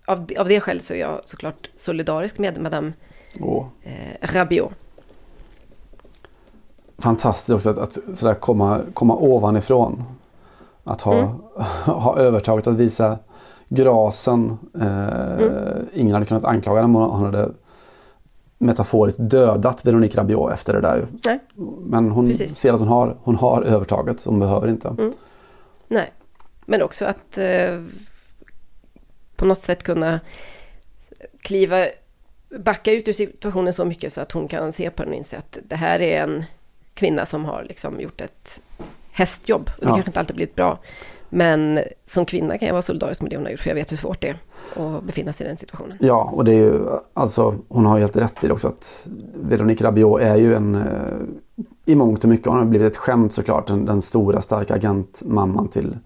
av, 0.07 0.27
av 0.39 0.49
det 0.49 0.61
skälet 0.61 0.85
så 0.85 0.95
är 0.95 0.99
jag 0.99 1.21
såklart 1.25 1.71
solidarisk 1.77 2.39
med 2.39 2.61
Madame 2.61 2.93
Åh. 3.41 3.67
eh, 3.83 4.33
Rabiot. 4.35 4.73
Fantastiskt 6.99 7.51
också 7.51 7.71
att, 7.71 7.79
att 7.79 7.99
sådär 8.19 8.35
komma, 8.35 8.81
komma 8.95 9.17
ovanifrån. 9.17 10.03
Att 10.85 11.01
ha, 11.01 11.15
Mm. 11.19 11.31
ha 11.87 12.19
övertaget, 12.19 12.67
att 12.67 12.75
visa 12.77 13.19
grasen. 13.69 14.59
Eh, 14.81 15.37
Mm. 15.39 15.87
Ingen 15.93 16.15
hade 16.15 16.27
kunnat 16.27 16.45
anklaga 16.45 16.81
henne 16.83 16.99
om 16.99 17.11
hon 17.11 17.25
hade 17.25 17.51
metaforiskt 18.59 19.19
dödat 19.21 19.87
Veronique 19.87 20.21
Rabiot 20.21 20.53
efter 20.53 20.73
det 20.73 20.81
där. 20.81 21.07
Nej. 21.25 21.39
Men 21.81 22.11
hon 22.11 22.29
Precis. 22.29 22.57
ser 22.57 22.73
att 22.73 22.79
hon 22.79 22.89
har, 22.89 23.17
hon 23.23 23.37
har 23.37 23.63
övertaget, 23.63 24.21
så 24.21 24.31
hon 24.31 24.41
behöver 24.41 24.69
inte. 24.69 24.89
Mm. 24.89 25.13
Nej, 25.89 26.13
men 26.67 26.83
också 26.83 27.05
att 27.05 27.39
eh, 27.39 27.83
på 29.37 29.45
något 29.45 29.61
sätt 29.61 29.83
kunna 29.83 30.21
kliva, 31.41 31.87
backa 32.59 32.93
ut 32.93 33.09
ur 33.09 33.13
situationen 33.13 33.73
så 33.73 33.85
mycket 33.85 34.13
så 34.13 34.21
att 34.21 34.33
hon 34.33 34.49
kan 34.49 34.73
se 34.73 34.91
på 34.91 35.03
den 35.03 35.13
och 35.13 35.19
inse 35.19 35.37
att 35.39 35.59
det 35.69 35.77
här 35.77 36.01
är 36.01 36.23
en 36.23 36.45
kvinna 36.95 37.27
som 37.27 37.45
har 37.45 37.65
liksom 37.69 38.01
gjort 38.01 38.21
ett 38.21 38.63
hästjobb. 39.11 39.71
Och 39.79 39.81
det 39.81 39.87
Ja. 39.87 39.95
kanske 39.95 40.09
inte 40.09 40.21
alltid 40.21 40.37
blivit 40.37 40.55
bra. 40.55 40.79
Men 41.29 41.81
som 42.05 42.27
kvinna 42.27 42.59
kan 42.59 42.67
jag 42.67 42.75
vara 42.75 42.83
solidarisk 42.83 43.23
med 43.23 43.31
det 43.31 43.37
hon 43.37 43.45
har 43.45 43.51
gjort, 43.51 43.61
för 43.61 43.71
jag 43.71 43.75
vet 43.75 43.93
hur 43.93 43.97
svårt 43.97 44.21
det 44.21 44.29
är 44.29 44.39
att 44.97 45.05
befinna 45.05 45.33
sig 45.33 45.47
i 45.47 45.49
den 45.49 45.59
situationen. 45.59 45.97
Ja, 46.01 46.31
och 46.33 46.45
det 46.45 46.53
är 46.53 46.59
ju 46.59 46.81
alltså 47.15 47.55
hon 47.69 47.87
har 47.87 47.97
ju 47.97 48.01
helt 48.01 48.17
rätt 48.17 48.45
i 48.45 48.47
det 48.47 48.53
också 48.53 48.69
att 48.69 49.09
Veronique 49.35 49.85
Rabiot 49.87 50.21
är 50.21 50.37
ju 50.37 50.55
en 50.55 50.75
eh, 50.75 50.83
i 51.85 51.95
mångt 51.95 52.25
och 52.25 52.31
mycket 52.31 52.47
hon 52.47 52.59
har 52.59 52.65
blivit 52.65 52.93
ett 52.93 52.97
skämt 52.97 53.33
såklart. 53.33 53.67
Den, 53.67 53.85
den 53.85 54.03
stora 54.03 54.41
starka 54.41 54.75
agentmamman 54.75 55.69
till 55.69 55.99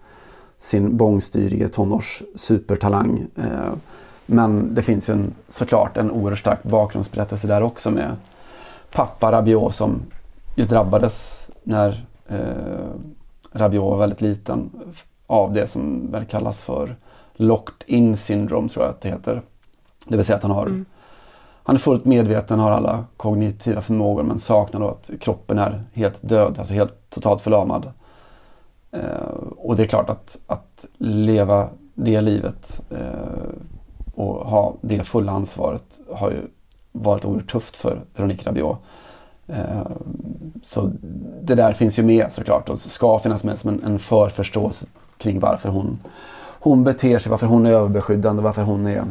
sin 0.60 0.96
bångstyrige 0.96 1.68
tonårs 1.68 2.22
supertalang. 2.34 3.26
Eh, 3.36 3.72
men 4.26 4.74
det 4.74 4.82
finns 4.82 5.08
ju 5.08 5.12
en, 5.12 5.34
såklart 5.48 5.96
en 5.96 6.10
oerhört 6.10 6.38
stark 6.38 6.62
bakgrundsberättelse 6.62 7.46
där 7.46 7.62
också 7.62 7.90
med 7.90 8.16
pappa 8.92 9.32
Rabiot 9.32 9.74
som 9.74 10.00
ju 10.56 10.64
drabbades 10.64 11.46
när 11.62 12.06
eh, 12.28 12.38
Rabiot 13.52 13.84
var 13.84 13.98
väldigt 13.98 14.20
liten 14.20 14.70
av 15.26 15.52
det 15.52 15.66
som 15.66 16.12
väl 16.12 16.24
kallas 16.24 16.62
för 16.62 16.96
locked 17.34 17.84
in 17.86 18.16
syndrome 18.16 18.68
tror 18.68 18.84
jag 18.84 18.90
att 18.90 19.00
det 19.00 19.08
heter. 19.08 19.42
Det 20.08 20.16
vill 20.16 20.24
säga 20.24 20.36
att 20.36 20.42
han 20.42 20.52
har 20.52 20.66
Mm. 20.66 20.84
han 21.62 21.76
är 21.76 21.80
fullt 21.80 22.04
medveten, 22.04 22.58
har 22.58 22.70
alla 22.70 23.04
kognitiva 23.16 23.80
förmågor 23.80 24.22
men 24.22 24.38
saknar 24.38 24.80
då 24.80 24.88
att 24.88 25.10
kroppen 25.20 25.58
är 25.58 25.84
helt 25.92 26.28
död, 26.28 26.58
alltså 26.58 26.74
helt 26.74 27.10
totalt 27.10 27.42
förlamad. 27.42 27.92
Eh, 28.92 29.34
och 29.56 29.76
det 29.76 29.82
är 29.82 29.86
klart 29.86 30.10
att, 30.10 30.38
att 30.46 30.86
leva 30.98 31.68
det 31.94 32.20
livet 32.20 32.80
eh, 32.90 33.50
och 34.14 34.34
ha 34.34 34.74
det 34.80 35.04
fulla 35.04 35.32
ansvaret 35.32 36.00
har 36.12 36.30
ju 36.30 36.40
varit 36.92 37.24
oerhört 37.24 37.50
tufft 37.50 37.76
för 37.76 38.00
Veronique 38.14 38.48
Rabiot. 38.48 38.78
Eh, 39.46 39.86
så 40.64 40.92
det 41.42 41.54
där 41.54 41.72
finns 41.72 41.98
ju 41.98 42.02
med 42.02 42.32
såklart 42.32 42.68
och 42.68 42.78
ska 42.78 43.18
finnas 43.18 43.44
med 43.44 43.58
som 43.58 43.70
en, 43.70 43.84
en 43.84 43.98
förförståelse 43.98 44.86
kring 45.18 45.40
varför 45.40 45.68
hon, 45.68 45.98
hon 46.60 46.84
beter 46.84 47.18
sig, 47.18 47.30
varför 47.30 47.46
hon 47.46 47.66
är 47.66 47.70
överbeskyddande, 47.70 48.42
varför 48.42 48.62
hon 48.62 48.86
är, 48.86 49.04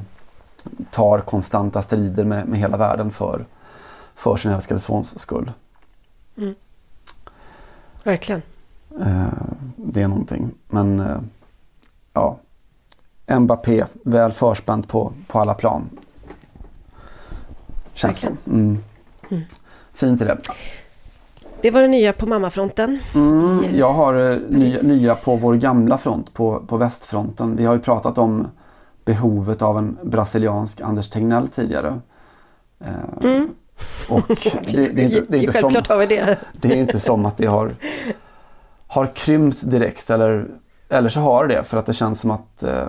tar 0.91 1.19
konstanta 1.19 1.81
strider 1.81 2.25
med, 2.25 2.47
med 2.47 2.59
hela 2.59 2.77
världen 2.77 3.11
för, 3.11 3.45
för 4.15 4.35
sin 4.35 4.51
älskade 4.51 4.79
sons 4.79 5.19
skull. 5.19 5.51
Mm. 6.37 6.55
Verkligen. 8.03 8.41
Eh, 9.01 9.25
det 9.75 10.01
är 10.01 10.07
någonting. 10.07 10.51
Men 10.67 10.99
eh, 10.99 11.17
ja, 12.13 12.37
Mbappé, 13.39 13.85
väl 14.03 14.31
förspänt 14.31 14.87
på, 14.87 15.13
på 15.27 15.39
alla 15.39 15.53
plan. 15.53 15.89
Känns 17.93 18.21
som. 18.21 18.37
Mm. 18.47 18.83
Mm. 19.29 19.43
Fint 19.93 20.21
är 20.21 20.25
det. 20.25 20.37
Det 21.61 21.71
var 21.71 21.81
det 21.81 21.87
nya 21.87 22.13
på 22.13 22.25
mammafronten. 22.25 22.99
Mm, 23.15 23.63
jag 23.75 23.93
har 23.93 24.31
eh, 24.31 24.37
nya, 24.49 24.81
nya 24.81 25.15
på 25.15 25.35
vår 25.35 25.55
gamla 25.55 25.97
front, 25.97 26.33
på, 26.33 26.63
på 26.67 26.77
västfronten. 26.77 27.55
Vi 27.55 27.65
har 27.65 27.73
ju 27.73 27.79
pratat 27.79 28.17
om 28.17 28.47
behovet 29.05 29.61
av 29.61 29.77
en 29.77 29.97
brasiliansk 30.03 30.81
Anders 30.81 31.09
Tegnell 31.09 31.47
tidigare. 31.47 31.99
Mm. 33.21 33.49
Och 34.09 34.27
det, 34.27 34.87
det, 34.87 35.01
är 35.01 35.05
inte, 35.05 35.21
det, 35.27 35.37
är 35.37 35.41
inte 35.41 35.53
som, 35.53 35.75
har 35.89 35.97
vi 35.97 36.05
det. 36.05 36.37
det 36.53 36.67
är 36.67 36.75
inte 36.75 36.99
som 36.99 37.25
att 37.25 37.37
det 37.37 37.45
har, 37.45 37.75
har 38.89 39.07
krympt 39.15 39.71
direkt 39.71 40.09
eller, 40.09 40.47
eller 40.89 41.09
så 41.09 41.19
har 41.19 41.47
det 41.47 41.63
för 41.63 41.77
att 41.77 41.85
det 41.85 41.93
känns 41.93 42.21
som 42.21 42.31
att 42.31 42.63
eh, 42.63 42.87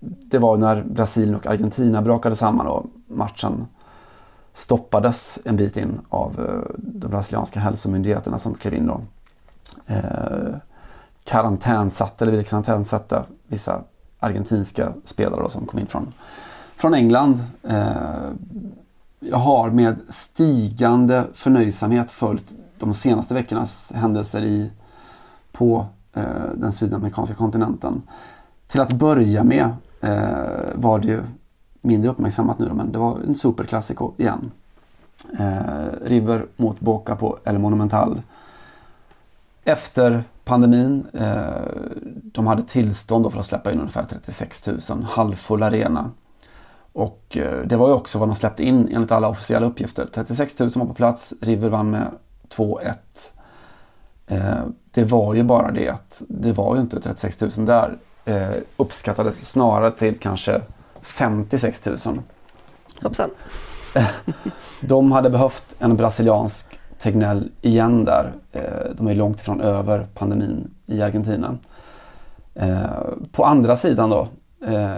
det 0.00 0.38
var 0.38 0.56
när 0.56 0.82
Brasilien 0.82 1.34
och 1.34 1.46
Argentina 1.46 2.02
brakade 2.02 2.36
samman 2.36 2.66
och 2.66 2.86
matchen 3.08 3.66
stoppades 4.52 5.38
en 5.44 5.56
bit 5.56 5.76
in 5.76 6.00
av 6.08 6.40
eh, 6.40 6.76
de 6.76 7.08
brasilianska 7.08 7.60
hälsomyndigheterna 7.60 8.38
som 8.38 8.54
klev 8.54 8.74
in 8.74 8.90
och 8.90 9.00
eh, 9.86 10.54
karantänsatte, 11.24 12.24
eller 12.24 12.32
ville 12.32 12.44
karantänsätta 12.44 13.24
vissa 13.46 13.82
argentinska 14.18 14.92
spelare 15.04 15.42
då, 15.42 15.48
som 15.48 15.66
kom 15.66 15.78
in 15.78 15.86
från, 15.86 16.12
från 16.76 16.94
England. 16.94 17.44
Eh, 17.62 18.30
jag 19.20 19.36
har 19.36 19.70
med 19.70 19.96
stigande 20.08 21.24
förnöjsamhet 21.34 22.12
följt 22.12 22.56
de 22.78 22.94
senaste 22.94 23.34
veckornas 23.34 23.92
händelser 23.94 24.42
i, 24.42 24.70
på 25.52 25.86
eh, 26.12 26.24
den 26.54 26.72
sydamerikanska 26.72 27.34
kontinenten. 27.34 28.02
Till 28.66 28.80
att 28.80 28.92
börja 28.92 29.44
med 29.44 29.70
eh, 30.00 30.74
var 30.74 30.98
det 30.98 31.08
ju 31.08 31.22
mindre 31.80 32.10
uppmärksammat 32.10 32.58
nu 32.58 32.68
då, 32.68 32.74
men 32.74 32.92
det 32.92 32.98
var 32.98 33.18
en 33.26 33.34
superklassiko 33.34 34.12
igen. 34.16 34.50
Eh, 35.38 35.86
River 36.04 36.46
mot 36.56 36.80
Boca 36.80 37.16
på 37.16 37.38
El 37.44 37.58
Monumental. 37.58 38.22
Efter 39.64 40.24
pandemin, 40.44 41.06
eh, 41.12 41.46
de 42.22 42.46
hade 42.46 42.62
tillstånd 42.62 43.24
då 43.24 43.30
för 43.30 43.40
att 43.40 43.46
släppa 43.46 43.72
in 43.72 43.78
ungefär 43.78 44.04
36 44.04 44.66
000, 44.66 45.02
halvfull 45.02 45.62
arena. 45.62 46.10
Och 46.92 47.36
eh, 47.36 47.66
det 47.66 47.76
var 47.76 47.88
ju 47.88 47.94
också 47.94 48.18
vad 48.18 48.28
de 48.28 48.34
släppte 48.34 48.64
in 48.64 48.88
enligt 48.92 49.12
alla 49.12 49.28
officiella 49.28 49.66
uppgifter. 49.66 50.08
36 50.14 50.58
000 50.58 50.70
var 50.74 50.86
på 50.86 50.94
plats, 50.94 51.34
River 51.40 51.68
vann 51.68 51.90
med 51.90 52.10
2-1. 52.48 52.94
Eh, 54.26 54.60
det 54.90 55.04
var 55.04 55.34
ju 55.34 55.42
bara 55.42 55.70
det 55.70 55.88
att 55.88 56.22
det 56.28 56.52
var 56.52 56.74
ju 56.74 56.80
inte 56.80 57.00
36 57.00 57.40
000 57.40 57.50
där. 57.66 57.96
Eh, 58.24 58.48
uppskattades 58.76 59.48
snarare 59.50 59.90
till 59.90 60.18
kanske 60.18 60.60
56 61.02 61.86
000. 61.86 61.96
Hoppsan. 63.02 63.30
De 64.80 65.12
hade 65.12 65.30
behövt 65.30 65.76
en 65.78 65.96
brasiliansk 65.96 66.78
Tegnell 66.98 67.50
igen 67.60 68.04
där. 68.04 68.32
Eh, 68.52 68.90
De 68.96 69.06
är 69.08 69.14
långt 69.14 69.40
ifrån 69.40 69.60
över 69.60 70.06
pandemin 70.14 70.70
i 70.86 71.02
Argentina. 71.02 71.56
Eh, 72.54 72.82
På 73.32 73.44
andra 73.44 73.76
sidan 73.76 74.10
då, 74.10 74.28
eh, 74.66 74.96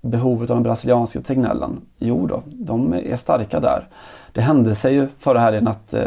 behovet 0.00 0.50
av 0.50 0.56
den 0.56 0.62
brasilianska 0.62 1.20
Tegnellen. 1.20 1.80
Jo 1.98 2.26
då, 2.26 2.42
de 2.46 2.94
är 2.94 3.16
starka 3.16 3.60
där. 3.60 3.88
Det 4.32 4.40
hände 4.40 4.74
sig 4.74 4.94
ju 4.94 5.08
förra 5.18 5.38
helgen 5.40 5.68
att 5.68 5.94
eh, 5.94 6.04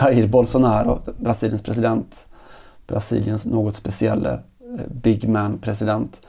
Jair 0.00 0.26
Bolsonaro, 0.26 1.00
Brasiliens 1.16 1.62
president, 1.62 2.26
Brasiliens 2.86 3.46
något 3.46 3.76
speciella 3.76 4.32
eh, 4.32 4.86
big 4.88 5.28
man 5.28 5.58
president, 5.58 6.20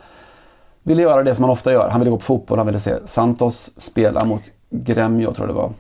ville 0.84 1.02
göra 1.02 1.24
det 1.24 1.36
som 1.36 1.43
han 1.43 1.52
ofta 1.52 1.72
gör. 1.72 1.89
Han 1.89 2.00
ville 2.02 2.12
gå 2.12 2.18
på 2.18 2.24
fotboll, 2.24 2.58
han 2.58 2.68
ville 2.68 2.80
se 2.80 3.08
Santos 3.08 3.72
spela 3.78 4.26
mot 4.26 4.41
Gremio 4.70 5.34
tror 5.34 5.47
jag 5.47 5.56
det 5.56 5.62
var. 5.62 5.74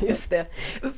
Just 0.00 0.30
det. 0.30 0.46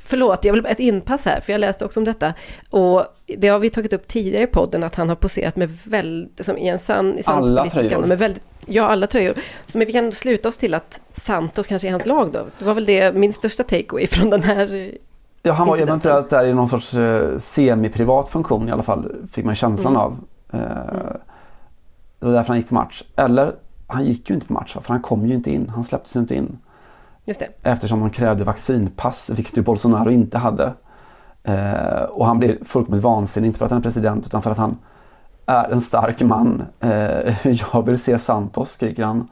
Förlåt, 0.00 0.44
jag 0.44 0.52
vill 0.52 0.62
bara 0.62 0.68
ett 0.68 0.80
inpass 0.80 1.24
här, 1.24 1.40
för 1.40 1.52
jag 1.52 1.60
läste 1.60 1.84
också 1.84 2.00
om 2.00 2.04
detta. 2.04 2.34
Och 2.70 3.04
det 3.38 3.48
har 3.48 3.58
vi 3.58 3.70
tagit 3.70 3.92
upp 3.92 4.08
tidigare 4.08 4.44
i 4.44 4.46
podden, 4.46 4.84
att 4.84 4.94
han 4.94 5.08
har 5.08 5.16
poserat 5.16 5.56
med 5.56 5.78
väldigt, 5.84 6.44
som 6.44 6.58
i 6.58 6.68
en 6.68 6.78
sann, 6.78 7.18
i 7.18 7.22
sann 7.22 7.38
Alla 7.38 7.64
tröjor. 7.64 8.06
med 8.06 8.18
väldigt, 8.18 8.42
ja, 8.66 8.86
alla 8.86 9.06
tröjor. 9.06 9.34
Så 9.66 9.78
men 9.78 9.86
vi 9.86 9.92
kan 9.92 10.12
sluta 10.12 10.48
oss 10.48 10.58
till 10.58 10.74
att 10.74 11.00
Santos 11.12 11.66
kanske 11.66 11.88
är 11.88 11.92
hans 11.92 12.06
lag 12.06 12.32
då. 12.32 12.46
Det 12.58 12.64
var 12.64 12.74
väl 12.74 12.86
det, 12.86 13.14
min 13.14 13.32
största 13.32 13.62
takeaway 13.62 14.06
från 14.06 14.30
den 14.30 14.42
här 14.42 14.90
Ja, 15.46 15.52
han 15.52 15.66
var 15.66 15.74
incidenten. 15.76 16.10
eventuellt 16.10 16.30
där 16.30 16.44
i 16.44 16.54
någon 16.54 16.68
sorts 16.68 16.94
eh, 16.94 17.36
semi-privat 17.38 18.28
funktion 18.28 18.68
i 18.68 18.72
alla 18.72 18.82
fall, 18.82 19.12
fick 19.30 19.44
man 19.44 19.54
känslan 19.54 19.92
Mm. 19.92 20.02
av. 20.06 20.16
Eh, 20.52 20.60
det 22.20 22.26
var 22.26 22.32
därför 22.32 22.48
han 22.48 22.56
gick 22.56 22.68
på 22.68 22.74
match. 22.74 23.02
Eller, 23.16 23.52
han 23.86 24.04
gick 24.04 24.28
ju 24.30 24.34
inte 24.34 24.46
på 24.46 24.52
match, 24.52 24.76
för 24.80 24.88
han 24.88 25.02
kom 25.02 25.26
ju 25.26 25.34
inte 25.34 25.50
in. 25.50 25.68
Han 25.74 25.84
släpptes 25.84 26.16
ju 26.16 26.20
inte 26.20 26.34
in. 26.34 26.58
Just 27.24 27.40
det. 27.40 27.48
Eftersom 27.62 28.00
de 28.00 28.10
krävde 28.10 28.44
vaccinpass, 28.44 29.30
vilket 29.34 29.58
ju 29.58 29.62
Bolsonaro 29.62 30.10
inte 30.10 30.38
hade. 30.38 30.72
Eh, 31.42 32.02
och 32.10 32.26
han 32.26 32.38
blev 32.38 32.64
fullkomligt 32.64 33.04
vansinnig, 33.04 33.46
inte 33.48 33.58
för 33.58 33.64
att 33.64 33.70
han 33.70 33.78
är 33.78 33.82
president 33.82 34.26
utan 34.26 34.42
för 34.42 34.50
att 34.50 34.58
han 34.58 34.76
är 35.46 35.72
en 35.72 35.80
stark 35.80 36.22
man. 36.22 36.62
Eh, 36.80 36.90
jag 37.72 37.86
vill 37.86 37.98
se 37.98 38.18
Santos, 38.18 38.70
skriker 38.70 39.04
han. 39.04 39.28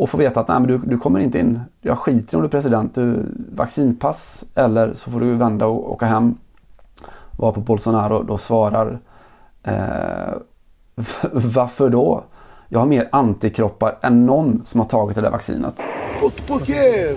Och 0.00 0.10
får 0.10 0.18
veta 0.18 0.40
att 0.40 0.48
nej, 0.48 0.60
men 0.60 0.68
du, 0.68 0.78
du 0.78 0.98
kommer 0.98 1.20
inte 1.20 1.38
in. 1.38 1.60
Jag 1.80 1.98
skiter 1.98 2.36
om 2.36 2.42
du 2.42 2.46
är 2.46 2.50
president. 2.50 2.94
Du, 2.94 3.26
vaccinpass 3.52 4.44
eller 4.54 4.92
så 4.92 5.10
får 5.10 5.20
du 5.20 5.34
vända 5.34 5.66
och 5.66 5.92
åka 5.92 6.06
hem. 6.06 6.34
Var 7.36 7.52
på 7.52 7.60
Bolsonaro 7.60 8.22
då 8.22 8.38
svarar 8.38 8.98
eh, 9.62 10.34
Varför 11.32 11.90
då? 11.90 12.24
Jag 12.68 12.78
har 12.78 12.86
mer 12.86 13.08
antikroppar 13.12 13.98
än 14.02 14.26
någon 14.26 14.62
som 14.64 14.80
har 14.80 14.88
tagit 14.88 15.16
det 15.16 15.22
där 15.22 15.30
vaccinet. 15.30 15.82
Por, 16.20 16.30
por 16.30 16.60
que 16.60 17.16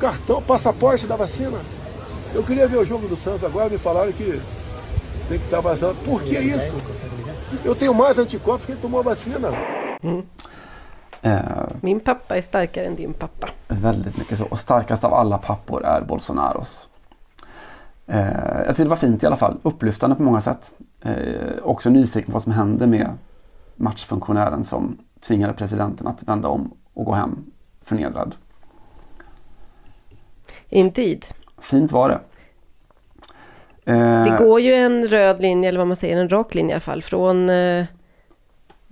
cartão, 0.00 0.40
passaporte 0.46 1.06
da 1.06 1.16
vacina? 1.16 1.58
Eu 2.34 2.42
queria 2.42 2.68
ver 2.68 2.78
o 2.78 2.84
jogo 2.84 3.08
do 3.08 3.16
Santos 3.16 3.44
agora, 3.44 3.70
me 3.70 3.78
falaram 3.78 4.12
que 4.12 4.40
tem 5.28 5.38
que 5.38 5.44
estar 5.44 5.62
vacinado. 5.62 5.96
Por 6.04 6.22
que 6.22 6.38
isso? 6.38 6.76
Eu 7.64 7.74
tenho 7.74 7.94
mais 7.94 8.18
anticorpos 8.18 8.66
que 8.66 8.72
ele 8.72 8.80
tomou 8.80 9.00
a 9.00 9.02
vacina. 9.02 9.48
Min 11.80 12.00
pappa 12.00 12.36
är 12.36 12.40
starkare 12.40 12.86
än 12.86 12.94
din 12.94 13.12
pappa. 13.12 13.48
Väldigt 13.68 14.16
mycket 14.18 14.38
så. 14.38 14.44
Och 14.44 14.58
starkast 14.58 15.04
av 15.04 15.14
alla 15.14 15.38
pappor 15.38 15.84
är 15.84 16.00
Bolsonaros. 16.00 16.88
Eh, 18.06 18.26
jag 18.66 18.68
tycker 18.68 18.84
det 18.84 18.90
var 18.90 18.96
fint 18.96 19.22
i 19.22 19.26
alla 19.26 19.36
fall. 19.36 19.56
Upplyftande 19.62 20.16
på 20.16 20.22
många 20.22 20.40
sätt. 20.40 20.72
Eh, 21.02 21.12
också 21.62 21.90
nyfiken 21.90 22.26
på 22.26 22.32
vad 22.32 22.42
som 22.42 22.52
hände 22.52 22.86
med 22.86 23.10
matchfunktionären 23.76 24.64
som 24.64 24.98
tvingade 25.20 25.52
presidenten 25.52 26.06
att 26.06 26.22
vända 26.22 26.48
om 26.48 26.70
och 26.94 27.04
gå 27.04 27.12
hem 27.12 27.44
förnedrad. 27.82 28.36
Indeed. 30.68 31.24
Fint 31.58 31.92
var 31.92 32.08
det. 32.08 32.20
Eh, 33.92 34.24
Det 34.24 34.36
går 34.44 34.60
ju 34.60 34.74
en 34.74 35.08
röd 35.08 35.40
linje, 35.40 35.68
eller 35.68 35.78
vad 35.78 35.86
man 35.88 35.96
säger, 35.96 36.16
en 36.20 36.28
rak 36.28 36.54
linje 36.54 36.70
i 36.70 36.74
alla 36.74 36.80
fall, 36.80 37.02
från 37.02 37.48
eh, 37.50 37.84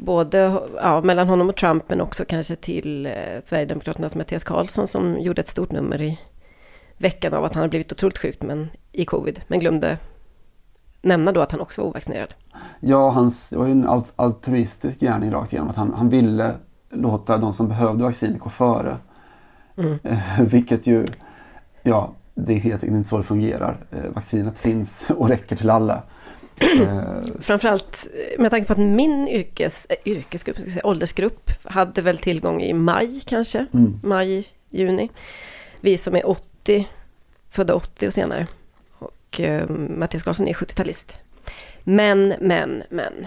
både 0.04 0.60
ja, 0.76 1.00
mellan 1.00 1.28
honom 1.28 1.48
och 1.48 1.56
Trump, 1.56 1.84
men 1.88 2.00
också 2.00 2.24
kanske 2.24 2.56
till 2.56 3.06
eh, 3.06 3.12
Sverigedemokraternas 3.44 4.14
Mattias 4.14 4.44
Karlsson 4.44 4.86
som 4.86 5.20
gjorde 5.20 5.40
ett 5.40 5.48
stort 5.48 5.72
nummer 5.72 6.02
i 6.02 6.18
veckan 6.98 7.34
av 7.34 7.44
att 7.44 7.54
han 7.54 7.60
hade 7.60 7.70
blivit 7.70 7.92
otroligt 7.92 8.18
sjukt 8.18 8.42
men, 8.42 8.68
i 8.92 9.04
covid, 9.04 9.40
men 9.48 9.58
glömde 9.58 9.98
nämna 11.02 11.32
då 11.32 11.40
att 11.40 11.52
han 11.52 11.60
också 11.60 11.80
var 11.80 11.88
ovaccinerad. 11.88 12.34
Ja, 12.80 13.10
hans, 13.10 13.48
det 13.48 13.56
var 13.56 13.66
ju 13.66 13.72
en 13.72 13.88
alt- 13.88 14.12
altruistisk 14.16 15.00
gärning 15.00 15.30
rakt 15.30 15.52
igenom. 15.52 15.70
Att 15.70 15.76
han, 15.76 15.94
han 15.94 16.08
ville 16.08 16.54
låta 16.90 17.38
de 17.38 17.52
som 17.52 17.68
behövde 17.68 18.04
vaccin 18.04 18.38
gå 18.38 18.50
före. 18.50 18.96
Mm. 19.76 19.98
Eh, 20.02 20.40
vilket 20.40 20.86
ju, 20.86 21.04
ja, 21.82 22.12
det 22.34 22.52
är 22.52 22.58
helt 22.58 22.82
enkelt 22.82 22.96
inte 22.96 23.08
så 23.08 23.18
det 23.18 23.24
fungerar. 23.24 23.76
Eh, 23.90 24.10
vaccinet 24.14 24.58
finns 24.58 25.10
och 25.10 25.28
räcker 25.28 25.56
till 25.56 25.70
alla. 25.70 26.02
Eh, 26.62 27.22
Framförallt 27.40 28.06
eh, 28.14 28.40
med 28.40 28.50
tanke 28.50 28.66
på 28.66 28.72
att 28.72 28.78
min 28.78 29.28
yrkes, 29.28 29.86
äh, 29.90 29.96
yrkesgrupp, 30.04 30.56
ska 30.58 30.70
säga, 30.70 30.86
åldersgrupp 30.86 31.50
hade 31.64 32.02
väl 32.02 32.18
tillgång 32.18 32.62
i 32.62 32.72
maj 32.72 33.20
kanske, 33.26 33.66
Mm. 33.74 34.00
maj, 34.02 34.48
juni. 34.70 35.08
Vi 35.80 35.96
som 35.96 36.16
är 36.16 36.28
80, 36.28 36.88
födda 37.50 37.74
80 37.74 38.06
och 38.06 38.12
senare. 38.12 38.46
Och 38.98 39.40
eh, 39.40 39.68
Mattias 39.70 40.22
Karlsson 40.22 40.48
är 40.48 40.52
70-talist. 40.52 41.20
Men, 41.84 42.34
men, 42.40 42.82
men. 42.90 43.26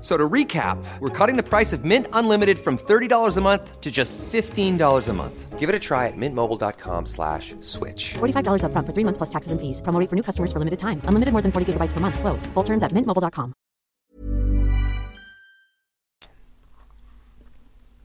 So 0.00 0.16
to 0.16 0.28
recap, 0.28 0.78
we're 1.00 1.10
cutting 1.26 1.36
the 1.36 1.42
price 1.42 1.72
of 1.72 1.84
Mint 1.84 2.06
Unlimited 2.12 2.58
from 2.58 2.76
$30 2.78 3.36
a 3.36 3.40
month 3.40 3.80
to 3.80 3.90
just 3.90 4.16
$15 4.32 5.08
a 5.08 5.12
month. 5.12 5.58
Give 5.58 5.68
it 5.68 5.74
a 5.74 5.78
try 5.80 6.06
at 6.06 6.16
mintmobile.com 6.16 7.06
slash 7.06 7.54
switch. 7.60 8.14
$45 8.14 8.62
upfront 8.62 8.86
for 8.86 8.92
three 8.94 9.04
months 9.04 9.18
plus 9.18 9.30
taxes 9.30 9.52
and 9.52 9.60
fees. 9.60 9.80
Promo 9.82 9.98
rate 10.00 10.08
for 10.10 10.16
new 10.16 10.22
customers 10.22 10.52
for 10.52 10.58
limited 10.60 10.78
time. 10.78 11.00
Unlimited 11.08 11.32
more 11.32 11.42
than 11.42 11.50
40 11.50 11.72
gigabytes 11.72 11.92
per 11.92 12.00
month. 12.00 12.18
Slows. 12.20 12.46
Full 12.54 12.64
terms 12.64 12.82
at 12.84 12.92
mintmobile.com. 12.92 13.52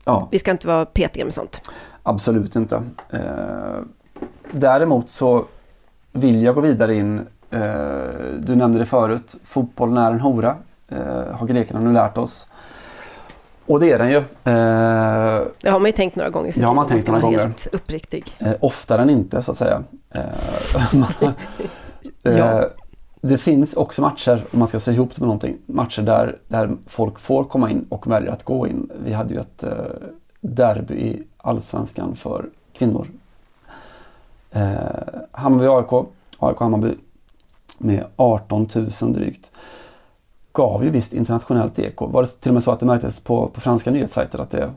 ja, 0.06 0.28
Vi 0.32 0.40
ska 0.40 0.52
inte 0.52 0.68
vara 0.68 0.86
petiga 0.86 1.26
med 1.26 1.34
sånt. 1.34 1.70
absolut 2.04 2.56
inte. 2.56 2.84
Eh, 3.10 3.80
däremot 4.52 5.10
så 5.10 5.46
vill 6.12 6.44
jag 6.44 6.56
gå 6.56 6.62
vidare 6.62 6.96
in. 6.96 7.20
Eh, 7.50 7.60
du 8.40 8.56
nämnde 8.56 8.80
det 8.80 8.86
förut. 8.86 9.36
Fotbollen 9.44 9.98
är 9.98 10.12
en 10.12 10.20
hora. 10.20 10.58
Eh, 10.92 11.36
har 11.36 11.48
grekerna 11.48 11.80
nu 11.80 11.94
lärt 11.94 12.18
oss. 12.18 12.48
Och 13.66 13.80
det 13.80 13.92
är 13.92 14.00
den 14.00 14.10
ju. 14.10 14.18
Eh, 14.18 14.24
Det 15.62 15.70
har 15.70 15.80
man 15.80 15.86
ju 15.86 15.92
tänkt 15.92 16.16
några 16.16 16.30
gånger 16.30 16.50
i 16.50 16.52
sitt 16.54 16.62
Det 16.62 16.68
har 16.68 16.76
man 16.76 16.88
tänkt 16.88 17.08
några 17.08 17.22
gånger. 17.22 17.40
helt 17.40 17.68
uppriktig. 17.72 18.24
Eh, 18.40 18.54
oftare 18.60 19.02
än 19.02 19.10
inte 19.10 19.42
så 19.42 19.52
att 19.52 19.58
säga. 19.58 19.84
Eh, 20.10 20.22
eh, 22.24 22.38
Ja. 22.38 22.70
Det 23.24 23.38
finns 23.38 23.74
också 23.74 24.02
matcher, 24.02 24.44
om 24.54 24.60
man 24.60 24.68
ska 24.68 24.80
se 24.80 24.92
ihop 24.92 25.10
det 25.16 25.22
med 25.22 25.28
någonting, 25.28 25.58
matcher 25.66 26.02
där, 26.02 26.38
där 26.48 26.70
folk 26.88 27.20
får 27.20 27.44
komma 27.44 27.70
in 27.72 27.86
och 27.90 28.08
väljer 28.12 28.32
att 28.32 28.44
gå 28.44 28.68
in. 28.68 28.90
Vi 29.06 29.14
hade 29.14 29.34
ju 29.34 29.40
ett 29.40 29.64
derby 30.42 30.94
i 30.94 31.24
Allsvenskan 31.38 32.16
för 32.16 32.46
kvinnor. 32.74 33.08
Hammarby-AIK, 35.32 36.06
AIK-Hammarby 36.40 36.98
med 37.78 38.06
18 38.16 38.68
000 39.02 39.14
drygt. 39.14 39.52
Gav 40.54 40.84
ju 40.84 40.90
visst 40.90 41.14
internationellt 41.14 41.80
eko. 41.80 42.08
Var 42.08 42.22
det 42.22 42.28
till 42.28 42.50
och 42.50 42.54
med 42.54 42.64
så 42.64 42.72
att 42.72 42.80
det 42.80 42.86
märktes 42.86 43.20
på, 43.20 43.48
på 43.48 43.62
franska 43.62 43.92
nyhetssajter 43.92 44.40
att 44.40 44.52
det 44.52 44.74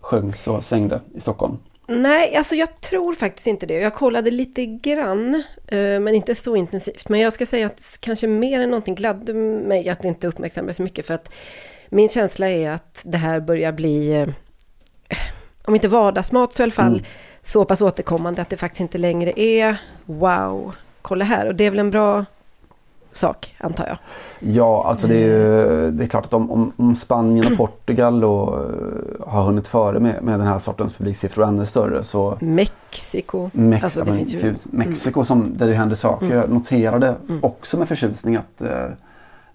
sjöngs 0.00 0.48
och 0.48 0.64
svängde 0.64 1.00
i 1.14 1.20
Stockholm? 1.20 1.58
Nej, 1.88 2.36
alltså 2.36 2.54
jag 2.54 2.80
tror 2.80 3.14
faktiskt 3.14 3.46
inte 3.46 3.66
det. 3.66 3.74
Jag 3.74 3.94
kollade 3.94 4.30
lite 4.30 4.66
grann, 4.66 5.34
eh, 5.66 6.00
men 6.00 6.08
inte 6.08 6.34
så 6.34 6.56
intensivt. 6.56 7.08
Men 7.08 7.20
jag 7.20 7.32
ska 7.32 7.46
säga 7.46 7.66
att 7.66 7.98
kanske 8.00 8.26
mer 8.26 8.60
än 8.60 8.70
någonting 8.70 8.94
gladde 8.94 9.34
mig 9.34 9.88
att 9.88 10.02
det 10.02 10.08
inte 10.08 10.26
uppmärksammades 10.26 10.76
så 10.76 10.82
mycket. 10.82 11.06
För 11.06 11.14
att 11.14 11.30
min 11.88 12.08
känsla 12.08 12.48
är 12.50 12.70
att 12.70 13.02
det 13.04 13.18
här 13.18 13.40
börjar 13.40 13.72
bli, 13.72 14.12
eh, 14.12 14.28
om 15.64 15.74
inte 15.74 15.88
vardagsmat 15.88 16.52
så 16.52 16.62
i 16.62 16.64
alla 16.64 16.72
fall, 16.72 16.92
Mm. 16.92 17.04
så 17.42 17.64
pass 17.64 17.80
återkommande 17.82 18.42
att 18.42 18.50
det 18.50 18.56
faktiskt 18.56 18.80
inte 18.80 18.98
längre 18.98 19.40
är 19.40 19.76
wow, 20.04 20.74
kolla 21.02 21.24
här. 21.24 21.46
Och 21.46 21.54
det 21.54 21.64
är 21.64 21.70
väl 21.70 21.78
en 21.80 21.90
bra 21.90 22.24
sak, 23.16 23.54
antar 23.58 23.86
jag. 23.86 23.98
Ja, 24.40 24.84
alltså 24.88 25.08
det 25.08 25.14
är 25.14 25.26
ju 25.28 25.90
det 25.90 26.04
är 26.04 26.06
klart 26.06 26.24
att 26.24 26.34
om, 26.34 26.72
om, 26.76 26.94
Spanien 26.94 27.46
och 27.52 27.56
Portugal 27.58 28.24
och, 28.24 28.58
eh, 28.58 28.66
har 29.26 29.42
hunnit 29.42 29.68
före 29.68 30.00
med, 30.00 30.22
med 30.22 30.40
den 30.40 30.46
här 30.46 30.58
sortens 30.58 30.92
publiksiffror 30.92 31.42
och 31.42 31.48
ännu 31.48 31.66
större 31.66 32.02
så 32.02 32.36
Mexiko. 32.40 33.50
Mex- 33.52 33.84
alltså, 33.84 34.00
det 34.00 34.06
men 34.06 34.16
finns 34.16 34.34
ju... 34.34 34.40
gud, 34.40 34.56
Mexiko 34.62 35.24
som, 35.24 35.52
där 35.56 35.66
det 35.66 35.74
händer 35.74 35.96
saker. 35.96 36.34
Jag 36.34 36.50
noterade 36.50 37.14
Mm. 37.28 37.44
också 37.44 37.78
med 37.78 37.88
förtjusning 37.88 38.36
att 38.36 38.62
eh, 38.62 38.86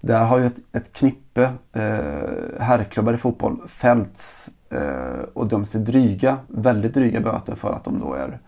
där 0.00 0.24
har 0.24 0.38
ju 0.38 0.46
ett, 0.46 0.56
ett 0.72 0.92
knippe 0.92 1.42
eh, 1.72 2.60
herrklubbar 2.60 3.14
i 3.14 3.16
fotboll 3.16 3.56
fällts 3.68 4.48
eh, 4.70 5.22
och 5.34 5.48
dömts 5.48 5.70
till 5.70 5.84
dryga, 5.84 6.36
väldigt 6.48 6.94
dryga 6.94 7.20
böter 7.20 7.54
för 7.54 7.72
att 7.72 7.84
de 7.84 8.00
då 8.00 8.14
är 8.14 8.38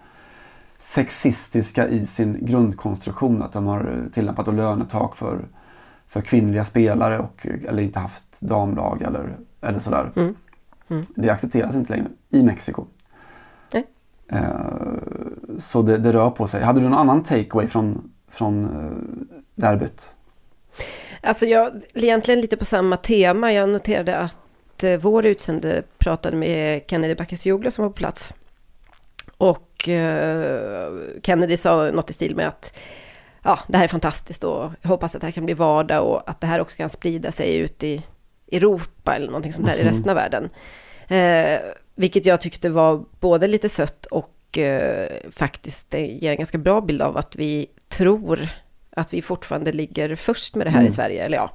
sexistiska 0.85 1.89
i 1.89 2.07
sin 2.07 2.47
grundkonstruktion. 2.47 3.43
Att 3.43 3.53
de 3.53 3.67
har 3.67 3.81
eh, 3.81 4.13
tillämpat 4.13 4.55
lönetak 4.55 5.17
för, 5.17 5.39
för 6.09 6.21
kvinnliga 6.21 6.65
spelare 6.65 7.19
och, 7.19 7.47
eller 7.69 7.83
inte 7.83 7.99
haft 7.99 8.41
damlag 8.41 9.03
eller, 9.03 9.37
eller 9.61 9.79
sådär. 9.79 10.13
Mm. 10.17 10.35
Mm. 10.89 11.03
Det 11.15 11.31
accepteras 11.31 11.75
inte 11.75 11.93
längre 11.93 12.09
i 12.31 12.43
Mexiko. 12.43 12.87
Nej. 13.73 13.87
Eh, 14.29 14.39
så 15.59 15.83
det, 15.83 15.99
det 15.99 16.13
rör 16.13 16.31
på 16.31 16.47
sig. 16.47 16.63
Hade 16.63 16.81
du 16.81 16.89
någon 16.89 16.99
annan 16.99 17.23
takeaway 17.23 17.67
från, 17.69 18.13
från 18.29 18.65
eh, 18.65 19.37
derbyt? 19.55 20.11
Alltså 21.21 21.47
jag, 21.47 21.73
egentligen 21.95 22.41
lite 22.41 22.57
på 22.57 22.65
samma 22.65 22.97
tema. 22.97 23.53
Jag 23.53 23.69
noterade 23.69 24.17
att 24.17 24.85
eh, 24.85 24.99
vår 25.01 25.27
utsände 25.27 25.83
pratade 25.99 26.37
med 26.37 26.83
Kennedy 26.87 27.15
Bakircioglu 27.15 27.71
som 27.71 27.83
var 27.83 27.91
på 27.91 27.97
plats. 27.97 28.35
Och 29.39 29.89
eh, 29.89 30.93
Kennedy 31.23 31.57
sa 31.57 31.91
något 31.91 32.11
i 32.11 32.13
stil 32.13 32.37
med 32.37 32.49
att 32.49 32.79
ja, 33.43 33.59
det 33.69 33.77
här 33.77 33.85
är 33.85 33.89
fantastiskt 33.89 34.45
och 34.45 34.71
jag 34.83 34.89
hoppas 34.89 35.15
att 35.15 35.21
det 35.21 35.27
här 35.27 35.33
kan 35.33 35.45
bli 35.45 35.55
vardag 35.55 36.05
och 36.09 36.31
att 36.31 36.41
det 36.41 36.47
här 36.47 36.61
också 36.61 36.77
kan 36.77 36.89
sprida 36.89 37.33
sig 37.33 37.57
ut 37.57 37.83
i 37.85 38.03
Europa 38.53 39.17
eller 39.17 39.27
någonting 39.27 39.53
sånt 39.53 39.67
där 39.67 39.77
i 39.77 39.83
Mhm. 39.83 39.89
resten 39.89 40.11
av 40.11 40.17
världen. 40.17 40.51
Eh, 41.09 41.61
vilket 41.95 42.27
jag 42.27 42.41
tyckte 42.41 42.71
var 42.71 43.05
både 43.21 43.47
lite 43.47 43.69
sött 43.69 44.07
och 44.07 44.59
eh, 44.59 45.09
faktiskt 45.31 45.91
det 45.91 46.07
ger 46.07 46.31
en 46.31 46.37
ganska 46.37 46.59
bra 46.59 46.81
bild 46.81 47.03
av 47.03 47.17
att 47.17 47.37
vi 47.37 47.67
tror 47.89 48.49
att 48.97 49.13
vi 49.15 49.23
fortfarande 49.23 49.73
ligger 49.73 50.15
först 50.17 50.55
med 50.55 50.67
det 50.67 50.71
här 50.71 50.79
Mm. 50.79 50.87
i 50.87 50.91
Sverige. 50.91 51.25
Eller 51.25 51.37
ja, 51.37 51.51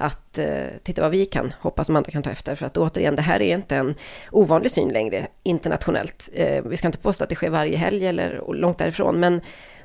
att 0.00 0.38
eh, 0.38 0.66
titta 0.82 1.02
vad 1.02 1.10
vi 1.10 1.26
kan, 1.26 1.52
hoppas 1.60 1.86
de 1.86 1.96
andra 1.96 2.10
kan 2.10 2.22
ta 2.22 2.30
efter. 2.30 2.54
För 2.54 2.66
att 2.66 2.76
återigen, 2.76 3.16
det 3.16 3.22
här 3.22 3.42
är 3.42 3.54
inte 3.54 3.76
en 3.76 3.94
ovanlig 4.30 4.70
syn 4.70 4.88
längre 4.88 5.26
internationellt. 5.42 6.28
Eh, 6.32 6.62
vi 6.64 6.76
ska 6.76 6.88
inte 6.88 6.98
påstå 6.98 7.24
att 7.24 7.30
det 7.30 7.36
sker 7.36 7.50
varje 7.50 7.76
helg 7.76 8.06
eller 8.06 8.42
långt 8.54 8.78
därifrån, 8.78 9.20
men 9.20 9.40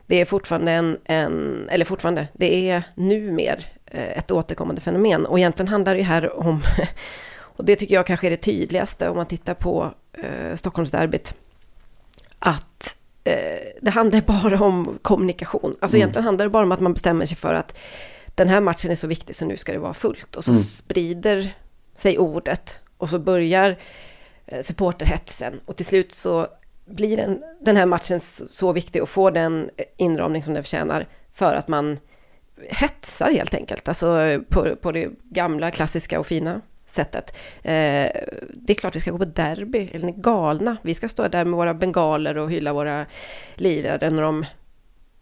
det 0.06 0.22
är 0.22 0.26
fortfarande 0.26 0.72
en, 0.72 0.98
en 1.06 1.70
eller 1.70 1.86
fortfarande, 1.86 2.28
det 2.34 2.70
är 2.70 2.84
numer 2.96 3.66
eh, 3.86 4.18
ett 4.18 4.32
återkommande 4.32 4.82
fenomen. 4.82 5.26
Och 5.26 5.40
egentligen 5.40 5.68
handlar 5.68 5.96
det 5.96 6.04
här 6.04 6.40
om, 6.40 6.62
och 7.38 7.66
det 7.66 7.76
tycker 7.76 7.96
jag 7.96 8.08
kanske 8.08 8.28
är 8.28 8.32
det 8.32 8.38
tydligaste 8.38 9.10
om 9.10 9.18
man 9.18 9.26
tittar 9.26 9.54
på 9.54 9.92
eh, 10.14 10.56
Stockholmsderbyt, 10.56 11.36
att 12.40 12.98
eh, 13.24 13.34
det 13.82 13.92
handlar 13.92 14.22
bara 14.42 14.62
om 14.64 15.00
kommunikation. 15.02 15.74
Alltså 15.80 15.98
Mm. 15.98 16.02
egentligen 16.02 16.26
handlar 16.26 16.46
det 16.46 16.50
bara 16.50 16.64
om 16.64 16.72
att 16.72 16.80
man 16.80 16.94
bestämmer 16.94 17.26
sig 17.26 17.38
för 17.38 17.54
att 17.54 17.78
den 18.36 18.50
här 18.50 18.62
matchen 18.62 18.92
är 18.92 18.96
så 18.96 19.08
viktig 19.08 19.36
så 19.36 19.46
nu 19.46 19.58
ska 19.58 19.72
det 19.72 19.80
vara 19.80 19.94
fullt. 19.94 20.36
Och 20.36 20.44
så 20.44 20.52
Mm. 20.52 20.64
sprider 20.64 21.54
sig 21.96 22.18
ordet 22.18 22.80
och 22.98 23.10
så 23.10 23.20
börjar 23.20 23.78
eh, 24.46 24.62
supporterhetsen. 24.62 25.60
Och 25.66 25.76
till 25.76 25.86
slut 25.86 26.12
så 26.12 26.48
blir 26.86 27.18
den, 27.18 27.44
den 27.62 27.78
här 27.78 27.86
matchen 27.86 28.20
så, 28.20 28.74
viktig 28.74 29.02
och 29.04 29.10
får 29.10 29.32
den 29.32 29.70
inramning 29.98 30.44
som 30.44 30.54
den 30.54 30.64
förtjänar 30.64 31.08
för 31.34 31.56
att 31.56 31.68
man 31.68 32.00
hetsar 32.70 33.32
helt 33.32 33.54
enkelt. 33.54 33.88
Alltså 33.88 34.40
på, 34.50 34.76
på 34.76 34.92
det 34.92 35.10
gamla, 35.24 35.72
klassiska 35.72 36.20
och 36.20 36.28
fina 36.28 36.62
sättet. 36.88 37.38
Eh, 37.58 38.12
det 38.54 38.68
är 38.68 38.74
klart 38.74 38.96
vi 38.96 39.00
ska 39.00 39.12
gå 39.12 39.18
på 39.18 39.26
derby, 39.26 39.90
eller 39.94 40.06
ni 40.06 40.12
galna. 40.18 40.78
Vi 40.82 40.94
ska 40.94 41.10
stå 41.10 41.28
där 41.28 41.46
med 41.46 41.58
våra 41.58 41.74
bengaler 41.74 42.38
och 42.38 42.52
hylla 42.52 42.74
våra 42.74 43.06
lirare 43.56 44.10
när 44.10 44.22
de 44.22 44.46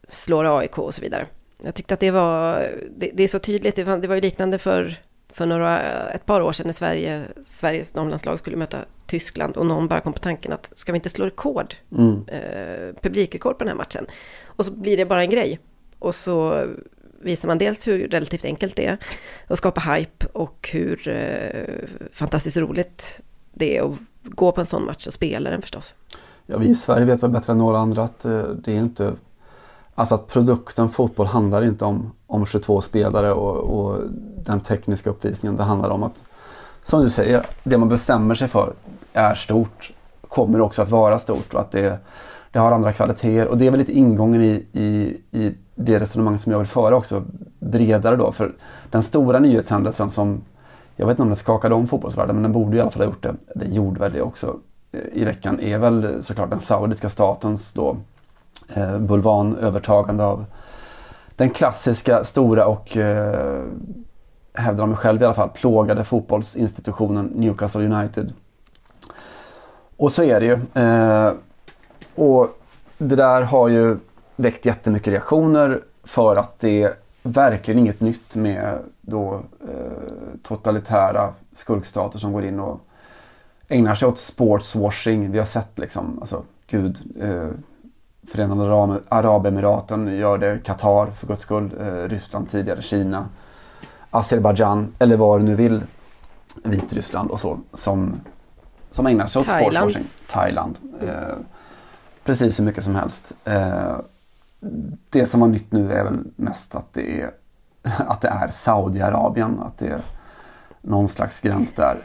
slår 0.08 0.60
AIK 0.60 0.78
och 0.78 0.94
så 0.94 1.02
vidare. 1.02 1.28
Jag 1.64 1.76
tyckte 1.76 1.94
att 1.94 2.00
det 2.00 2.12
var, 2.12 2.70
det, 2.98 3.12
det 3.14 3.24
är 3.24 3.28
så 3.28 3.40
tydligt, 3.40 3.76
det 3.76 3.84
var, 3.84 3.98
det 3.98 4.08
var 4.08 4.16
ju 4.16 4.22
liknande 4.22 4.58
för, 4.58 4.96
för 5.30 5.46
några, 5.46 5.80
ett 6.10 6.26
par 6.26 6.42
år 6.42 6.52
sedan 6.52 6.66
när 6.66 6.74
Sverige, 6.74 7.22
Sveriges 7.42 7.92
damlandslag 7.92 8.40
skulle 8.40 8.58
möta 8.58 8.78
Tyskland 9.08 9.58
och 9.58 9.66
någon 9.66 9.88
bara 9.88 10.00
kom 10.02 10.14
på 10.14 10.20
tanken 10.20 10.54
att 10.54 10.72
ska 10.76 10.92
vi 10.92 10.96
inte 10.96 11.10
slå 11.10 11.26
rekord, 11.26 11.76
Mm. 11.98 12.26
eh, 12.28 12.96
publikrekord 13.02 13.58
på 13.58 13.64
den 13.64 13.68
här 13.68 13.78
matchen? 13.78 14.06
Och 14.46 14.66
så 14.66 14.72
blir 14.72 14.98
det 14.98 15.06
bara 15.06 15.24
en 15.24 15.30
grej. 15.30 15.60
Och 16.00 16.16
så 16.16 16.66
visar 17.22 17.48
man 17.48 17.58
dels 17.58 17.88
hur 17.88 18.08
relativt 18.08 18.46
enkelt 18.46 18.76
det 18.76 18.86
är 18.86 18.98
att 19.48 19.58
skapa 19.58 19.82
hype 19.82 20.26
och 20.34 20.70
hur 20.74 21.08
eh, 21.08 21.88
fantastiskt 22.14 22.58
roligt 22.58 23.22
det 23.54 23.78
är 23.78 23.84
att 23.84 23.98
gå 24.22 24.52
på 24.52 24.62
en 24.62 24.68
sån 24.68 24.86
match 24.86 25.08
och 25.08 25.14
spela 25.14 25.50
den 25.50 25.62
förstås. 25.62 25.94
Ja, 26.46 26.58
vi 26.58 26.68
i 26.68 26.76
Sverige 26.76 27.06
vet 27.06 27.24
väl 27.24 27.30
bättre 27.30 27.54
än 27.54 27.58
några 27.58 27.78
andra 27.78 28.04
att 28.04 28.26
eh, 28.26 28.44
det 28.44 28.72
är 28.72 28.76
inte 28.76 29.14
Alltså 29.96 30.16
att 30.16 30.28
produkten 30.28 30.90
fotboll 30.90 31.28
handlar 31.28 31.64
inte 31.64 31.86
om, 31.86 32.12
om 32.28 32.46
22 32.46 32.82
spelare 32.82 33.34
och, 33.34 33.56
och 33.56 34.00
den 34.46 34.60
tekniska 34.60 35.10
uppvisningen. 35.10 35.58
Det 35.58 35.64
handlar 35.64 35.90
om 35.90 36.04
att, 36.04 36.24
som 36.84 37.04
du 37.04 37.10
säger, 37.10 37.46
det 37.64 37.78
man 37.78 37.90
bestämmer 37.90 38.36
sig 38.36 38.48
för 38.48 38.74
är 39.14 39.36
stort. 39.36 39.94
Kommer 40.28 40.62
också 40.62 40.82
att 40.82 40.90
vara 40.90 41.20
stort 41.20 41.54
och 41.54 41.60
att 41.60 41.72
det, 41.72 42.00
det 42.52 42.60
har 42.60 42.72
andra 42.72 42.94
kvaliteter. 42.94 43.48
Och 43.48 43.58
det 43.58 43.68
är 43.68 43.72
väl 43.72 43.80
lite 43.80 43.94
ingången 43.98 44.42
i, 44.42 44.66
i, 44.72 45.18
i 45.32 45.56
det 45.76 46.00
resonemang 46.00 46.38
som 46.38 46.52
jag 46.52 46.60
vill 46.60 46.68
föra 46.68 46.96
också. 46.96 47.24
Bredare 47.60 48.16
då. 48.16 48.32
För 48.32 48.54
den 48.92 49.04
stora 49.04 49.40
nyhetshändelsen 49.40 50.10
som, 50.10 50.42
jag 50.96 51.06
vet 51.06 51.14
inte 51.14 51.22
om 51.22 51.30
den 51.30 51.36
skakade 51.36 51.76
om 51.76 51.88
fotbollsvärlden, 51.88 52.36
men 52.36 52.44
den 52.44 52.52
borde 52.52 52.78
i 52.78 52.82
alla 52.82 52.92
fall 52.92 53.02
ha 53.02 53.12
gjort 53.12 53.24
det. 53.24 53.36
Det 53.56 53.66
gjorde 53.66 54.00
väl 54.00 54.14
det 54.14 54.22
också 54.22 54.56
i 55.14 55.24
veckan. 55.24 55.60
Är 55.60 55.78
väl 55.78 56.24
såklart 56.24 56.50
den 56.50 56.60
saudiska 56.60 57.10
statens 57.10 57.74
då 57.74 57.98
eh, 58.74 58.98
bulvanövertagande 58.98 60.24
av 60.24 60.46
den 61.36 61.50
klassiska, 61.50 62.24
stora 62.24 62.68
och 62.68 62.98
eh, 62.98 63.64
hävdar 64.54 64.88
de 64.88 64.96
själv 64.96 65.22
i 65.22 65.26
alla 65.26 65.34
fall, 65.34 65.50
plågade 65.50 66.04
fotbollsinstitutionen 66.04 67.26
Newcastle 67.26 67.86
United. 67.86 68.34
Och 69.98 70.12
så 70.12 70.24
är 70.24 70.40
det 70.40 70.46
ju. 70.46 70.82
Eh, 70.84 71.34
och 72.16 72.60
det 72.98 73.16
där 73.16 73.42
har 73.42 73.68
ju 73.68 73.98
väckt 74.36 74.66
jättemycket 74.66 75.14
reaktioner 75.14 75.82
för 76.04 76.36
att 76.36 76.60
det 76.60 76.84
är 76.84 76.94
verkligen 77.24 77.80
inget 77.80 78.00
nytt 78.00 78.36
med 78.36 78.80
då 79.02 79.34
eh, 79.68 80.38
totalitära 80.44 81.34
skurkstater 81.54 82.20
som 82.20 82.34
går 82.34 82.46
in 82.46 82.60
och 82.60 82.80
ägnar 83.68 83.96
sig 83.96 84.08
åt 84.08 84.20
sportswashing. 84.20 85.32
Vi 85.32 85.38
har 85.38 85.46
sett 85.46 85.80
liksom, 85.80 86.20
alltså 86.20 86.44
gud, 86.68 86.98
eh, 87.22 87.50
Förenade 88.28 88.62
Arab- 88.72 89.02
Arabemiraten 89.10 90.18
gör 90.18 90.38
det, 90.38 90.60
Qatar 90.64 91.06
för 91.12 91.28
guds 91.28 91.42
skull, 91.42 91.72
eh, 91.80 92.10
Ryssland 92.10 92.50
tidigare, 92.50 92.82
Kina, 92.82 93.30
Azerbajdzjan 94.10 94.94
eller 95.00 95.18
vad 95.18 95.40
du 95.40 95.44
nu 95.44 95.56
vill, 95.56 95.84
Vitryssland 96.64 97.32
och 97.32 97.40
så, 97.40 97.60
som, 97.74 98.14
som 98.92 99.08
ägnar 99.08 99.28
sig 99.28 99.40
åt 99.40 99.46
Thailand. 99.48 99.92
sportswashing. 99.92 100.08
Thailand. 100.32 100.78
Eh, 101.02 101.36
precis 102.24 102.60
hur 102.60 102.64
mycket 102.66 102.84
som 102.84 102.96
helst. 102.96 103.32
Eh, 103.46 103.96
det 105.10 105.26
som 105.26 105.40
var 105.40 105.48
nytt 105.48 105.72
nu 105.72 105.94
är 105.94 106.04
väl 106.04 106.20
mest 106.36 106.76
att 106.76 106.94
det 106.94 107.22
är 107.22 107.32
att 108.08 108.22
det 108.22 108.28
är 108.28 108.48
Saudiarabien. 108.48 109.60
Att 109.60 109.78
det 109.78 109.88
är 109.88 110.02
någon 110.82 111.08
slags 111.08 111.42
gräns 111.42 111.74
där. 111.74 111.98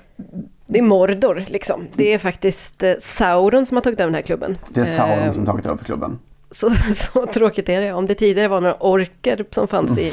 Det 0.70 0.78
är 0.78 0.82
Mordor 0.82 1.44
liksom. 1.48 1.86
Det 1.94 2.14
är 2.14 2.18
faktiskt 2.18 2.82
eh, 2.82 2.92
Sauron 3.00 3.66
som 3.66 3.76
har 3.76 3.82
tagit 3.82 4.00
över 4.00 4.10
den 4.10 4.14
här 4.14 4.22
klubben. 4.22 4.58
Det 4.70 4.80
är 4.80 4.84
Sauron 4.84 5.18
Eh, 5.18 5.30
som 5.30 5.46
tagit 5.46 5.66
över 5.66 5.84
klubben. 5.84 6.18
Så, 6.50 6.70
så 6.94 7.26
tråkigt 7.26 7.68
är 7.68 7.80
det. 7.80 7.92
Om 7.92 8.06
det 8.06 8.14
tidigare 8.14 8.48
var 8.48 8.60
några 8.60 8.76
orker 8.80 9.44
som 9.50 9.68
fanns 9.68 9.98
i 9.98 10.12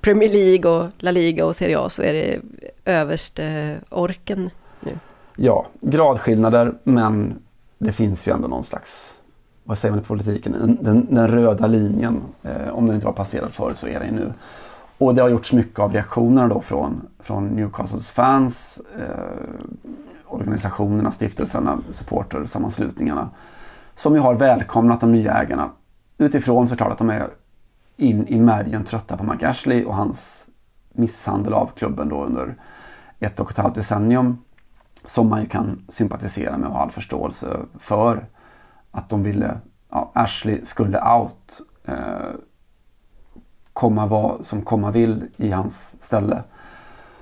Premier 0.00 0.28
League 0.28 0.70
och 0.70 0.90
La 0.98 1.10
Liga 1.10 1.46
och 1.46 1.56
Serie 1.56 1.78
A 1.78 1.88
så 1.88 2.02
är 2.02 2.12
det 2.12 2.40
överste 2.84 3.76
orken 3.90 4.50
nu. 4.80 4.98
Ja, 5.36 5.66
gradskillnader 5.80 6.74
men 6.84 7.34
det 7.78 7.92
finns 7.92 8.28
ju 8.28 8.32
ändå 8.32 8.48
någon 8.48 8.64
slags, 8.64 9.14
vad 9.64 9.78
säger 9.78 9.92
man 9.92 10.00
i 10.00 10.06
politiken, 10.06 10.78
den, 10.80 11.06
den, 11.10 11.28
röda 11.28 11.66
linjen. 11.66 12.22
Eh, 12.42 12.68
om 12.68 12.86
den 12.86 12.94
inte 12.94 13.06
var 13.06 13.14
passerad 13.14 13.54
förut 13.54 13.78
så 13.78 13.86
är 13.86 14.00
den 14.00 14.14
nu. 14.14 14.32
Och 15.02 15.14
det 15.14 15.22
har 15.22 15.28
gjorts 15.28 15.52
mycket 15.52 15.78
av 15.78 15.92
reaktionerna 15.92 16.48
då 16.48 16.60
från, 16.60 17.08
från 17.18 17.48
Newcastles 17.48 18.10
fans, 18.10 18.80
eh, 18.98 19.74
organisationerna, 20.26 21.10
stiftelserna, 21.10 21.78
supportersammanslutningarna. 21.90 23.30
Som 23.94 24.14
ju 24.14 24.20
har 24.20 24.34
välkomnat 24.34 25.00
de 25.00 25.12
nya 25.12 25.32
ägarna. 25.32 25.70
Utifrån 26.18 26.68
såklart 26.68 26.92
att 26.92 26.98
de 26.98 27.10
är 27.10 27.28
in 27.96 28.26
i 28.26 28.40
märgen 28.40 28.84
trötta 28.84 29.16
på 29.16 29.24
Mike 29.24 29.48
Ashley 29.48 29.84
och 29.84 29.94
hans 29.94 30.46
misshandel 30.92 31.52
av 31.52 31.66
klubben 31.66 32.08
då 32.08 32.24
under 32.24 32.54
ett 33.20 33.40
och 33.40 33.50
ett 33.50 33.56
halvt 33.56 33.74
decennium. 33.74 34.38
Som 35.04 35.28
man 35.28 35.40
ju 35.40 35.46
kan 35.46 35.84
sympatisera 35.88 36.58
med 36.58 36.68
och 36.68 36.74
ha 36.74 36.82
all 36.82 36.90
förståelse 36.90 37.56
för. 37.78 38.26
Att 38.90 39.08
de 39.08 39.22
ville, 39.22 39.58
ja, 39.90 40.10
Ashley 40.14 40.64
skulle 40.64 41.00
out. 41.00 41.60
Eh, 41.84 42.34
komma 43.82 44.06
vad 44.06 44.46
som 44.46 44.62
komma 44.62 44.90
vill 44.90 45.24
i 45.36 45.50
hans 45.50 45.94
ställe. 46.00 46.42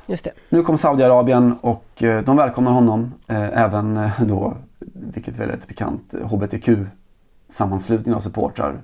Just 0.06 0.24
det. 0.24 0.30
Nu 0.48 0.62
kom 0.62 0.78
Saudiarabien 0.78 1.56
och 1.61 2.02
eh, 2.02 2.24
de 2.24 2.36
välkomnar 2.36 2.72
honom. 2.72 3.14
Eh, 3.26 3.62
även 3.62 3.96
eh, 3.96 4.22
då, 4.22 4.56
vilket 4.94 5.38
väl 5.38 5.50
är 5.50 5.54
ett 5.54 5.68
bekant, 5.68 6.14
HBTQ-sammanslutning 6.22 8.14
av 8.14 8.20
supportrar. 8.20 8.80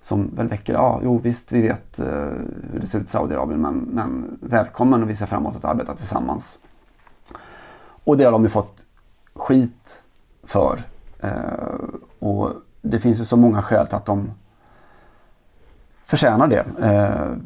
Som 0.00 0.30
väl 0.36 0.48
väcker, 0.48 0.72
ja 0.72 1.00
jo 1.04 1.18
visst 1.18 1.52
vi 1.52 1.62
vet 1.62 1.98
eh, 1.98 2.06
hur 2.72 2.80
det 2.80 2.86
ser 2.86 2.98
ut 2.98 3.06
i 3.06 3.10
Saudiarabien 3.10 3.60
men, 3.60 3.74
men 3.74 4.38
välkommen 4.40 5.02
och 5.02 5.10
vi 5.10 5.14
ser 5.14 5.26
fram 5.26 5.42
emot 5.42 5.56
att 5.56 5.64
arbeta 5.64 5.94
tillsammans. 5.94 6.58
Och 8.04 8.16
det 8.16 8.24
har 8.24 8.32
de 8.32 8.42
ju 8.42 8.48
fått 8.48 8.86
skit 9.34 10.02
för. 10.42 10.78
Eh, 11.20 11.30
och 12.18 12.50
det 12.82 13.00
finns 13.00 13.20
ju 13.20 13.24
så 13.24 13.36
många 13.36 13.62
skäl 13.62 13.86
till 13.86 13.96
att 13.96 14.06
de 14.06 14.30
förtjänar 16.10 16.46
det. 16.46 16.64
Eh, 16.82 17.36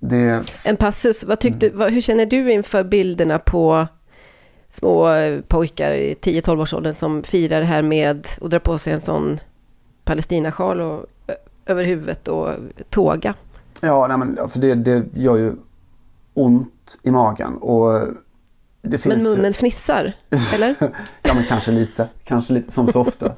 det 0.00 0.42
En 0.64 0.76
passus, 0.76 1.24
vad 1.24 1.40
tyckte, 1.40 1.70
vad, 1.70 1.92
hur 1.92 2.00
känner 2.00 2.26
du 2.26 2.52
inför 2.52 2.84
bilderna 2.84 3.38
på 3.38 3.86
små 4.70 5.10
eh, 5.12 5.40
pojkar 5.40 5.92
i 5.92 6.14
10-12 6.14 6.62
års 6.62 6.74
åldern 6.74 6.94
som 6.94 7.22
firar 7.22 7.60
det 7.60 7.66
här 7.66 7.82
med 7.82 8.26
och 8.40 8.50
drar 8.50 8.58
på 8.58 8.78
sig 8.78 8.92
en 8.92 9.00
sån 9.00 9.38
Palestinasjal 10.04 10.80
och, 10.80 11.06
ö- 11.26 11.34
över 11.66 11.84
huvudet 11.84 12.28
och 12.28 12.48
tåga? 12.90 13.34
Ja, 13.82 14.06
nej, 14.06 14.18
men 14.18 14.38
alltså 14.38 14.60
det, 14.60 14.74
det 14.74 15.04
gör 15.14 15.36
ju 15.36 15.52
ont 16.34 16.98
i 17.02 17.10
magen. 17.10 17.56
Och 17.56 18.00
det 18.82 18.98
finns 18.98 19.14
Men 19.14 19.22
munnen 19.24 19.52
fnissar, 19.52 20.12
eller? 20.54 20.74
ja, 21.22 21.34
men 21.34 21.44
kanske 21.44 21.70
lite. 21.70 22.08
Kanske 22.24 22.52
lite 22.52 22.72
som 22.72 22.92
så 22.92 23.00
ofta. 23.00 23.32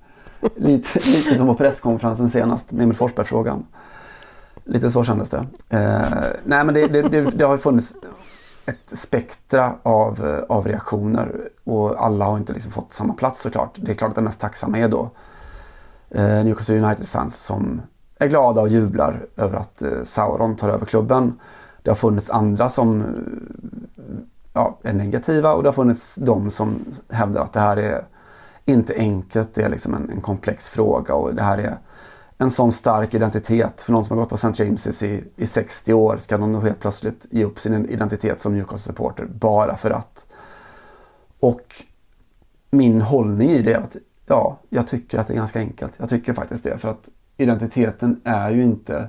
lite, 0.56 0.98
lite 0.98 1.34
som 1.34 1.46
på 1.46 1.54
presskonferensen 1.54 2.30
senast 2.30 2.72
med 2.72 2.82
Emil 2.82 2.96
Forsberg-frågan. 2.96 3.66
Lite 4.64 4.90
så 4.90 5.04
kändes 5.04 5.30
det. 5.30 5.46
Eh, 5.68 6.02
nej, 6.44 6.64
men 6.64 6.74
det, 6.74 6.86
det, 6.86 7.02
det, 7.02 7.20
det 7.20 7.44
har 7.44 7.52
ju 7.52 7.58
funnits 7.58 7.94
ett 8.66 8.98
spektra 8.98 9.74
av, 9.82 10.26
eh, 10.26 10.56
av 10.56 10.66
reaktioner 10.66 11.48
och 11.64 12.04
alla 12.04 12.24
har 12.24 12.36
inte 12.36 12.52
liksom 12.52 12.72
fått 12.72 12.92
samma 12.92 13.14
plats 13.14 13.40
såklart. 13.40 13.74
Det 13.76 13.90
är 13.90 13.94
klart 13.94 14.08
att 14.08 14.14
de 14.14 14.24
mest 14.24 14.40
tacksamma 14.40 14.78
är 14.78 14.88
då 14.88 15.10
eh, 16.10 16.44
Newcastle 16.44 16.78
United-fans 16.78 17.36
som 17.36 17.82
är 18.18 18.28
glada 18.28 18.60
och 18.60 18.68
jublar 18.68 19.26
över 19.36 19.58
att 19.58 19.82
eh, 19.82 20.02
Sauron 20.04 20.56
tar 20.56 20.68
över 20.68 20.86
klubben. 20.86 21.40
Det 21.82 21.90
har 21.90 21.96
funnits 21.96 22.30
andra 22.30 22.68
som 22.68 23.00
eh, 23.02 23.06
ja, 24.52 24.78
är 24.82 24.92
negativa 24.92 25.52
och 25.52 25.62
det 25.62 25.68
har 25.68 25.74
funnits 25.74 26.14
de 26.14 26.50
som 26.50 26.84
hävdar 27.08 27.40
att 27.42 27.52
det 27.52 27.60
här 27.60 27.76
är 27.76 28.04
inte 28.64 28.94
enkelt. 28.94 29.54
Det 29.54 29.62
är 29.62 29.68
liksom 29.68 29.94
en, 29.94 30.10
en 30.10 30.20
komplex 30.20 30.70
fråga 30.70 31.14
och 31.14 31.34
det 31.34 31.42
här 31.42 31.58
är 31.58 31.78
en 32.42 32.50
sån 32.50 32.72
stark 32.72 33.14
identitet. 33.14 33.82
För 33.82 33.92
någon 33.92 34.04
som 34.04 34.16
har 34.16 34.24
gått 34.24 34.30
på 34.30 34.34
St. 34.34 34.64
James's 34.64 35.04
i, 35.04 35.24
i 35.36 35.46
60 35.46 35.92
år 35.92 36.18
ska 36.18 36.38
de 36.38 36.52
nog 36.52 36.62
helt 36.62 36.80
plötsligt 36.80 37.26
ge 37.30 37.44
upp 37.44 37.60
sin 37.60 37.88
identitet 37.88 38.40
som 38.40 38.54
Newcastle-supporter 38.54 39.26
bara 39.26 39.76
för 39.76 39.90
att. 39.90 40.26
Och 41.40 41.84
min 42.70 43.00
hållning 43.00 43.50
i 43.50 43.62
det 43.62 43.72
är 43.72 43.78
att 43.78 43.96
ja, 44.26 44.58
jag 44.68 44.86
tycker 44.86 45.18
att 45.18 45.26
det 45.26 45.34
är 45.34 45.36
ganska 45.36 45.58
enkelt. 45.58 45.92
Jag 45.96 46.08
tycker 46.08 46.32
faktiskt 46.32 46.64
det. 46.64 46.78
För 46.78 46.88
att 46.88 47.08
identiteten 47.36 48.20
är 48.24 48.50
ju 48.50 48.62
inte 48.62 49.08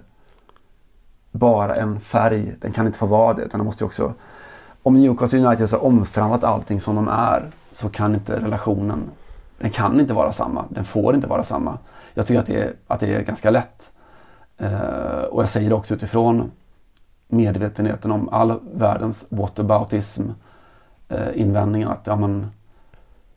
bara 1.31 1.75
en 1.75 1.99
färg. 1.99 2.55
Den 2.59 2.71
kan 2.71 2.85
inte 2.85 2.99
få 2.99 3.05
vara 3.05 3.33
det. 3.33 3.41
Utan 3.41 3.59
den 3.59 3.65
måste 3.65 3.83
ju 3.83 3.85
också... 3.85 4.13
Om 4.83 5.01
Newcastle 5.01 5.39
United 5.39 5.71
har 5.71 5.83
omförhandlat 5.83 6.43
allting 6.43 6.79
som 6.79 6.95
de 6.95 7.07
är 7.07 7.51
så 7.71 7.89
kan 7.89 8.13
inte 8.13 8.39
relationen... 8.39 9.03
Den 9.57 9.69
kan 9.69 9.99
inte 9.99 10.13
vara 10.13 10.31
samma. 10.31 10.65
Den 10.69 10.85
får 10.85 11.15
inte 11.15 11.27
vara 11.27 11.43
samma. 11.43 11.77
Jag 12.13 12.27
tycker 12.27 12.39
att 12.39 12.47
det 12.47 12.61
är, 12.61 12.73
att 12.87 12.99
det 12.99 13.13
är 13.13 13.21
ganska 13.21 13.49
lätt. 13.49 13.91
Eh, 14.57 15.21
och 15.31 15.41
jag 15.41 15.49
säger 15.49 15.69
det 15.69 15.75
också 15.75 15.93
utifrån 15.93 16.51
medvetenheten 17.27 18.11
om 18.11 18.29
all 18.29 18.59
världens 18.73 19.25
whataboutism 19.29 20.29
eh, 21.09 21.27
invändningar. 21.41 21.91
Att 21.91 22.07
ja, 22.07 22.15
man, 22.15 22.51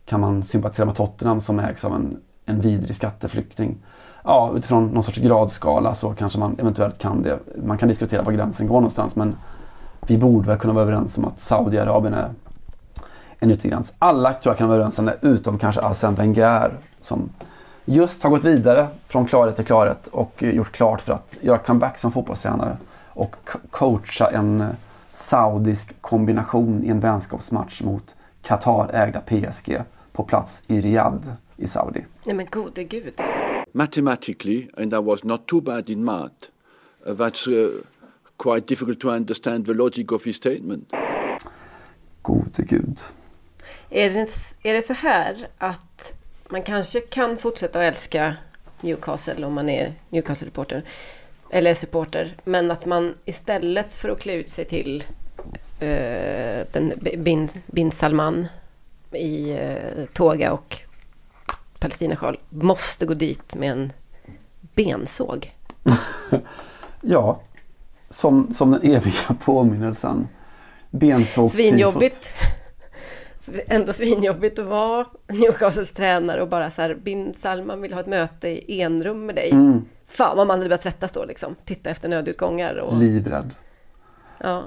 kan 0.05 0.19
man 0.19 0.43
sympatisera 0.43 0.85
med 0.85 0.95
Tottenham 0.95 1.41
som 1.41 1.59
ägs 1.59 1.85
av 1.85 1.95
en, 1.95 2.17
en 2.45 2.61
vidrig 2.61 2.95
skatteflykting? 2.95 3.77
Ja, 4.23 4.53
utifrån 4.55 4.87
någon 4.87 5.03
sorts 5.03 5.17
gradskala 5.17 5.93
så 5.93 6.13
kanske 6.13 6.39
man 6.39 6.55
eventuellt 6.59 6.97
kan 6.97 7.21
det. 7.21 7.39
Man 7.63 7.77
kan 7.77 7.87
diskutera 7.87 8.21
var 8.21 8.31
gränsen 8.31 8.67
går 8.67 8.75
någonstans 8.75 9.15
men 9.15 9.35
vi 10.07 10.17
borde 10.17 10.47
väl 10.47 10.57
kunna 10.57 10.73
vara 10.73 10.83
överens 10.83 11.17
om 11.17 11.25
att 11.25 11.39
Saudiarabien 11.39 12.13
är 12.13 12.33
en 13.39 13.51
yttergräns. 13.51 13.93
Alla 13.99 14.33
tror 14.33 14.51
jag 14.51 14.57
kan 14.57 14.67
vara 14.67 14.75
överens 14.75 14.99
om 14.99 15.05
det 15.05 15.17
utom 15.21 15.59
kanske 15.59 15.81
Arsène 15.81 16.15
Wenger 16.15 16.77
som 16.99 17.29
just 17.89 18.23
har 18.23 18.29
gått 18.29 18.43
vidare 18.43 18.87
från 19.07 19.25
klarhet 19.25 19.55
till 19.55 19.65
klarhet 19.65 20.07
och 20.07 20.43
gjort 20.43 20.71
klart 20.71 21.01
för 21.01 21.13
att 21.13 21.37
göra 21.41 21.57
comeback 21.57 21.97
som 21.97 22.11
fotbollstränare 22.11 22.77
och 23.09 23.35
co- 23.45 23.59
coacha 23.71 24.31
en 24.31 24.61
eh, 24.61 24.67
saudisk 25.11 26.01
kombination 26.01 26.83
i 26.83 26.89
en 26.89 26.99
vänskapsmatch 26.99 27.81
mot 27.81 28.15
Qatar-ägda 28.41 29.19
PSG 29.21 29.81
på 30.11 30.23
plats 30.23 30.63
i 30.67 30.81
Riyadh 30.81 31.29
i 31.57 31.67
Saudi. 31.67 32.05
Nej 32.23 32.35
men 32.35 32.45
gode 32.51 32.83
gud. 32.83 33.13
mathematically, 33.73 34.67
and 34.77 34.93
I 34.93 34.97
was 34.97 35.23
not 35.23 35.45
too 35.47 35.61
bad 35.61 35.89
in 35.89 36.03
math, 36.03 36.49
uh, 37.07 37.13
that's 37.13 37.47
uh, 37.47 37.81
quite 38.37 38.67
difficult 38.67 38.99
to 38.99 39.09
understand 39.09 39.65
the 39.65 39.73
logic 39.73 40.11
of 40.11 40.25
his 40.25 40.35
statement. 40.35 40.91
Gode 42.21 42.63
gud. 42.63 42.99
Är 43.89 44.09
det, 44.09 44.29
är 44.69 44.73
det 44.73 44.81
så 44.81 44.93
här 44.93 45.47
att 45.57 46.13
man 46.49 46.63
kanske 46.63 47.01
kan 47.01 47.37
fortsätta 47.37 47.79
att 47.79 47.85
älska 47.85 48.35
Newcastle 48.81 49.45
om 49.45 49.53
man 49.53 49.69
är 49.69 49.93
Newcastle-reporter 50.09 50.81
eller 51.49 51.73
supporter, 51.73 52.35
men 52.43 52.71
att 52.71 52.85
man 52.85 53.15
istället 53.25 53.93
för 53.93 54.09
att 54.09 54.19
klä 54.19 54.33
ut 54.33 54.49
sig 54.49 54.65
till 54.65 55.03
eh, 55.79 56.65
den 56.71 56.93
bin, 57.17 57.49
bin 57.65 57.91
Salman 57.91 58.47
i 59.11 59.51
eh, 59.51 60.05
toga 60.13 60.53
och 60.53 60.77
palestinasjal 61.79 62.39
måste 62.49 63.05
gå 63.05 63.13
dit 63.13 63.55
med 63.55 63.71
en 63.71 63.93
bensåg. 64.75 65.53
Ja, 67.01 67.41
som, 68.09 68.53
som 68.53 68.71
den 68.71 68.81
eviga 68.81 69.35
påminnelsen. 69.43 70.27
Bensågstifot. 70.89 71.69
Svinjobbigt. 71.69 72.33
Ändå 73.67 73.93
svinjobbigt 73.93 74.59
att 74.59 74.65
vara 74.65 75.05
Newcastles 75.27 75.91
tränare 75.91 76.41
och 76.41 76.47
bara 76.47 76.69
så 76.69 76.81
här, 76.81 76.95
bin 76.95 77.33
Salman 77.39 77.81
vill 77.81 77.93
ha 77.93 77.99
ett 77.99 78.07
möte 78.07 78.47
i 78.49 78.81
enrum 78.81 79.25
med 79.25 79.35
dig. 79.35 79.51
Mm. 79.51 79.85
Fan 80.07 80.37
vad 80.37 80.47
man 80.47 80.57
hade 80.57 80.69
börjat 80.69 80.81
svettas 80.81 81.11
då 81.11 81.25
liksom. 81.25 81.55
Titta 81.65 81.89
efter 81.89 82.09
nödutgångar 82.09 82.75
och 82.75 82.97
Livrädd. 82.97 83.55
ja, 84.37 84.63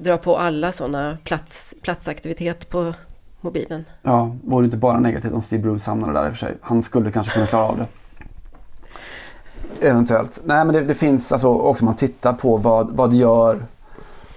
dra 0.00 0.16
på 0.16 0.36
alla 0.36 0.72
sådana 0.72 1.18
plats, 1.24 1.74
platsaktivitet 1.82 2.70
på 2.70 2.94
mobilen. 3.40 3.84
Ja, 4.02 4.36
vore 4.44 4.64
inte 4.64 4.76
bara 4.76 5.00
negativt 5.00 5.32
om 5.32 5.42
Steve 5.42 5.62
Bruce 5.62 5.90
hamnade 5.90 6.12
där 6.12 6.26
i 6.26 6.28
och 6.28 6.32
för 6.32 6.46
sig. 6.46 6.54
Han 6.60 6.82
skulle 6.82 7.12
kanske 7.12 7.32
kunna 7.32 7.46
klara 7.46 7.64
av 7.64 7.76
det. 7.78 7.86
Eventuellt. 9.80 10.40
Nej 10.44 10.64
men 10.64 10.74
det, 10.74 10.80
det 10.80 10.94
finns 10.94 11.32
alltså 11.32 11.48
också 11.48 11.84
om 11.84 11.86
man 11.86 11.96
tittar 11.96 12.32
på 12.32 12.56
vad, 12.56 12.96
vad 12.96 13.14
gör 13.14 13.62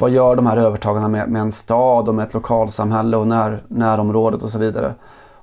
vad 0.01 0.11
gör 0.11 0.35
de 0.35 0.47
här 0.47 0.57
övertagarna 0.57 1.07
med, 1.07 1.29
med 1.29 1.41
en 1.41 1.51
stad 1.51 2.09
och 2.09 2.15
med 2.15 2.27
ett 2.27 2.33
lokalsamhälle 2.33 3.17
och 3.17 3.27
när, 3.27 3.63
närområdet 3.67 4.43
och 4.43 4.49
så 4.49 4.59
vidare. 4.59 4.93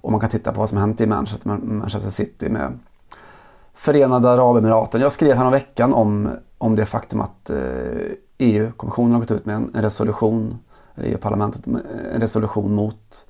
Och 0.01 0.11
man 0.11 0.21
kan 0.21 0.31
titta 0.31 0.53
på 0.53 0.61
vad 0.61 0.69
som 0.69 0.79
hänt 0.79 1.01
i 1.01 1.07
Manchester, 1.07 1.49
Manchester 1.49 2.11
City 2.11 2.49
med 2.49 2.79
Förenade 3.75 4.31
Arabemiraten. 4.31 5.01
Jag 5.01 5.13
skrev 5.13 5.37
här 5.37 5.51
veckan 5.51 5.95
om, 5.95 6.31
om 6.59 6.75
det 6.77 6.87
faktum 6.87 7.21
att 7.21 7.51
eh, 7.51 7.57
EU-kommissionen 8.39 9.13
har 9.13 9.21
gått 9.21 9.31
ut 9.31 9.47
med 9.47 9.57
en, 9.57 9.71
en 9.75 9.83
resolution, 9.83 10.59
eller 10.95 11.09
EU-parlamentet, 11.09 11.67
en 12.15 12.21
resolution 12.21 12.75
mot 12.75 13.27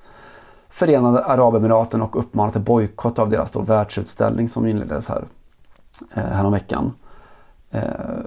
Förenade 0.69 1.25
Arabemiraten 1.25 2.01
och 2.01 2.19
uppmanat 2.19 2.53
till 2.53 2.61
bojkott 2.61 3.19
av 3.19 3.29
deras 3.29 3.51
då 3.51 3.61
världsutställning 3.61 4.49
som 4.49 4.65
inleddes 4.65 5.09
här 5.09 5.23
eh, 6.13 6.23
häromveckan. 6.23 6.93
Eh, 7.71 7.83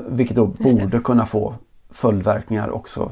vilket 0.08 0.36
då 0.36 0.46
borde 0.46 0.98
kunna 0.98 1.26
få 1.26 1.54
följdverkningar 1.92 2.70
också 2.70 3.10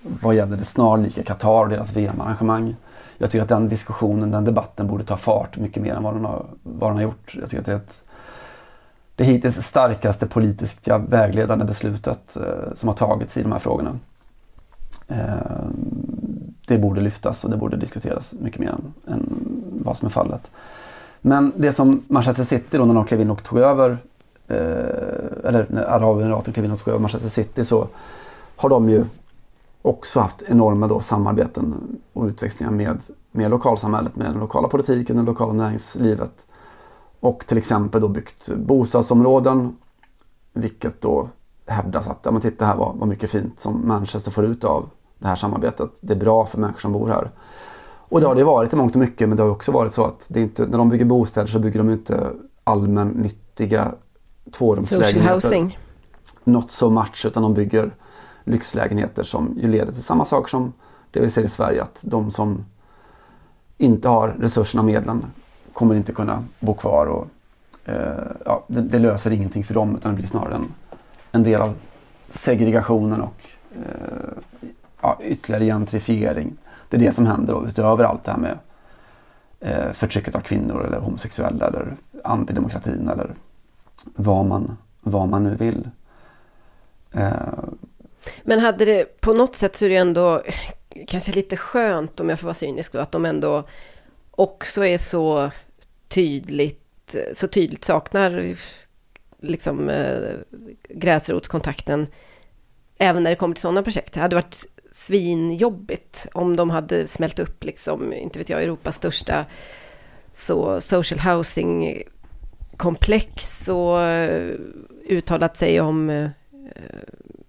vad 0.00 0.34
gäller 0.34 0.56
det 0.56 0.64
snarlika 0.64 1.22
Qatar 1.22 1.62
och 1.62 1.68
deras 1.68 1.96
VM-arrangemang. 1.96 2.76
Jag 3.18 3.30
tycker 3.30 3.42
att 3.42 3.48
den 3.48 3.68
diskussionen, 3.68 4.30
den 4.30 4.44
debatten 4.44 4.86
borde 4.86 5.04
ta 5.04 5.16
fart 5.16 5.56
mycket 5.56 5.82
mer 5.82 5.94
än 5.94 6.02
vad 6.02 6.14
den 6.14 6.24
har, 6.24 6.46
vad 6.62 6.90
den 6.90 6.96
har 6.96 7.02
gjort. 7.02 7.36
Jag 7.40 7.50
tycker 7.50 7.58
att 7.58 7.66
det 7.66 7.72
är 7.72 7.76
ett, 7.76 8.02
det 9.16 9.24
hittills 9.24 9.66
starkaste 9.66 10.26
politiska 10.26 10.98
vägledande 10.98 11.64
beslutet 11.64 12.36
eh, 12.36 12.74
som 12.74 12.88
har 12.88 12.96
tagits 12.96 13.36
i 13.36 13.42
de 13.42 13.52
här 13.52 13.58
frågorna. 13.58 13.98
Eh, 15.08 15.66
det 16.66 16.78
borde 16.78 17.00
lyftas 17.00 17.44
och 17.44 17.50
det 17.50 17.56
borde 17.56 17.76
diskuteras 17.76 18.34
mycket 18.40 18.60
mer 18.60 18.68
än, 18.68 18.94
än 19.06 19.44
vad 19.82 19.96
som 19.96 20.06
är 20.06 20.10
fallet. 20.10 20.50
Men 21.20 21.52
det 21.56 21.72
som 21.72 22.02
Manchester 22.08 22.44
City 22.44 22.78
då 22.78 22.84
när 22.84 22.94
de 22.94 23.04
klev 23.04 23.20
in 23.20 23.30
och 23.30 23.42
tog 23.42 23.58
över, 23.58 23.98
eh, 24.48 25.48
eller 25.48 25.66
när 25.68 25.84
Arabemiraten 25.84 26.52
klev 26.52 26.64
in 26.64 26.72
och 26.72 26.78
tog 26.78 26.88
över 26.88 27.00
Manchester 27.00 27.28
City 27.28 27.64
så 27.64 27.88
har 28.56 28.68
de 28.68 28.88
ju 28.88 29.04
också 29.82 30.20
haft 30.20 30.42
enorma 30.42 30.86
då 30.86 31.00
samarbeten 31.00 31.74
och 32.12 32.24
utväxlingar 32.24 32.72
med, 32.72 32.98
med 33.30 33.50
lokalsamhället, 33.50 34.16
med 34.16 34.26
den 34.26 34.40
lokala 34.40 34.68
politiken, 34.68 35.16
det 35.16 35.22
lokala 35.22 35.52
näringslivet. 35.52 36.46
Och 37.20 37.44
till 37.46 37.58
exempel 37.58 38.00
då 38.00 38.08
byggt 38.08 38.48
bostadsområden, 38.56 39.76
vilket 40.52 41.00
då 41.00 41.28
hävdas 41.66 42.08
att, 42.08 42.18
ja 42.22 42.30
men 42.30 42.40
titta 42.40 42.66
här 42.66 42.76
vad, 42.76 42.96
vad 42.96 43.08
mycket 43.08 43.30
fint 43.30 43.60
som 43.60 43.88
Manchester 43.88 44.30
får 44.30 44.44
ut 44.44 44.64
av 44.64 44.88
det 45.18 45.28
här 45.28 45.36
samarbetet. 45.36 45.90
Det 46.00 46.12
är 46.12 46.18
bra 46.18 46.46
för 46.46 46.58
människor 46.58 46.80
som 46.80 46.92
bor 46.92 47.08
här. 47.08 47.30
Och 48.08 48.20
det 48.20 48.26
har 48.26 48.34
det 48.34 48.44
varit 48.44 48.72
i 48.72 48.76
mångt 48.76 48.94
och 48.94 49.00
mycket 49.00 49.28
men 49.28 49.36
det 49.36 49.42
har 49.42 49.50
också 49.50 49.72
varit 49.72 49.92
så 49.92 50.04
att 50.04 50.26
det 50.30 50.40
inte, 50.40 50.66
när 50.66 50.78
de 50.78 50.88
bygger 50.88 51.04
bostäder 51.04 51.46
så 51.46 51.58
bygger 51.58 51.78
de 51.78 51.90
inte 51.90 52.30
allmännyttiga 52.64 53.92
tvårumslägenheter. 54.52 55.18
Social 55.18 55.34
housing. 55.34 55.78
Not 56.44 56.70
so 56.70 56.90
much 56.90 57.26
utan 57.26 57.42
de 57.42 57.54
bygger 57.54 57.90
lyxlägenheter 58.44 59.22
som 59.22 59.58
ju 59.60 59.68
leder 59.68 59.92
till 59.92 60.02
samma 60.02 60.24
sak 60.24 60.48
som 60.48 60.72
det 61.10 61.20
vi 61.20 61.30
ser 61.30 61.42
i 61.42 61.48
Sverige 61.48 61.82
att 61.82 62.04
de 62.06 62.30
som 62.30 62.64
inte 63.78 64.08
har 64.08 64.28
resurserna 64.28 64.80
och 64.80 64.86
medlen 64.86 65.24
kommer 65.72 65.94
inte 65.94 66.12
kunna 66.12 66.44
bo 66.60 66.74
kvar 66.74 67.06
och 67.06 67.26
eh, 67.84 68.26
ja, 68.44 68.64
det, 68.66 68.80
det, 68.80 68.98
löser 68.98 69.30
ingenting 69.30 69.64
för 69.64 69.74
dem 69.74 69.96
utan 69.96 70.10
det 70.12 70.16
blir 70.16 70.26
snarare 70.26 70.54
en, 70.54 70.74
en 71.32 71.42
del 71.42 71.60
av 71.60 71.74
segregationen 72.28 73.20
och 73.20 73.42
eh, 73.72 74.62
ja, 75.02 75.18
ytterligare 75.22 75.64
gentrifiering. 75.64 76.56
Det 76.88 76.96
är 76.96 77.00
det 77.00 77.12
som 77.12 77.26
händer 77.26 77.54
då, 77.54 77.66
utöver 77.66 78.04
allt 78.04 78.24
det 78.24 78.30
här 78.30 78.38
med 78.38 78.58
eh, 79.60 79.92
förtrycket 79.92 80.34
av 80.34 80.40
kvinnor 80.40 80.86
eller 80.86 81.00
homosexuella 81.00 81.66
eller 81.66 81.96
antidemokratin 82.24 83.08
eller 83.08 83.34
vad 84.04 84.46
man, 84.46 84.76
vad 85.00 85.28
man 85.28 85.44
nu 85.44 85.56
vill. 85.56 85.90
Eh. 87.12 87.64
Men 88.42 88.60
hade 88.60 88.84
det 88.84 89.20
på 89.20 89.32
något 89.32 89.56
sätt 89.56 89.76
så 89.76 89.84
är 89.84 89.88
det 89.88 89.96
ändå 89.96 90.42
kanske 91.06 91.32
lite 91.32 91.56
skönt 91.56 92.20
om 92.20 92.28
jag 92.28 92.40
får 92.40 92.46
vara 92.46 92.54
cynisk 92.54 92.92
då, 92.92 92.98
att 92.98 93.12
de 93.12 93.24
ändå 93.24 93.64
också 94.30 94.84
är 94.84 94.98
så 94.98 95.50
tydligt, 96.08 97.16
så 97.32 97.48
tydligt 97.48 97.84
saknar 97.84 98.56
liksom 99.40 99.88
eh, 99.88 100.32
gräsrotskontakten 100.88 102.06
även 102.98 103.22
när 103.22 103.30
det 103.30 103.36
kommer 103.36 103.54
till 103.54 103.62
sådana 103.62 103.82
projekt. 103.82 104.12
Det 104.12 104.20
hade 104.20 104.36
varit 104.36 104.66
svinjobbigt 104.90 106.26
om 106.32 106.56
de 106.56 106.70
hade 106.70 107.06
smält 107.06 107.38
upp, 107.38 107.64
liksom, 107.64 108.12
inte 108.12 108.38
vet 108.38 108.48
jag, 108.48 108.62
Europas 108.62 108.96
största 108.96 109.46
så 110.34 110.80
social 110.80 111.20
housing 111.20 112.02
komplex 112.78 113.68
och 113.68 114.00
eh, 114.00 114.54
uttalat 115.08 115.56
sig 115.56 115.80
om 115.80 116.10
eh, 116.10 116.28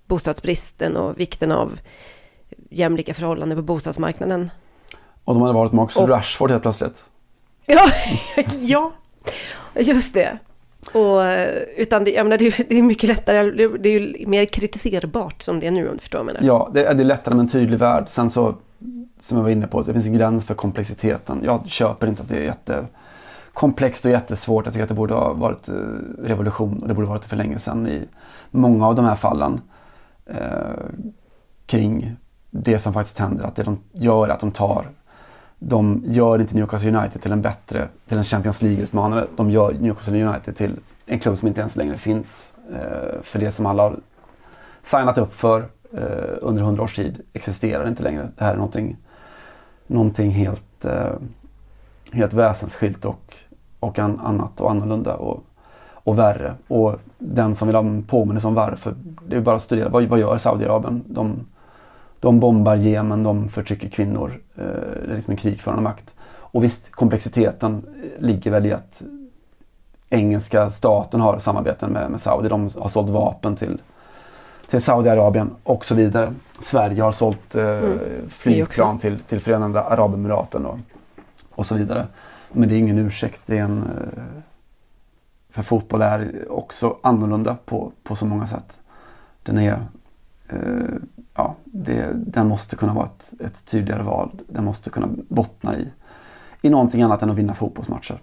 bostadsbristen 0.08 0.98
och 0.98 1.20
vikten 1.20 1.52
av 1.52 1.80
jämlika 2.70 3.14
förhållanden 3.14 3.58
på 3.58 3.62
bostadsmarknaden. 3.62 4.52
Och 5.24 5.34
de 5.34 5.42
hade 5.42 5.54
varit 5.54 5.72
Marcus 5.72 5.98
och, 5.98 6.10
Rashford 6.10 6.52
helt 6.52 6.64
plötsligt. 6.64 7.04
Ja, 7.66 7.92
ja, 8.60 8.92
just 9.76 10.14
det. 10.14 10.38
Och, 10.94 11.22
utan 11.78 12.04
det, 12.04 12.12
jag 12.12 12.26
menar, 12.26 12.38
det, 12.38 12.48
är, 12.48 12.66
det 12.70 12.78
är 12.78 12.82
mycket 12.82 13.10
lättare, 13.10 13.68
det 13.78 13.90
är 13.90 14.00
ju 14.00 14.28
mer 14.28 14.46
kritiserbart 14.46 15.42
som 15.42 15.60
det 15.60 15.68
är 15.68 15.72
nu 15.72 15.90
om 15.90 15.96
du 15.96 16.00
förstår 16.00 16.20
vad 16.20 16.28
jag 16.28 16.34
menar. 16.34 16.48
Ja, 16.48 16.70
det 16.74 16.86
är, 16.86 16.94
det 16.94 17.04
är 17.04 17.06
lättare 17.06 17.36
med 17.36 17.44
en 17.44 17.50
tydlig 17.50 17.80
värld. 17.80 18.04
Sen 18.08 18.30
så, 18.30 18.56
som 19.20 19.38
jag 19.38 19.44
var 19.44 19.50
inne 19.50 19.68
på, 19.68 19.82
det 19.82 19.94
finns 19.94 20.06
en 20.06 20.14
gräns 20.14 20.46
för 20.46 20.54
komplexiteten. 20.54 21.42
Jag 21.44 21.70
köper 21.70 22.08
inte 22.08 22.22
att 22.22 22.30
det 22.30 22.38
är 22.38 22.88
Komplext 23.60 24.06
och 24.06 24.12
jättesvårt. 24.12 24.66
Jag 24.66 24.74
tycker 24.74 24.84
att 24.84 24.90
det 24.90 24.96
borde 24.96 25.14
ha 25.14 25.34
varit 25.34 25.70
eh, 25.70 25.74
revolution 26.18 26.82
och 26.82 26.88
det 26.88 26.94
borde 26.94 27.08
ha 27.08 27.14
varit 27.14 27.22
det 27.22 27.30
för 27.30 27.38
länge 27.38 27.60
sedan 27.60 27.88
i 27.88 28.08
många 28.52 28.88
av 28.88 28.96
de 28.96 29.06
här 29.06 29.16
fallen. 29.16 29.62
Eh, 30.26 30.38
kring 31.66 32.16
det 32.50 32.80
som 32.80 32.94
faktiskt 32.94 33.20
händer, 33.20 33.44
att 33.44 33.56
det 33.56 33.64
de 33.64 33.80
gör 33.92 34.30
att 34.30 34.40
de 34.40 34.52
tar 34.52 34.86
de 35.60 36.04
gör 36.06 36.42
inte 36.42 36.56
Newcastle 36.56 36.98
United 36.98 37.22
till 37.22 37.32
en 37.32 37.42
bättre, 37.42 37.88
till 38.08 38.18
en 38.18 38.24
Champions 38.24 38.62
League-utmanare. 38.62 39.28
De 39.36 39.50
gör 39.50 39.74
Newcastle 39.74 40.24
United 40.24 40.56
till 40.56 40.80
en 41.06 41.20
klubb 41.20 41.38
som 41.38 41.48
inte 41.48 41.60
ens 41.60 41.76
längre 41.76 41.98
finns. 41.98 42.54
Eh, 42.74 43.22
för 43.22 43.40
det 43.40 43.52
som 43.52 43.66
alla 43.66 43.84
har 43.84 44.00
signat 44.82 45.18
upp 45.18 45.34
för 45.34 45.70
eh, 45.94 46.38
under 46.42 46.62
hundra 46.62 46.84
års 46.84 46.96
tid 46.96 47.22
existerar 47.34 47.88
inte 47.88 48.04
längre. 48.04 48.30
Det 48.38 48.44
här 48.44 48.52
är 48.52 48.58
någonting, 48.58 48.98
någonting 49.88 50.32
helt, 50.32 50.86
eh, 50.86 51.14
helt 52.14 52.34
väsensskilt 52.34 53.06
och, 53.06 53.36
och 53.80 54.00
an, 54.00 54.20
annat 54.20 54.62
och 54.62 54.72
annorlunda 54.72 55.16
och, 55.16 55.44
och 55.92 56.20
värre. 56.20 56.54
Och 56.68 56.96
den 57.18 57.56
som 57.56 57.68
vill 57.68 57.76
ha 57.76 57.84
en 57.84 58.04
påminnelse 58.04 58.48
om 58.48 58.54
varför, 58.54 58.94
det 59.28 59.36
är 59.36 59.42
bara 59.42 59.56
att 59.56 59.62
studera. 59.62 59.90
Vad, 59.90 60.04
vad 60.04 60.20
gör 60.20 60.38
Saudiarabien? 60.38 61.04
De, 61.08 61.46
de 62.20 62.40
bombar 62.40 62.76
Jemen, 62.76 63.24
de 63.24 63.50
förtrycker 63.50 63.90
kvinnor. 63.90 64.42
Eh, 64.56 64.64
det 65.06 65.12
är 65.12 65.16
liksom 65.16 65.32
en 65.32 65.38
krigförande 65.38 65.84
makt. 65.84 66.16
Och 66.52 66.64
visst, 66.64 66.92
komplexiteten 66.92 67.86
ligger 68.20 68.52
väl 68.52 68.66
i 68.66 68.74
att 68.74 69.02
engelska 70.10 70.70
staten 70.70 71.22
har 71.22 71.40
samarbeten 71.40 71.92
med, 71.92 72.12
med 72.12 72.22
Saudi. 72.22 72.50
De 72.50 72.70
har 72.80 72.90
sålt 72.90 73.10
vapen 73.10 73.56
till, 73.56 73.82
till 74.70 74.82
Saudiarabien 74.82 75.56
och 75.64 75.86
så 75.86 75.96
vidare. 75.96 76.34
Sverige 76.60 77.02
har 77.02 77.12
sålt 77.12 77.56
eh, 77.56 77.68
mm. 77.68 78.00
flygplan 78.30 79.00
till, 79.00 79.20
till 79.20 79.40
Förenade 79.40 79.82
Arabemiraten 79.82 80.66
och, 80.66 80.78
och 81.56 81.66
så 81.66 81.76
vidare. 81.76 82.08
Men 82.52 82.70
det 82.70 82.76
är 82.76 82.80
ingen 82.80 82.98
ursäkt. 82.98 83.42
Det 83.46 83.58
är 83.58 83.64
en, 83.64 83.84
eh, 83.84 84.24
för 85.50 85.62
fotboll 85.62 86.02
är 86.02 86.52
också 86.52 86.98
annorlunda 87.04 87.58
på, 87.66 87.92
på 88.04 88.16
så 88.16 88.26
många 88.26 88.48
sätt. 88.48 88.82
Den 89.44 89.58
är 89.58 89.80
eh, 90.50 90.58
ja, 91.36 91.56
det, 91.64 92.10
den 92.14 92.48
måste 92.48 92.76
kunna 92.76 92.94
vara 92.94 93.06
ett, 93.06 93.34
ett 93.40 93.66
tydligare 93.66 94.04
val. 94.04 94.42
Den 94.48 94.64
måste 94.64 94.90
kunna 94.90 95.10
bottna 95.28 95.78
i, 95.78 95.88
i 96.62 96.70
någonting 96.70 97.02
annat 97.02 97.22
än 97.22 97.30
att 97.30 97.38
vinna 97.38 97.54
fotbollsmatcher. 97.54 98.22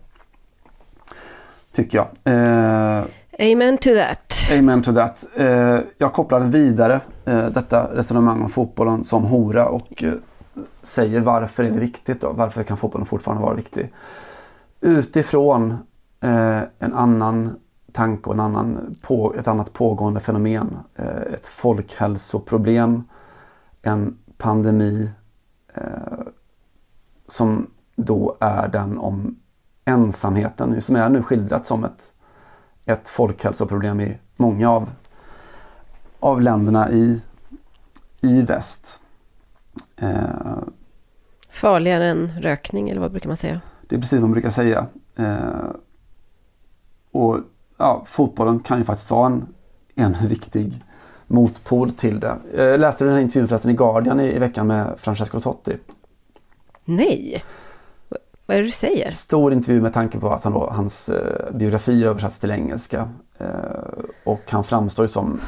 Tycker 1.72 1.98
jag. 1.98 2.08
Eh, 2.34 3.04
Amen 3.38 3.78
to 3.78 3.90
that. 3.94 4.50
Amen 4.58 4.82
to 4.82 4.94
that. 4.94 5.26
Eh, 5.36 5.78
jag 5.98 6.12
kopplar 6.12 6.40
vidare 6.40 7.00
eh, 7.24 7.46
detta 7.46 7.94
resonemang 7.94 8.42
om 8.42 8.48
fotbollen 8.48 9.04
som 9.04 9.24
hora 9.24 9.68
och 9.68 10.04
eh, 10.04 10.12
säger 10.82 11.20
varför 11.20 11.64
är 11.64 11.70
det 11.70 11.80
viktigt 11.80 12.20
då? 12.20 12.32
Varför 12.32 12.62
kan 12.62 12.76
fotbollen 12.76 13.06
fortfarande 13.06 13.42
vara 13.42 13.54
viktig? 13.54 13.92
Utifrån 14.80 15.70
eh, 16.20 16.60
en 16.78 16.94
annan 16.94 17.56
tanke 17.92 18.28
och 18.28 18.34
en 18.34 18.40
annan 18.40 18.96
på, 19.02 19.34
ett 19.34 19.48
annat 19.48 19.72
pågående 19.72 20.20
fenomen. 20.20 20.78
Eh, 20.94 21.32
ett 21.34 21.46
folkhälsoproblem, 21.46 23.04
en 23.82 24.18
pandemi 24.38 25.10
eh, 25.74 25.82
som 27.28 27.70
då 27.96 28.36
är 28.40 28.68
den 28.68 28.98
om 28.98 29.36
ensamheten 29.84 30.80
som 30.80 30.96
är 30.96 31.08
nu 31.08 31.22
skildrat 31.22 31.66
som 31.66 31.84
ett, 31.84 32.12
ett 32.84 33.08
folkhälsoproblem 33.08 34.00
i 34.00 34.18
många 34.36 34.70
av, 34.70 34.90
av 36.20 36.40
länderna 36.40 36.90
i, 36.90 37.22
i 38.20 38.42
väst. 38.42 39.00
Eh, 39.96 40.58
Farligare 41.50 42.08
än 42.08 42.32
rökning 42.40 42.90
eller 42.90 43.00
vad 43.00 43.10
brukar 43.10 43.28
man 43.28 43.36
säga? 43.36 43.60
Det 43.88 43.96
är 43.96 44.00
precis 44.00 44.12
vad 44.12 44.22
man 44.22 44.32
brukar 44.32 44.50
säga. 44.50 44.86
Eh, 45.16 45.70
och 47.12 47.38
ja, 47.76 48.02
fotbollen 48.06 48.60
kan 48.60 48.78
ju 48.78 48.84
faktiskt 48.84 49.10
vara 49.10 49.26
en, 49.26 49.46
en 49.94 50.16
viktig 50.28 50.84
motpol 51.26 51.90
till 51.90 52.20
det. 52.20 52.36
Jag 52.56 52.80
läste 52.80 53.04
den 53.04 53.14
här 53.14 53.20
intervjun 53.20 53.48
förresten 53.48 53.70
i 53.70 53.74
Guardian 53.74 54.20
i, 54.20 54.36
i 54.36 54.38
veckan 54.38 54.66
med 54.66 54.94
Francesco 54.96 55.40
Totti. 55.40 55.76
Nej! 56.84 57.34
Vad 58.46 58.56
är 58.56 58.60
det 58.60 58.66
du 58.66 58.72
säger? 58.72 59.10
Stor 59.10 59.52
intervju 59.52 59.80
med 59.80 59.92
tanke 59.92 60.18
på 60.18 60.30
att 60.32 60.44
han 60.44 60.52
då, 60.52 60.70
hans 60.70 61.08
eh, 61.08 61.54
biografi 61.54 62.04
översatts 62.04 62.38
till 62.38 62.50
engelska. 62.50 63.08
Eh, 63.38 63.46
och 64.24 64.42
han 64.48 64.64
framstår 64.64 65.04
ju 65.04 65.08
som 65.08 65.40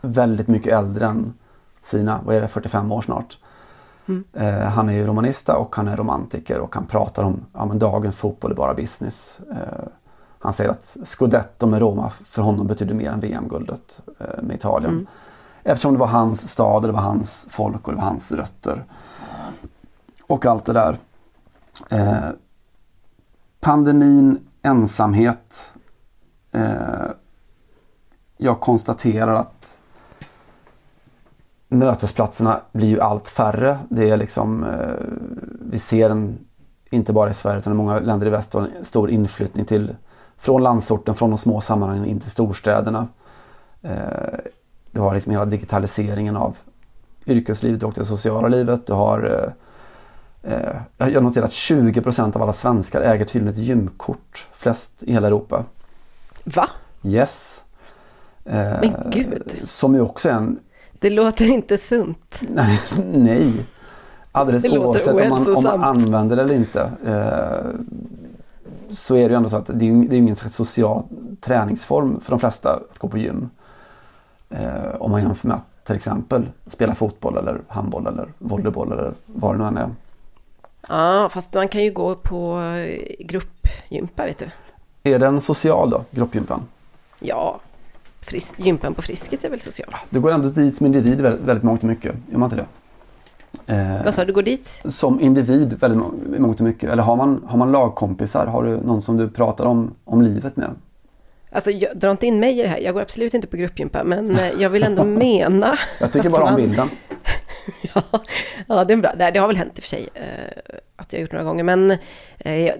väldigt 0.00 0.48
mycket 0.48 0.72
äldre 0.72 1.06
än 1.06 1.34
sina, 1.80 2.20
vad 2.24 2.36
är 2.36 2.40
det, 2.40 2.48
45 2.48 2.92
år 2.92 3.00
snart. 3.00 3.38
Mm. 4.06 4.24
Eh, 4.32 4.68
han 4.68 4.88
är 4.88 4.92
ju 4.92 5.06
romanista 5.06 5.56
och 5.56 5.76
han 5.76 5.88
är 5.88 5.96
romantiker 5.96 6.60
och 6.60 6.74
han 6.74 6.86
pratar 6.86 7.24
om 7.24 7.40
ja, 7.52 7.64
men 7.64 7.78
dagens 7.78 8.16
fotboll 8.16 8.50
är 8.50 8.54
bara 8.54 8.74
business. 8.74 9.40
Eh, 9.50 9.88
han 10.38 10.52
säger 10.52 10.70
att 10.70 10.96
scudetto 11.02 11.66
med 11.66 11.80
Roma 11.80 12.10
för 12.10 12.42
honom 12.42 12.66
betyder 12.66 12.94
mer 12.94 13.10
än 13.10 13.20
VM-guldet 13.20 14.00
eh, 14.18 14.42
med 14.42 14.56
Italien. 14.56 14.92
Mm. 14.92 15.06
Eftersom 15.62 15.92
det 15.92 15.98
var 15.98 16.06
hans 16.06 16.48
stad, 16.48 16.82
det 16.82 16.92
var 16.92 17.00
hans 17.00 17.46
folk 17.50 17.88
och 17.88 17.92
det 17.92 17.96
var 17.96 18.04
hans 18.04 18.32
rötter. 18.32 18.84
Och 20.26 20.46
allt 20.46 20.64
det 20.64 20.72
där. 20.72 20.96
Eh, 21.90 22.28
pandemin, 23.60 24.48
ensamhet. 24.62 25.74
Eh, 26.52 27.10
jag 28.36 28.60
konstaterar 28.60 29.34
att 29.34 29.53
mötesplatserna 31.74 32.60
blir 32.72 32.88
ju 32.88 33.00
allt 33.00 33.28
färre. 33.28 33.78
Det 33.88 34.10
är 34.10 34.16
liksom, 34.16 34.64
eh, 34.64 35.06
vi 35.70 35.78
ser 35.78 36.10
en, 36.10 36.38
inte 36.90 37.12
bara 37.12 37.30
i 37.30 37.34
Sverige 37.34 37.58
utan 37.58 37.72
i 37.72 37.76
många 37.76 37.98
länder 37.98 38.26
i 38.26 38.30
väst, 38.30 38.54
en 38.54 38.70
stor 38.82 39.10
inflyttning 39.10 39.64
till, 39.64 39.96
från 40.36 40.62
landsorten, 40.62 41.14
från 41.14 41.30
de 41.30 41.38
små 41.38 41.60
sammanhangen 41.60 42.04
in 42.04 42.20
till 42.20 42.30
storstäderna. 42.30 43.08
Eh, 43.82 44.38
du 44.90 45.00
har 45.00 45.14
liksom 45.14 45.32
hela 45.32 45.44
digitaliseringen 45.44 46.36
av 46.36 46.56
yrkeslivet 47.26 47.82
och 47.82 47.92
det 47.92 48.04
sociala 48.04 48.48
livet. 48.48 48.86
Du 48.86 48.92
har 48.92 49.24
eh, 49.24 49.52
jag 50.98 51.14
har 51.14 51.20
noterat 51.20 51.44
att 51.44 51.50
20% 51.50 52.36
av 52.36 52.42
alla 52.42 52.52
svenskar 52.52 53.00
äger 53.00 53.24
tydligen 53.24 53.54
ett 53.54 53.60
gymkort. 53.60 54.46
Flest 54.52 55.02
i 55.02 55.12
hela 55.12 55.26
Europa. 55.26 55.64
Va? 56.44 56.68
Yes. 57.02 57.62
Men 58.44 58.94
gud. 59.10 59.60
Som 59.64 59.94
ju 59.94 60.00
också 60.00 60.28
är 60.28 60.32
en... 60.32 60.58
Det 61.04 61.10
låter 61.10 61.44
inte 61.44 61.78
sunt. 61.78 62.40
Nej. 62.48 62.80
Alldeles 64.32 64.62
Det 64.62 64.78
oavsett 64.78 65.20
om 65.22 65.28
man, 65.28 65.56
om 65.56 65.62
man 65.62 65.84
använder 65.84 66.36
det 66.36 66.42
eller 66.42 66.54
inte. 66.54 66.90
Eh, 67.06 67.80
så 68.88 69.16
är 69.16 69.22
det 69.22 69.32
ju 69.32 69.36
ändå 69.36 69.48
så 69.48 69.56
att 69.56 69.66
det 69.66 69.84
är, 69.84 69.88
ju- 69.88 70.08
det 70.08 70.16
är 70.16 70.18
ingen 70.18 70.36
slags 70.36 70.54
social 70.54 71.02
träningsform 71.40 72.20
för 72.20 72.30
de 72.30 72.40
flesta 72.40 72.70
att 72.92 72.98
gå 72.98 73.08
på 73.08 73.18
gym. 73.18 73.50
Eh, 74.50 74.94
om 74.98 75.10
man 75.10 75.22
jämför 75.22 75.48
med 75.48 75.56
att 75.56 75.84
till 75.86 75.96
exempel 75.96 76.46
spela 76.66 76.94
fotboll 76.94 77.36
eller 77.38 77.60
handboll 77.68 78.06
eller 78.06 78.28
volleyboll 78.38 78.92
eller 78.92 79.12
vad 79.26 79.54
det 79.54 79.58
nu 79.58 79.64
än 79.64 79.76
är. 79.76 79.90
Ja, 80.88 81.28
fast 81.28 81.54
man 81.54 81.68
kan 81.68 81.84
ju 81.84 81.92
gå 81.92 82.14
på 82.14 82.60
eh, 82.60 83.16
gruppgympa 83.26 84.24
vet 84.24 84.38
du. 84.38 84.50
Är 85.10 85.18
den 85.18 85.40
social 85.40 85.90
då, 85.90 86.04
gruppgympan? 86.10 86.60
Ja, 87.20 87.60
fris- 88.24 88.54
gympan 88.56 88.94
på 88.94 89.02
Friskis 89.02 89.44
är 89.44 89.50
väl 89.50 89.60
social? 89.60 89.94
Du 90.10 90.20
går 90.20 90.32
ändå 90.32 90.48
dit 90.48 90.76
som 90.76 90.86
individ 90.86 91.20
väldigt, 91.20 91.40
väldigt 91.44 91.64
mångt 91.64 91.80
och 91.82 91.88
mycket, 91.88 92.14
gör 92.30 92.38
man 92.38 92.46
inte 92.50 92.56
det? 92.56 92.66
Eh, 93.66 94.04
Vad 94.04 94.14
sa 94.14 94.24
du, 94.24 94.32
går 94.32 94.42
dit? 94.42 94.80
Som 94.84 95.20
individ 95.20 95.76
väldigt 95.80 95.98
må- 96.00 96.14
mångt 96.38 96.60
och 96.60 96.66
mycket. 96.66 96.90
Eller 96.90 97.02
har 97.02 97.16
man, 97.16 97.44
har 97.46 97.58
man 97.58 97.72
lagkompisar? 97.72 98.46
Har 98.46 98.62
du 98.64 98.76
någon 98.80 99.02
som 99.02 99.16
du 99.16 99.28
pratar 99.30 99.64
om, 99.64 99.94
om 100.04 100.22
livet 100.22 100.56
med? 100.56 100.70
Alltså, 101.52 101.70
jag, 101.70 101.96
dra 101.98 102.10
inte 102.10 102.26
in 102.26 102.40
mig 102.40 102.58
i 102.58 102.62
det 102.62 102.68
här. 102.68 102.78
Jag 102.78 102.94
går 102.94 103.00
absolut 103.02 103.34
inte 103.34 103.46
på 103.46 103.56
gruppgympa, 103.56 104.04
men 104.04 104.30
eh, 104.30 104.50
jag 104.58 104.70
vill 104.70 104.82
ändå 104.84 105.04
mena... 105.24 105.78
Jag 106.00 106.12
tycker 106.12 106.30
bara 106.30 106.44
om 106.44 106.56
bilden. 106.56 106.88
ja, 107.94 108.02
ja, 108.68 108.84
det 108.84 108.92
är 108.92 108.96
bra. 108.96 109.12
Det 109.32 109.38
har 109.38 109.46
väl 109.48 109.56
hänt 109.56 109.72
i 109.76 109.78
och 109.78 109.82
för 109.82 109.88
sig 109.88 110.08
eh, 110.14 110.24
att 110.96 111.12
jag 111.12 111.18
har 111.18 111.22
gjort 111.22 111.32
några 111.32 111.44
gånger. 111.44 111.64
Men 111.64 111.90
eh, 112.38 112.60
jag, 112.60 112.76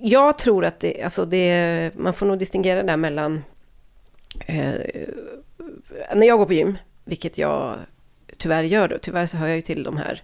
jag 0.00 0.38
tror 0.38 0.64
att 0.64 0.80
det, 0.80 1.02
alltså 1.02 1.24
det, 1.24 1.90
man 1.96 2.12
får 2.14 2.26
nog 2.26 2.38
distingera 2.38 2.82
där 2.82 2.96
mellan... 2.96 3.42
Eh, 4.40 4.74
när 6.14 6.26
jag 6.26 6.38
går 6.38 6.46
på 6.46 6.52
gym, 6.52 6.78
vilket 7.04 7.38
jag 7.38 7.76
tyvärr 8.38 8.62
gör 8.62 8.88
då. 8.88 8.98
Tyvärr 8.98 9.26
så 9.26 9.36
hör 9.36 9.46
jag 9.46 9.56
ju 9.56 9.62
till 9.62 9.82
de 9.82 9.96
här 9.96 10.22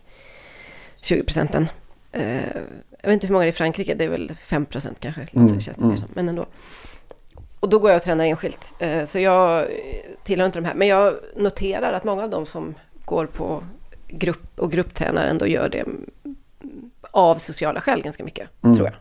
20 1.01 1.23
procenten. 1.23 1.69
Eh, 2.13 2.57
jag 3.03 3.09
vet 3.09 3.13
inte 3.13 3.27
hur 3.27 3.33
många 3.33 3.45
det 3.45 3.49
är 3.49 3.53
i 3.53 3.53
Frankrike, 3.53 3.95
det 3.95 4.05
är 4.05 4.09
väl 4.09 4.35
5 4.35 4.67
procent 4.67 5.01
kanske. 5.01 5.27
Mm, 5.33 5.61
känns 5.61 5.79
det 5.79 5.85
mm. 5.85 5.97
som. 5.97 6.09
Men 6.15 6.29
ändå. 6.29 6.47
Och 7.61 7.69
då 7.69 7.79
går 7.79 7.91
jag 7.91 7.97
och 7.97 8.03
tränar 8.03 8.25
enskilt. 8.25 8.75
Eh, 8.79 9.05
Så 9.05 9.19
jag 9.19 9.67
tillhör 10.25 10.47
inte 10.47 10.59
de 10.61 10.65
här. 10.65 10.75
Men 10.75 10.89
jag 10.89 11.15
noterar 11.37 11.93
att 11.93 12.05
många 12.05 12.23
av 12.23 12.31
dem 12.31 12.47
som 12.47 12.75
går 13.05 13.27
på 13.27 13.65
grupp 14.09 14.61
och 14.61 14.73
grupptränar 14.73 15.27
ändå 15.27 15.47
gör 15.47 15.69
det 15.69 15.85
av 17.11 17.35
sociala 17.35 17.81
skäl 17.81 18.03
ganska 18.03 18.25
mycket, 18.25 18.49
Mm. 18.63 18.77
tror 18.77 18.89
jag. 18.89 18.97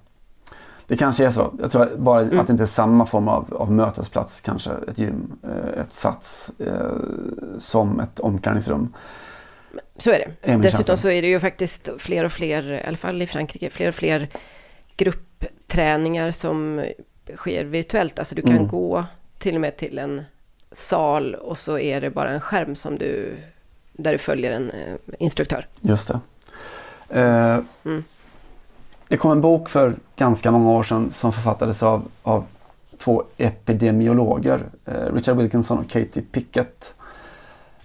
Det 0.89 0.97
kanske 0.97 1.25
är 1.25 1.29
så. 1.29 1.53
Jag 1.61 1.71
tror 1.71 1.95
bara 1.97 2.19
att 2.21 2.47
det 2.47 2.51
inte 2.51 2.63
är 2.63 2.67
samma 2.67 3.05
form 3.05 3.27
av, 3.27 3.53
av 3.53 3.71
mötesplats, 3.71 4.41
kanske 4.41 4.71
ett 4.87 4.97
gym, 4.97 5.31
eh, 5.43 5.81
ett 5.81 5.91
sats, 5.91 6.51
eh, 6.59 6.91
som 7.59 7.99
ett 7.99 8.19
omklädningsrum. 8.19 8.93
Så 9.97 10.09
är 10.11 10.13
Är 10.13 10.19
det. 10.41 10.51
min 10.51 10.61
Dessutom 10.61 10.77
känsla. 10.77 10.97
så 10.97 11.09
är 11.09 11.21
det 11.21 11.27
ju 11.27 11.39
faktiskt 11.39 11.89
fler 11.97 12.23
och 12.25 12.31
fler, 12.31 12.71
i 12.71 12.83
alla 12.87 12.97
fall 12.97 13.21
i 13.21 13.27
Frankrike, 13.27 13.69
fler 13.69 13.87
och 13.87 13.95
fler 13.95 14.27
gruppträningar 14.97 16.31
som 16.31 16.85
sker 17.35 17.65
virtuellt. 17.65 18.19
Alltså 18.19 18.35
du 18.35 18.41
kan 18.41 18.51
Mm. 18.51 18.67
gå 18.67 19.05
till 19.37 19.55
och 19.55 19.61
med 19.61 19.77
till 19.77 19.99
en 19.99 20.21
sal 20.71 21.35
och 21.35 21.57
så 21.57 21.79
är 21.79 22.01
det 22.01 22.09
bara 22.09 22.29
en 22.29 22.41
skärm 22.41 22.75
som 22.75 22.97
du, 22.97 23.37
där 23.93 24.11
du 24.11 24.17
följer 24.17 24.51
en 24.51 24.69
eh, 24.71 24.95
instruktör. 25.19 25.67
Just 25.81 26.07
det. 26.07 26.19
Eh, 27.21 27.59
Mm. 27.83 28.03
Det 29.10 29.18
kom 29.18 29.32
en 29.32 29.41
bok 29.41 29.70
för 29.70 29.93
ganska 30.16 30.51
många 30.51 30.72
år 30.72 30.84
sedan 30.84 31.12
som 31.12 31.32
författades 31.32 31.84
av, 31.84 32.03
av 32.24 32.43
två 32.97 33.24
epidemiologer, 33.38 34.60
eh, 34.86 35.14
Richard 35.14 35.38
Wilkinson 35.38 35.78
och 35.78 35.89
Katie 35.89 36.24
Pickett. 36.32 36.93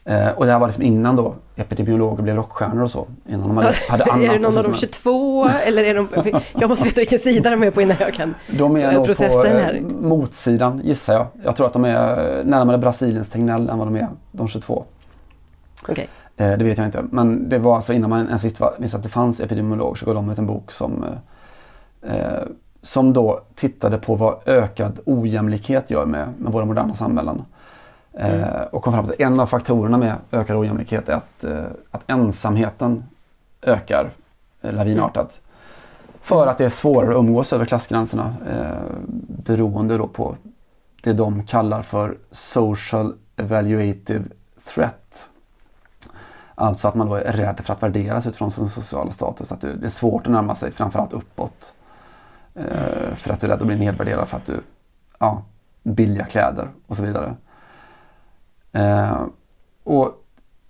Eh, 0.04 0.28
och 0.28 0.46
det 0.46 0.52
här 0.52 0.58
var 0.58 0.66
liksom 0.66 0.82
innan 0.84 1.16
då 1.16 1.34
epidemiologer 1.56 2.22
blev 2.22 2.36
rockstjärnor 2.36 2.82
och 2.82 2.90
så. 2.90 3.06
Innan 3.28 3.48
de 3.48 3.56
hade, 3.56 3.72
hade 3.88 4.04
annat 4.04 4.24
är 4.24 4.32
det 4.32 4.38
någon 4.38 4.58
av 4.58 4.64
de 4.64 4.74
syssla 4.74 4.86
med. 4.86 4.94
22 4.94 5.48
eller 5.48 5.84
är 5.84 5.94
de... 5.94 6.08
Jag 6.60 6.68
måste 6.70 6.84
veta 6.84 7.00
vilken 7.00 7.18
sida 7.18 7.50
de 7.50 7.62
är 7.62 7.70
på 7.70 7.82
innan 7.82 7.96
jag 8.00 8.14
kan 8.14 8.34
De 8.50 8.76
är 8.76 8.92
nog 8.92 9.16
på 9.16 9.24
eh, 9.24 9.42
här. 9.42 9.80
motsidan 10.00 10.80
gissar 10.84 11.14
jag. 11.14 11.26
Jag 11.44 11.56
tror 11.56 11.66
att 11.66 11.72
de 11.72 11.84
är 11.84 12.44
närmare 12.44 12.78
Brasiliens 12.78 13.30
Tegnell 13.30 13.68
än 13.68 13.78
vad 13.78 13.86
de 13.86 13.96
är 13.96 14.08
de 14.32 14.48
22. 14.48 14.84
Okej. 15.88 16.08
Eh, 16.36 16.58
det 16.58 16.64
vet 16.64 16.78
jag 16.78 16.86
inte. 16.86 17.04
Men 17.10 17.48
det 17.48 17.58
var 17.58 17.76
alltså 17.76 17.92
innan 17.92 18.10
man 18.10 18.26
ens 18.26 18.44
visste, 18.44 18.66
att 18.66 19.02
det 19.02 19.08
fanns 19.08 19.40
epidemiologer 19.40 19.94
så 19.94 20.06
gav 20.06 20.14
de 20.14 20.30
ut 20.30 20.38
en 20.38 20.46
bok 20.46 20.72
som, 20.72 21.04
eh, 22.02 22.14
eh, 22.14 22.42
som 22.82 23.12
då 23.12 23.40
tittade 23.54 23.98
på 23.98 24.14
vad 24.14 24.38
ökad 24.46 25.00
ojämlikhet 25.04 25.90
gör 25.90 26.06
med, 26.06 26.28
med 26.38 26.52
våra 26.52 26.64
moderna 26.64 26.94
samhällen. 26.94 27.42
Eh, 28.12 28.62
och 28.72 28.82
kom 28.82 28.92
fram 28.92 29.04
till 29.04 29.14
att 29.14 29.20
en 29.20 29.40
av 29.40 29.46
faktorerna 29.46 29.98
med 29.98 30.14
ökad 30.32 30.56
ojämlikhet 30.56 31.08
är 31.08 31.14
att, 31.14 31.44
att 31.90 32.02
ensamheten 32.06 33.04
ökar 33.62 34.10
lavinartat. 34.60 35.40
För 36.24 36.46
att 36.46 36.58
det 36.58 36.64
är 36.64 36.68
svårare 36.68 37.10
att 37.10 37.16
umgås 37.16 37.52
över 37.52 37.64
klassgränserna 37.64 38.34
eh, 38.50 38.96
beroende 39.26 39.98
då 39.98 40.06
på 40.06 40.36
det 41.02 41.12
de 41.12 41.46
kallar 41.46 41.82
för 41.82 42.16
social 42.30 43.14
evaluative 43.36 44.24
threat. 44.74 45.03
Alltså 46.54 46.88
att 46.88 46.94
man 46.94 47.06
då 47.06 47.14
är 47.14 47.32
rädd 47.32 47.60
för 47.62 47.72
att 47.72 47.82
värderas 47.82 48.26
utifrån 48.26 48.50
sin 48.50 48.68
sociala 48.68 49.10
status. 49.10 49.52
Att 49.52 49.60
det 49.60 49.84
är 49.84 49.88
svårt 49.88 50.26
att 50.26 50.32
närma 50.32 50.54
sig 50.54 50.72
framförallt 50.72 51.12
uppåt. 51.12 51.74
Eh, 52.54 53.14
för 53.14 53.32
att 53.32 53.40
du 53.40 53.46
är 53.46 53.50
rädd 53.50 53.60
att 53.60 53.66
bli 53.66 53.76
nedvärderad 53.76 54.28
för 54.28 54.36
att 54.36 54.46
du 54.46 54.60
ja, 55.18 55.42
billiga 55.82 56.24
kläder 56.24 56.68
och 56.86 56.96
så 56.96 57.02
vidare. 57.02 57.34
Eh, 58.72 59.22
och 59.84 60.24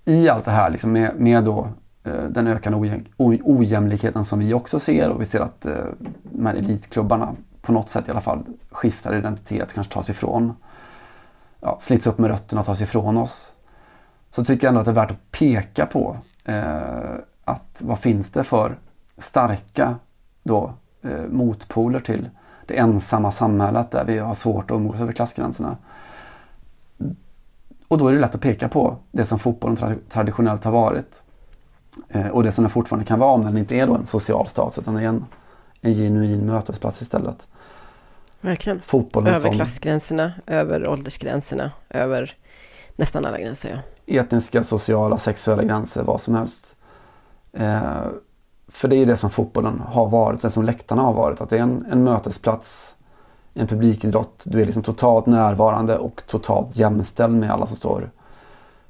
i 0.04 0.28
allt 0.28 0.44
det 0.44 0.50
här 0.50 0.70
liksom 0.70 0.92
med, 0.92 1.20
med 1.20 1.44
då 1.44 1.68
eh, 2.04 2.24
den 2.24 2.46
ökande 2.46 2.78
ojäm, 2.78 3.04
ojämlikheten 3.44 4.24
som 4.24 4.38
vi 4.38 4.54
också 4.54 4.80
ser 4.80 5.10
och 5.10 5.20
vi 5.20 5.24
ser 5.24 5.40
att 5.40 5.66
eh, 5.66 5.84
de 6.22 6.46
här 6.46 6.54
elitklubbarna 6.54 7.34
på 7.62 7.72
något 7.72 7.90
sätt 7.90 8.08
i 8.08 8.10
alla 8.10 8.20
fall 8.20 8.44
skiftar 8.70 9.14
identitet, 9.14 9.72
kanske 9.72 9.92
tas 9.92 10.10
ifrån. 10.10 10.54
Ja, 11.60 11.78
slits 11.80 12.06
upp 12.06 12.18
med 12.18 12.30
rötterna 12.30 12.60
och 12.60 12.66
tas 12.66 12.80
ifrån 12.80 13.16
oss. 13.16 13.53
Så 14.34 14.44
tycker 14.44 14.66
jag 14.66 14.68
ändå 14.68 14.80
att 14.80 14.84
det 14.84 14.90
är 14.90 14.94
värt 14.94 15.10
att 15.10 15.30
peka 15.30 15.86
på 15.86 16.16
eh, 16.44 17.14
att 17.44 17.78
vad 17.78 17.98
finns 17.98 18.30
det 18.30 18.44
för 18.44 18.76
starka 19.18 19.96
då, 20.42 20.72
eh, 21.02 21.22
motpoler 21.28 22.00
till 22.00 22.30
det 22.66 22.78
ensamma 22.78 23.32
samhället 23.32 23.90
där 23.90 24.04
vi 24.04 24.18
har 24.18 24.34
svårt 24.34 24.70
att 24.70 24.74
umgås 24.74 25.00
över 25.00 25.12
klassgränserna. 25.12 25.76
Och 27.88 27.98
då 27.98 28.08
är 28.08 28.12
det 28.12 28.20
lätt 28.20 28.34
att 28.34 28.40
peka 28.40 28.68
på 28.68 28.96
det 29.10 29.24
som 29.24 29.38
fotbollen 29.38 29.76
tra- 29.76 29.98
traditionellt 30.08 30.64
har 30.64 30.72
varit. 30.72 31.22
Eh, 32.08 32.28
och 32.28 32.42
det 32.42 32.52
som 32.52 32.64
den 32.64 32.70
fortfarande 32.70 33.06
kan 33.06 33.18
vara 33.18 33.32
om 33.32 33.44
den 33.44 33.56
inte 33.58 33.76
är 33.76 33.86
då 33.86 33.94
en 33.94 34.06
social 34.06 34.46
status 34.46 34.78
utan 34.78 34.96
är 34.96 35.08
en, 35.08 35.24
en 35.80 35.92
genuin 35.92 36.46
mötesplats 36.46 37.02
istället. 37.02 37.46
Verkligen. 38.40 38.80
Fotbollen 38.80 39.28
över 39.28 39.40
som 39.40 39.52
klassgränserna, 39.52 40.32
över 40.46 40.88
åldersgränserna, 40.88 41.70
över 41.90 42.36
nästan 42.96 43.24
alla 43.24 43.38
gränser. 43.40 43.70
Ja 43.70 43.93
etniska, 44.06 44.62
sociala, 44.62 45.16
sexuella 45.16 45.64
gränser, 45.64 46.02
vad 46.02 46.20
som 46.20 46.34
helst. 46.34 46.76
Eh, 47.52 48.02
för 48.68 48.88
det 48.88 48.96
är 48.96 49.06
det 49.06 49.16
som 49.16 49.30
fotbollen 49.30 49.82
har 49.86 50.08
varit, 50.08 50.40
det 50.40 50.50
som 50.50 50.64
läktarna 50.64 51.02
har 51.02 51.12
varit. 51.12 51.40
Att 51.40 51.50
det 51.50 51.58
är 51.58 51.62
en, 51.62 51.86
en 51.90 52.04
mötesplats, 52.04 52.96
en 53.54 53.66
publikidrott. 53.66 54.42
Du 54.44 54.62
är 54.62 54.66
liksom 54.66 54.82
totalt 54.82 55.26
närvarande 55.26 55.98
och 55.98 56.22
totalt 56.26 56.76
jämställd 56.76 57.34
med 57.34 57.50
alla 57.50 57.66
som 57.66 57.76
står, 57.76 58.10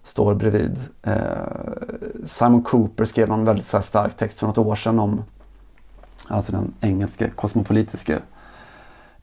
står 0.03 0.35
bredvid. 0.35 0.79
Eh, 1.03 1.15
Simon 2.25 2.63
Cooper 2.63 3.05
skrev 3.05 3.29
någon 3.29 3.45
väldigt 3.45 3.67
så 3.67 3.77
här 3.77 3.83
stark 3.83 4.17
text 4.17 4.39
för 4.39 4.47
något 4.47 4.59
år 4.59 4.75
sedan 4.75 4.99
om 4.99 5.25
alltså 6.29 6.53
den 6.53 6.75
engelske 6.81 7.31
kosmopolitiske 7.31 8.19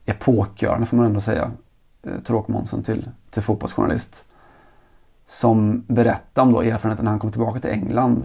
epokgörande 0.06 0.86
får 0.86 0.98
man 0.98 1.06
ändå 1.06 1.20
säga. 1.20 1.52
Eh, 2.04 2.20
tråkmånsen 2.20 2.84
till, 2.84 3.10
till 3.30 3.42
fotbollsjournalist. 3.42 4.26
Som 5.32 5.84
berättade 5.88 6.48
om 6.48 6.54
då 6.54 6.62
erfarenheten 6.62 7.06
när 7.06 7.12
han 7.12 7.20
kom 7.20 7.32
tillbaka 7.32 7.60
till 7.60 7.70
England. 7.70 8.24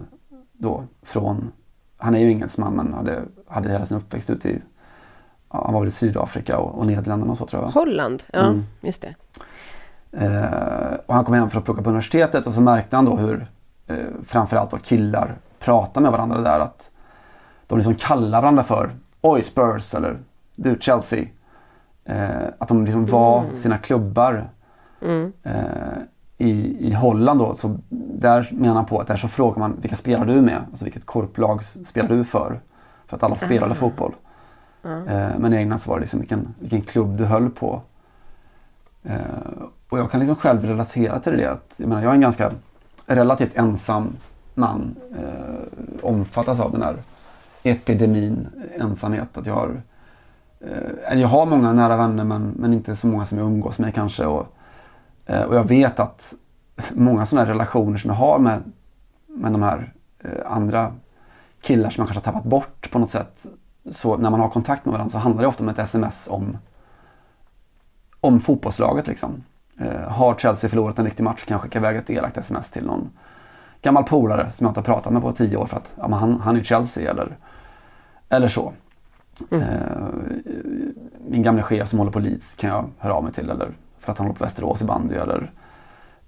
Då, 0.52 0.84
från, 1.02 1.52
han 1.98 2.14
är 2.14 2.18
ju 2.18 2.28
engelsman 2.28 2.72
men 2.72 2.94
hade, 2.94 3.22
hade 3.48 3.68
hela 3.68 3.84
sin 3.84 3.96
uppväxt 3.96 4.30
ute 4.30 4.48
i 4.50 4.62
han 5.48 5.72
var 5.74 5.80
väl 5.80 5.88
i 5.88 5.90
Sydafrika 5.90 6.59
och, 6.59 6.78
och 6.78 6.86
Nederländerna 6.86 7.32
och 7.32 7.38
så 7.38 7.46
tror 7.46 7.62
jag. 7.62 7.70
Holland, 7.70 8.22
ja 8.32 8.40
Mm. 8.40 8.64
just 8.80 9.02
det. 9.02 9.14
Eh, 10.12 10.94
och 11.07 11.14
han 11.14 11.24
kom 11.24 11.34
hem 11.34 11.50
för 11.50 11.59
att 11.59 11.64
plugga 11.64 11.82
på 11.82 11.88
universitetet 11.88 12.46
och 12.46 12.52
så 12.52 12.61
märkte 12.61 12.96
han 12.96 13.04
då 13.04 13.16
hur 13.16 13.46
eh, 13.86 13.96
framförallt 14.24 14.70
då 14.70 14.76
killar 14.76 15.34
pratar 15.59 16.00
med 16.00 16.12
varandra 16.12 16.40
där. 16.40 16.61
Att 16.61 16.90
de 17.66 17.78
liksom 17.78 17.94
kallar 17.94 18.42
varandra 18.42 18.64
för 18.64 18.90
Oj 19.20 19.42
Spurs 19.42 19.94
eller 19.94 20.18
Du 20.57 20.76
Chelsea. 20.80 21.24
Eh, 22.04 22.46
att 22.59 22.68
de 22.68 22.84
liksom 22.84 23.07
var 23.07 23.40
Mm. 23.42 23.57
sina 23.57 23.78
klubbar. 23.78 24.48
Mm. 25.02 25.32
Eh, 25.42 25.52
i, 26.39 26.87
I 26.89 26.93
Holland 26.93 27.41
då, 27.41 27.55
så 27.55 27.76
där 28.18 28.49
menar 28.53 28.74
han 28.74 28.87
på 28.87 29.01
att 29.01 29.07
där 29.07 29.16
så 29.16 29.28
frågar 29.28 29.59
man 29.59 29.76
vilka 29.80 29.97
spelar 29.97 30.26
du 30.26 30.41
med? 30.41 30.64
Alltså 30.70 30.84
vilket 30.84 31.07
korplag 31.07 31.64
spelar 31.64 32.09
du 32.09 32.24
för? 32.24 32.61
För 33.07 33.16
att 33.16 33.22
alla 33.22 33.37
spelade 33.37 33.72
Ah. 33.72 33.74
fotboll. 33.74 34.14
Ja. 34.82 35.07
Eh, 35.07 35.39
men 35.39 35.53
i 35.53 35.57
England 35.57 35.78
så 35.78 35.91
var 35.91 35.97
det 35.97 36.01
liksom 36.01 36.20
vilken, 36.20 36.55
vilken 36.59 36.82
klubb 36.82 37.16
du 37.16 37.24
höll 37.24 37.51
på. 37.51 37.82
Eh, 39.03 39.16
och 39.89 39.99
jag 39.99 40.11
kan 40.11 40.20
liksom 40.20 40.37
själv 40.37 40.64
relatera 40.64 41.18
till 41.18 41.37
det. 41.37 41.51
Att, 41.53 41.74
jag, 41.76 41.89
menar, 41.89 42.03
jag 42.03 42.11
är 42.11 42.14
en 42.14 42.20
ganska 42.20 42.51
relativt 43.07 43.57
ensam 43.57 44.09
man. 44.55 44.97
Eh, 45.18 46.03
omfattas 46.03 46.61
av 46.61 46.72
den 46.72 46.82
här 46.82 46.97
epidemin 47.62 48.47
ensamhet. 48.78 49.39
Att 49.39 49.47
jag, 49.47 49.55
har, 49.55 49.82
eh, 50.61 51.18
jag 51.20 51.28
har 51.28 51.47
många 51.47 51.72
nära 51.72 51.97
vänner 51.97 52.24
men, 52.24 52.53
men 52.57 52.72
inte 52.72 52.97
så 52.97 53.07
många 53.07 53.26
som 53.26 53.39
jag 53.39 53.47
umgås 53.47 53.78
med 53.78 53.95
kanske. 53.95 54.26
Och, 54.26 54.55
och 55.27 55.55
jag 55.55 55.68
vet 55.68 56.01
att 56.01 56.35
många 56.95 57.27
sådana 57.27 57.51
relationer 57.51 57.99
som 57.99 58.11
jag 58.11 58.16
har 58.16 58.39
med, 58.39 58.62
med 59.27 59.53
de 59.53 59.62
här 59.62 59.93
eh, 60.18 60.53
andra 60.53 60.93
killar 61.61 61.91
som 61.91 62.03
man 62.03 62.07
kanske 62.07 62.29
har 62.29 62.33
tappat 62.33 62.51
bort 62.51 62.91
på 62.91 62.99
något 62.99 63.11
sätt. 63.11 63.47
Så 63.91 64.16
när 64.16 64.31
man 64.31 64.41
har 64.41 64.49
kontakt 64.49 64.85
med 64.85 64.93
varandra 64.93 65.11
så 65.11 65.18
handlar 65.18 65.43
det 65.43 65.49
ofta 65.49 65.64
om 65.64 65.68
ett 65.68 65.79
sms 65.79 66.29
om, 66.31 66.59
om 68.20 68.41
fotbollslaget. 68.41 69.07
Liksom. 69.07 69.45
Eh, 69.81 70.09
har 70.09 70.35
Chelsea 70.35 70.70
förlorat 70.70 70.99
en 70.99 71.05
riktig 71.05 71.24
match 71.24 71.45
kan 71.45 71.55
jag 71.55 71.61
skicka 71.62 71.79
iväg 71.79 71.97
ett 71.97 72.11
elakt 72.11 72.39
sms 72.39 72.70
till 72.70 72.87
någon 72.87 73.11
gammal 73.83 74.05
polare 74.05 74.53
som 74.53 74.64
jag 74.64 74.70
inte 74.70 74.81
har 74.81 74.85
pratat 74.85 75.12
med 75.12 75.22
på 75.22 75.33
tio 75.33 75.57
år 75.57 75.66
för 75.66 75.77
att 75.77 75.95
ja, 75.97 76.14
han, 76.14 76.41
han 76.41 76.57
är 76.57 76.62
Chelsea 76.62 77.11
eller, 77.11 77.37
eller 78.29 78.49
så. 78.49 78.72
Eh, 79.51 79.61
min 81.29 81.43
gamla 81.43 81.62
chef 81.62 81.89
som 81.89 81.99
håller 81.99 82.12
på 82.12 82.18
Leeds 82.18 82.55
kan 82.55 82.70
jag 82.70 82.91
höra 82.99 83.14
av 83.14 83.24
mig 83.24 83.33
till 83.33 83.51
eller 83.51 83.72
för 84.07 84.12
att 84.12 84.18
han 84.18 84.26
håller 84.26 84.38
på 84.38 84.44
Västerås 84.44 84.82
i 84.82 84.84
bandy 84.84 85.14
eller 85.14 85.50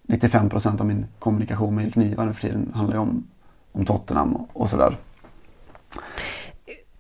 95 0.02 0.48
procent 0.50 0.80
av 0.80 0.86
min 0.86 1.06
kommunikation 1.18 1.74
med 1.74 1.84
Erik 1.84 1.96
Niva 1.96 2.24
nu 2.24 2.32
för 2.32 2.40
tiden 2.40 2.72
handlar 2.74 2.94
ju 2.94 3.00
om, 3.00 3.26
om 3.72 3.84
Tottenham 3.84 4.36
och, 4.36 4.48
och 4.52 4.70
sådär. 4.70 4.96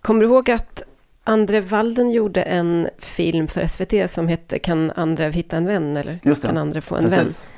Kommer 0.02 0.20
du 0.20 0.26
ihåg 0.26 0.50
att 0.50 0.82
Andre 1.24 1.60
Walden 1.60 2.10
gjorde 2.10 2.42
en 2.42 2.88
film 2.98 3.48
för 3.48 3.66
SVT 3.66 4.10
som 4.10 4.28
hette 4.28 4.58
Kan 4.58 4.90
andra 4.90 5.28
hitta 5.28 5.56
en 5.56 5.66
vän? 5.66 5.96
Eller 5.96 6.18
Just 6.22 6.42
det. 6.42 6.48
Kan 6.48 6.58
andra 6.58 6.80
få 6.80 6.96
en 6.96 7.02
Precis. 7.04 7.50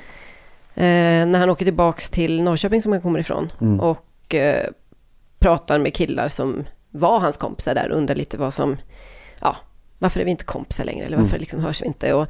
vän? 0.75 1.21
Eh, 1.21 1.27
när 1.27 1.39
han 1.39 1.49
åker 1.49 1.65
tillbaks 1.65 2.09
till 2.09 2.43
Norrköping 2.43 2.81
som 2.81 2.91
han 2.91 3.01
kommer 3.01 3.19
ifrån. 3.19 3.51
Mm. 3.61 3.79
Och 3.79 4.35
eh, 4.35 4.67
pratar 5.39 5.79
med 5.79 5.93
killar 5.93 6.27
som 6.27 6.63
var 6.89 7.19
hans 7.19 7.37
kompisar 7.37 7.75
där. 7.75 7.89
Undrar 7.89 8.15
lite 8.15 8.37
vad 8.37 8.53
som... 8.53 8.77
Ja, 9.41 9.55
varför 9.99 10.19
är 10.19 10.25
vi 10.25 10.31
inte 10.31 10.45
kompisar 10.45 10.83
längre? 10.83 11.05
Eller 11.05 11.17
varför 11.17 11.29
Mm. 11.35 11.39
liksom 11.39 11.59
hörs 11.59 11.81
vi 11.81 11.85
inte? 11.85 12.13
Och, 12.13 12.27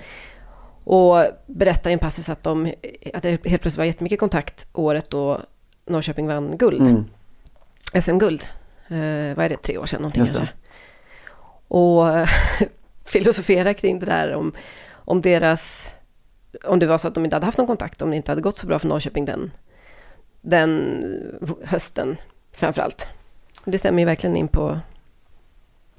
och 0.92 1.26
berättar 1.46 1.90
i 1.90 1.94
en 1.94 2.00
passus 2.00 2.30
att, 2.30 2.44
de, 2.44 2.74
att 3.14 3.24
det 3.24 3.30
helt 3.30 3.44
plötsligt 3.44 3.78
var 3.78 3.86
jättemycket 3.86 4.20
kontakt 4.20 4.68
året 4.74 5.10
då 5.10 5.42
Norrköping 5.86 6.28
vann 6.28 6.58
guld. 6.58 6.88
Mm. 6.88 7.06
SM-guld. 8.02 8.44
Eh, 8.88 9.36
vad 9.36 9.46
är 9.46 9.50
det, 9.50 9.58
tre 9.58 9.78
år 9.78 9.86
sedan 9.86 10.02
någonting 10.02 10.26
kanske. 10.26 10.50
Och 11.68 12.06
filosofera 13.06 13.74
kring 13.74 14.00
det 14.00 14.06
där 14.06 14.34
om, 14.36 14.54
om 14.94 15.22
deras... 15.22 15.94
Om 16.64 16.80
det 16.80 16.88
var 16.88 16.98
så 16.98 17.08
att 17.08 17.16
de 17.16 17.24
inte 17.24 17.36
hade 17.36 17.46
haft 17.46 17.58
någon 17.58 17.68
kontakt, 17.68 18.02
om 18.02 18.10
det 18.10 18.16
inte 18.16 18.32
hade 18.32 18.42
gått 18.42 18.58
så 18.58 18.68
bra 18.68 18.80
för 18.80 18.88
Norrköping 18.88 19.26
den, 19.26 19.52
den 20.42 21.04
hösten 21.64 22.18
framför 22.52 22.82
allt. 22.82 23.08
Det 23.66 23.78
stämmer 23.78 24.00
ju 24.00 24.06
verkligen 24.06 24.36
in 24.36 24.48
på, 24.48 24.80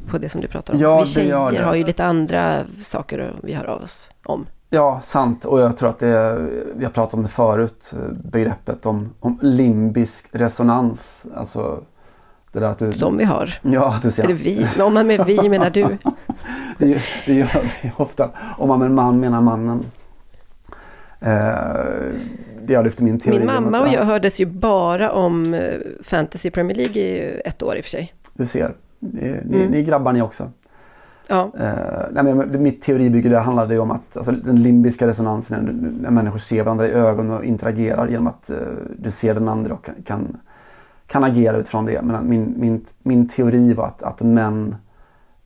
på 0.07 0.19
det 0.19 0.29
som 0.29 0.41
du 0.41 0.49
pratar 0.49 0.75
om. 0.75 0.81
Ja, 0.81 1.01
vi 1.01 1.07
tjejer 1.07 1.63
har 1.63 1.75
ju 1.75 1.85
lite 1.85 2.05
andra 2.05 2.65
saker 2.83 3.35
vi 3.43 3.53
hör 3.53 3.65
av 3.65 3.83
oss 3.83 4.11
om. 4.25 4.47
Ja, 4.75 5.01
sant. 5.03 5.45
Och 5.45 5.61
jag 5.61 5.77
tror 5.77 5.89
att 5.89 5.99
det, 5.99 6.37
vi 6.77 6.85
har 6.85 6.93
pratat 6.93 7.15
om 7.15 7.23
det 7.23 7.29
förut, 7.29 7.95
eh, 7.97 8.13
begreppet 8.25 8.87
om, 8.87 9.11
om 9.21 9.39
limbisk 9.43 10.29
resonans. 10.33 11.27
Alltså 11.35 11.83
det 12.53 12.61
där 12.61 12.67
att 12.71 12.79
du... 12.79 12.93
Som 12.93 13.17
vi 13.17 13.25
har. 13.25 13.51
Ja, 13.63 13.99
du 14.03 14.11
ser. 14.11 14.25
Är 14.25 14.29
det 14.29 14.35
vi? 14.35 14.67
Om 14.81 14.95
man 14.95 15.07
med 15.07 15.25
vi 15.27 15.49
menar 15.49 15.71
du? 15.71 15.83
det, 16.79 17.03
det 17.27 17.35
gör 17.35 17.49
vi 17.83 17.93
ofta. 17.97 18.31
Om 18.59 18.69
man 18.69 18.79
med 18.79 18.91
man 18.91 19.21
menar 19.21 19.41
mannen. 19.41 19.85
Eh, 21.21 21.31
det 22.63 22.73
jag 22.73 22.85
lyfter 22.85 23.05
min 23.05 23.21
teori 23.21 23.39
Min 23.39 23.47
mamma 23.47 23.81
och 23.81 23.89
jag 23.89 24.05
hördes 24.05 24.41
ju 24.41 24.47
bara 24.47 25.13
om 25.13 25.55
eh, 25.55 25.75
Fantasy 26.03 26.51
Premier 26.51 26.77
League 26.77 27.03
i 27.03 27.41
ett 27.45 27.63
år 27.63 27.77
i 27.77 27.81
och 27.81 27.85
för 27.85 27.91
sig. 27.91 28.15
Du 28.35 28.47
ser. 28.47 28.75
Ni, 28.99 29.21
ni, 29.45 29.57
Mm. 29.57 29.71
ni 29.71 29.83
grabbar 29.83 30.13
ni 30.13 30.23
också. 30.23 30.51
Ja. 31.33 31.51
Eh, 31.59 32.23
nej, 32.23 32.35
men 32.35 32.63
mitt 32.63 32.83
teoribygge 32.83 33.29
där 33.29 33.41
handlade 33.41 33.75
ju 33.75 33.81
om 33.81 33.91
att 33.91 34.17
alltså, 34.17 34.33
den 34.33 34.63
limbiska 34.63 35.07
resonansen 35.07 35.65
när, 36.03 36.11
människor 36.11 36.39
ser 36.39 36.65
varandra 36.65 36.89
i 36.89 36.91
ögonen 36.91 37.37
och 37.37 37.45
interagerar 37.45 38.09
genom 38.09 38.27
att 38.27 38.51
eh, 38.51 38.57
du 38.99 39.11
ser 39.11 39.35
den 39.35 39.49
andra 39.49 39.75
och 39.75 39.89
kan, 40.05 40.37
kan, 41.07 41.25
agera 41.25 41.57
utifrån 41.57 41.87
det. 41.87 42.03
Men 42.03 42.29
min, 42.29 42.55
min, 42.59 42.85
min 43.03 43.29
teori 43.29 43.75
var 43.75 43.87
att, 43.87 44.03
att 44.03 44.21
män 44.21 44.77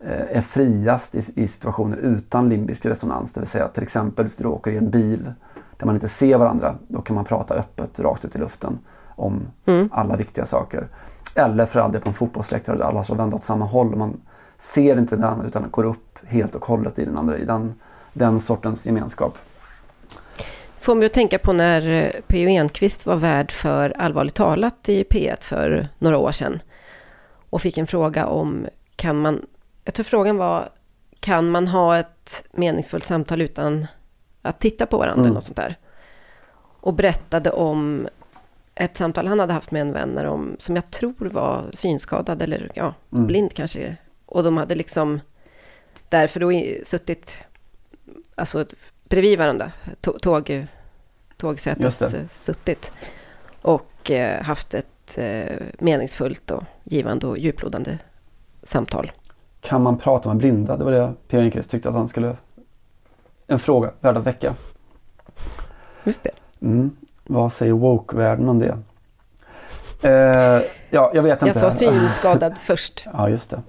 eh, 0.01 0.37
är 0.37 0.41
friast 0.41 1.15
i, 1.15 1.43
i 1.43 1.47
situationer 1.47 1.97
utan 1.97 2.49
limbisk 2.49 2.87
resonans. 2.87 3.33
Det 3.33 3.41
vill 3.41 3.49
säga 3.49 3.65
att 3.65 3.75
till 3.75 3.83
exempel 3.83 4.27
du 4.39 4.49
åker 4.49 4.71
i 4.71 4.77
en 4.77 4.91
bil 4.91 5.33
där 5.77 5.87
man 5.87 5.95
inte 5.95 6.09
ser 6.09 6.39
varandra. 6.39 6.75
Då 6.89 7.01
kan 7.01 7.17
man 7.17 7.25
prata 7.25 7.55
öppet 7.55 8.01
rakt 8.01 8.25
ut 8.25 8.37
i 8.37 8.39
luften 8.39 8.79
om 9.09 9.41
Mm. 9.67 9.89
alla 9.93 10.17
viktiga 10.17 10.45
saker. 10.45 10.87
Eller 11.35 11.67
för 11.67 11.81
all 11.81 11.93
del 11.93 12.01
på 12.01 12.09
en 12.09 12.15
fotbollsläktare 12.15 12.77
där 12.77 12.85
alla 12.85 13.03
står 13.03 13.17
vända 13.17 13.37
åt 13.37 13.45
samma 13.45 13.65
håll. 13.65 13.97
Man 13.97 14.21
ser 14.59 14.99
inte 14.99 15.17
den 15.17 15.25
andra 15.25 15.47
utan 15.47 15.71
går 15.71 15.85
upp 15.85 16.19
helt 16.27 16.55
och 16.55 16.65
hållet 16.65 16.99
i 16.99 17.05
den 17.05 17.19
andra. 17.19 17.39
I 17.39 17.45
den, 17.45 17.75
den 18.13 18.41
sortens 18.41 18.87
gemenskap. 18.87 19.39
Får 20.81 20.95
mig 20.95 21.07
att 21.07 21.13
tänka 21.13 21.39
på 21.39 21.53
när 21.53 21.91
eh, 21.91 22.11
P.O. 22.27 22.49
Enquist 22.49 23.07
var 23.07 23.17
värd 23.17 23.53
för 23.53 23.91
Allvarligt 23.99 24.35
talat 24.35 24.89
i 24.89 25.03
P1 25.03 25.43
för 25.45 25.89
några 25.99 26.19
år 26.19 26.33
sedan. 26.33 26.61
Och 27.51 27.63
fick 27.63 27.79
en 27.79 27.87
fråga 27.87 28.27
om, 28.27 28.67
kan 28.97 29.17
man, 29.21 29.47
jag 29.85 29.95
tror 29.95 30.05
frågan 30.05 30.37
var, 30.37 30.69
kan 31.21 31.51
man 31.51 31.69
ha 31.69 31.99
ett 31.99 32.45
meningsfullt 32.53 33.05
samtal 33.05 33.41
utan 33.43 33.87
att 34.43 34.61
titta 34.61 34.87
på 34.87 34.99
varandra? 34.99 35.23
Mm. 35.23 35.35
Något 35.35 35.45
sånt 35.45 35.57
där. 35.57 35.79
Och 36.81 36.95
berättade 36.95 37.51
om 37.51 38.09
ett 38.75 38.97
samtal 38.97 39.27
han 39.27 39.41
hade 39.41 39.53
haft 39.53 39.71
med 39.71 39.81
en 39.81 39.93
vän 39.93 40.09
när 40.09 40.25
de, 40.25 40.57
som 40.59 40.75
jag 40.75 40.91
tror 40.91 41.29
var 41.33 41.65
synskadad 41.73 42.43
eller 42.43 42.71
ja, 42.75 42.95
Mm. 43.13 43.27
blind 43.27 43.55
kanske. 43.55 43.97
Och 44.37 44.43
de 44.43 44.57
hade 44.57 44.75
liksom 44.75 45.21
därför 46.09 46.41
då 46.41 46.53
suttit 46.85 47.45
alltså 48.35 48.65
bredvid 49.09 49.39
varandra, 49.39 49.73
tå- 50.01 50.19
tåg, 50.19 50.67
det. 52.13 52.19
eh, 52.19 52.29
suttit 52.31 52.93
och 53.63 54.11
eh, 54.11 54.43
haft 54.43 54.75
ett 54.75 55.19
eh, 55.19 55.57
meningsfullt 55.79 56.51
och 56.51 56.65
givande 56.85 57.27
och 57.27 57.39
djuplodande 57.39 57.99
samtal. 58.63 59.13
Kan 59.61 59.83
man 59.83 59.99
prata 59.99 60.29
med 60.29 60.37
blinda? 60.37 60.77
Det 60.77 60.85
var 60.85 60.93
det 60.93 61.13
P.O. 61.29 61.41
Enquist 61.41 61.71
tyckte 61.71 61.89
att 61.89 61.95
han 61.95 62.09
skulle... 62.09 62.37
En 63.47 63.59
fråga 63.59 63.93
värd 64.01 64.17
att 64.17 64.27
väcka. 64.27 64.55
Just 66.05 66.23
det. 66.23 66.31
Mm. 66.61 66.97
Vad 67.25 67.53
säger 67.53 67.73
woke-världen 67.73 68.49
om 68.49 68.59
det? 68.59 68.79
Eh, 70.03 70.63
ja, 70.91 71.11
jag 71.15 71.23
vet 71.23 71.41
Jag 71.41 71.49
inte. 71.49 71.61
sa 71.61 71.71
synskadad 71.71 72.59
först. 72.59 73.07
Ja, 73.13 73.29
just 73.29 73.51
det. 73.51 73.63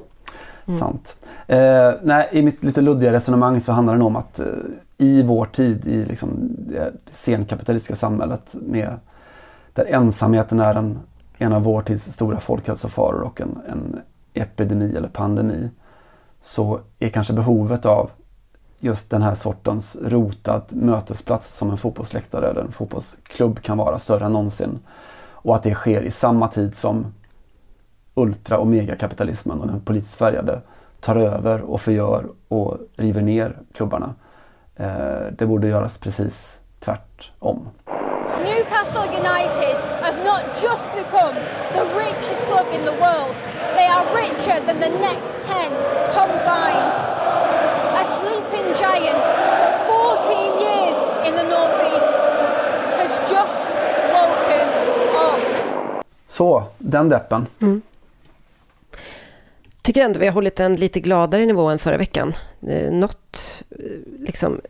Mm. 0.67 0.79
Sant. 0.79 1.17
Eh, 1.47 1.91
nej, 2.03 2.29
I 2.31 2.41
mitt 2.41 2.63
lite 2.63 2.81
luddiga 2.81 3.11
resonemang 3.11 3.61
så 3.61 3.71
handlar 3.71 3.93
det 3.93 3.99
nog 3.99 4.07
om 4.07 4.15
att 4.15 4.39
eh, 4.39 4.45
i 4.97 5.23
vår 5.23 5.45
tid, 5.45 5.87
i 5.87 6.05
liksom 6.05 6.29
det 6.57 6.93
senkapitalistiska 7.11 7.95
samhället 7.95 8.55
med, 8.61 8.99
där 9.73 9.85
ensamheten 9.85 10.59
är 10.59 10.75
en, 10.75 10.99
en 11.37 11.53
av 11.53 11.63
vår 11.63 11.81
tids 11.81 12.11
stora 12.11 12.39
folkhälsofaror 12.39 13.21
och 13.21 13.41
en, 13.41 13.59
en 13.69 13.99
epidemi 14.33 14.95
eller 14.95 15.09
pandemi 15.09 15.69
så 16.41 16.79
är 16.99 17.09
kanske 17.09 17.33
behovet 17.33 17.85
av 17.85 18.09
just 18.79 19.09
den 19.09 19.21
här 19.21 19.35
sortens 19.35 19.97
rotad 20.01 20.61
mötesplats 20.69 21.57
som 21.57 21.71
en 21.71 21.77
fotbollsläktare 21.77 22.49
eller 22.49 22.61
en 22.61 22.71
fotbollsklubb 22.71 23.61
kan 23.61 23.77
vara 23.77 23.99
större 23.99 24.25
än 24.25 24.31
någonsin. 24.31 24.79
Och 25.29 25.55
att 25.55 25.63
det 25.63 25.73
sker 25.73 26.01
i 26.01 26.11
samma 26.11 26.47
tid 26.47 26.75
som 26.75 27.13
ultra 28.17 28.57
och 28.57 28.67
megakapitalismen 28.67 29.61
och 29.61 29.67
den 29.67 29.81
politiskt 29.81 30.15
färgade 30.15 30.61
tar 30.99 31.15
över 31.15 31.61
och 31.61 31.81
förgör 31.81 32.25
och 32.47 32.77
river 32.95 33.21
ner 33.21 33.57
klubbarna. 33.73 34.15
Eh, 34.75 35.25
det 35.37 35.45
borde 35.45 35.67
göras 35.67 35.97
precis 35.97 36.59
tvärtom. 36.79 37.69
Newcastle 38.43 39.07
United 39.23 39.75
have 40.01 40.17
not 40.31 40.43
just 40.63 40.91
become 40.93 41.35
the 41.73 41.83
richest 42.01 42.45
club 42.45 42.67
in 42.73 42.81
the 42.89 42.97
world, 43.05 43.35
they 43.77 43.87
are 43.95 44.05
richer 44.21 44.59
than 44.67 44.77
the 44.79 44.89
next 44.89 45.33
10 45.43 45.71
combined. 46.19 46.97
A 48.01 48.03
sleeping 48.19 48.67
giant 48.83 49.21
for 49.59 49.71
14 49.87 50.61
years 50.67 50.97
in 51.27 51.33
the 51.35 51.43
northeast 51.55 52.21
has 52.99 53.19
just 53.31 53.67
woken 54.13 54.67
up. 55.31 55.41
Så, 56.27 56.63
den 56.77 57.09
deppen. 57.09 57.47
Mm. 57.59 57.81
Tycker 59.87 60.05
ändå 60.05 60.19
vi 60.19 60.25
har 60.25 60.33
hållit 60.33 60.59
en 60.59 60.73
lite 60.73 60.99
gladare 60.99 61.45
nivå 61.45 61.69
än 61.69 61.79
förra 61.79 61.97
veckan. 61.97 62.33
Eh, 62.61 62.91
något 62.91 63.63
eh, 63.69 63.77
liksom 64.19 64.61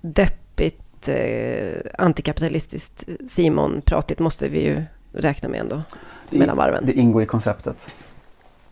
deppigt, 0.00 1.08
eh, 1.08 1.80
antikapitalistiskt 1.98 3.08
Simon-pratigt 3.28 4.18
måste 4.18 4.48
vi 4.48 4.64
ju 4.64 4.82
räkna 5.12 5.48
med 5.48 5.60
ändå. 5.60 5.82
Mellan 6.30 6.56
varven. 6.56 6.86
Det 6.86 6.92
ingår 6.92 7.22
i 7.22 7.26
konceptet. 7.26 7.90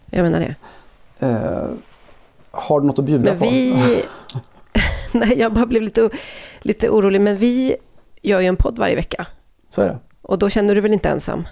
Jag 0.07 0.23
menar 0.23 0.41
det. 0.41 0.55
Eh, 1.27 1.71
har 2.51 2.81
du 2.81 2.87
något 2.87 2.99
att 2.99 3.05
bjuda 3.05 3.25
Men 3.25 3.39
på? 3.39 3.45
vi... 3.45 3.75
Nej, 5.13 5.39
jag 5.39 5.53
bara 5.53 5.67
blev 5.67 5.83
lite, 5.83 6.11
lite 6.61 6.91
orolig. 6.91 7.21
Men 7.21 7.37
vi 7.37 7.77
gör 8.23 8.41
ju 8.41 8.47
en 8.47 8.57
podd 8.57 8.79
varje 8.79 8.97
vecka. 8.97 9.27
Så 9.71 9.83
är 9.83 9.89
det. 9.89 9.99
Och 10.23 10.39
då 10.39 10.49
känner 10.51 10.75
du 10.75 10.81
väl 10.81 10.93
inte 10.93 11.09
ensam? 11.09 11.49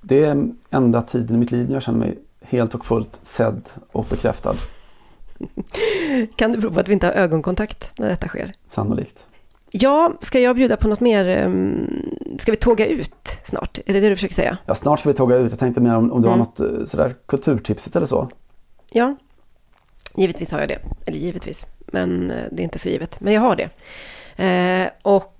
Det 0.00 0.24
är 0.24 0.48
enda 0.70 1.02
tiden 1.02 1.36
i 1.36 1.38
mitt 1.38 1.52
liv 1.52 1.66
när 1.66 1.74
jag 1.74 1.82
känner 1.82 1.98
mig 1.98 2.18
helt 2.48 2.74
och 2.74 2.84
fullt 2.84 3.20
sedd 3.22 3.68
och 3.92 4.04
bekräftad. 4.10 4.54
Kan 6.36 6.50
det 6.52 6.58
bero 6.58 6.70
på 6.72 6.80
att 6.80 6.88
vi 6.88 6.92
inte 6.92 7.06
har 7.06 7.12
ögonkontakt 7.12 7.92
när 7.98 8.08
detta 8.08 8.28
sker? 8.28 8.52
Sannolikt. 8.66 9.26
Ja, 9.70 10.12
ska 10.20 10.40
jag 10.40 10.56
bjuda 10.56 10.76
på 10.76 10.88
något 10.88 11.00
mer? 11.00 11.24
ehm, 11.26 11.90
Ska 12.38 12.52
vi 12.52 12.56
tåga 12.56 12.86
ut 12.86 13.12
snart? 13.44 13.78
Är 13.86 13.92
det 13.92 14.00
det 14.00 14.08
du 14.08 14.14
försöker 14.16 14.34
säga? 14.34 14.58
Ja, 14.66 14.74
snart 14.74 14.98
ska 15.00 15.08
vi 15.08 15.14
tåga 15.14 15.36
ut. 15.36 15.50
Jag 15.50 15.58
tänkte 15.58 15.80
mer 15.80 15.94
om, 15.96 16.12
om 16.12 16.22
du 16.22 16.28
Mm. 16.28 16.38
har 16.40 16.46
något 16.46 16.60
eh, 16.60 16.84
sådär 16.84 17.14
kulturtipset 17.26 17.96
eller 17.96 18.06
så. 18.06 18.28
Ja, 18.92 19.16
givetvis 20.16 20.50
har 20.50 20.60
jag 20.60 20.68
det. 20.68 20.78
Eller 21.06 21.18
givetvis, 21.18 21.66
men 21.86 22.30
eh, 22.30 22.44
det 22.52 22.62
är 22.62 22.64
inte 22.64 22.78
så 22.78 22.88
givet. 22.88 23.20
Men 23.20 23.32
jag 23.32 23.40
har 23.40 23.56
det. 23.56 23.68
Eh, 24.44 24.90
och 25.02 25.34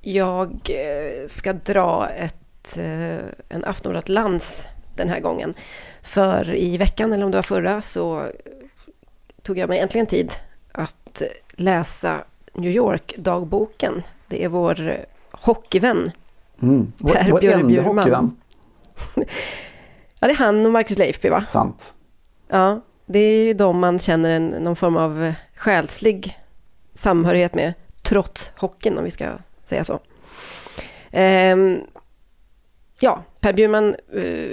jag 0.00 0.50
eh, 0.70 1.26
ska 1.26 1.52
dra 1.52 2.08
ett, 2.08 2.78
en 3.48 3.64
Aftonbladet-lans 3.64 4.66
den 4.96 5.08
här 5.08 5.20
gången. 5.20 5.54
För 6.08 6.54
i 6.54 6.76
veckan, 6.76 7.12
eller 7.12 7.24
om 7.24 7.30
det 7.30 7.38
var 7.38 7.42
förra, 7.42 7.82
så 7.82 8.26
tog 9.42 9.58
jag 9.58 9.68
mig 9.68 9.78
äntligen 9.78 10.06
tid 10.06 10.32
att 10.72 11.22
läsa 11.52 12.24
New 12.52 12.70
York-dagboken. 12.70 14.02
Det 14.28 14.44
är 14.44 14.48
vår 14.48 15.04
hockeyvän 15.30 16.10
Mm. 16.62 16.92
Vår, 16.96 17.12
Per 17.12 17.30
vår 17.30 17.40
Björkman. 17.40 17.98
hockeyvän. 17.98 18.36
Ja, 20.20 20.26
det 20.26 20.32
är 20.32 20.36
han 20.36 20.66
och 20.66 20.72
Marcus 20.72 20.98
Leifby, 20.98 21.28
va? 21.28 21.44
Sant. 21.48 21.94
Ja, 22.48 22.80
det 23.06 23.18
är 23.18 23.46
ju 23.46 23.54
de 23.54 23.78
man 23.78 23.98
känner 23.98 24.30
en, 24.30 24.46
någon 24.48 24.76
form 24.76 24.96
av 24.96 25.32
själslig 25.56 26.38
samhörighet 26.94 27.54
med, 27.54 27.74
trots 28.02 28.50
hockeyn 28.56 28.98
om 28.98 29.04
vi 29.04 29.10
ska 29.10 29.28
säga 29.66 29.84
så. 29.84 30.00
Ehm, 31.10 31.80
ja, 33.00 33.22
Per 33.40 33.52
Bjurman 33.52 33.94
eh, 34.12 34.52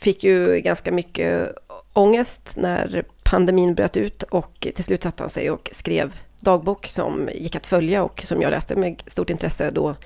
fick 0.00 0.24
ju 0.24 0.60
ganska 0.60 0.92
mycket 0.92 1.52
ångest 1.92 2.52
när 2.56 3.04
pandemin 3.22 3.74
bröt 3.74 3.96
ut 3.96 4.22
och 4.22 4.66
till 4.74 4.84
slut 4.84 5.02
satte 5.02 5.22
han 5.22 5.30
sig 5.30 5.50
och 5.50 5.68
skrev 5.72 6.20
dagbok 6.40 6.86
som 6.86 7.28
gick 7.34 7.56
att 7.56 7.66
följa 7.66 8.02
och 8.04 8.22
som 8.24 8.42
jag 8.42 8.50
läste 8.50 8.76
med 8.76 9.02
stort 9.06 9.30
intresse 9.30 9.70
då 9.70 9.96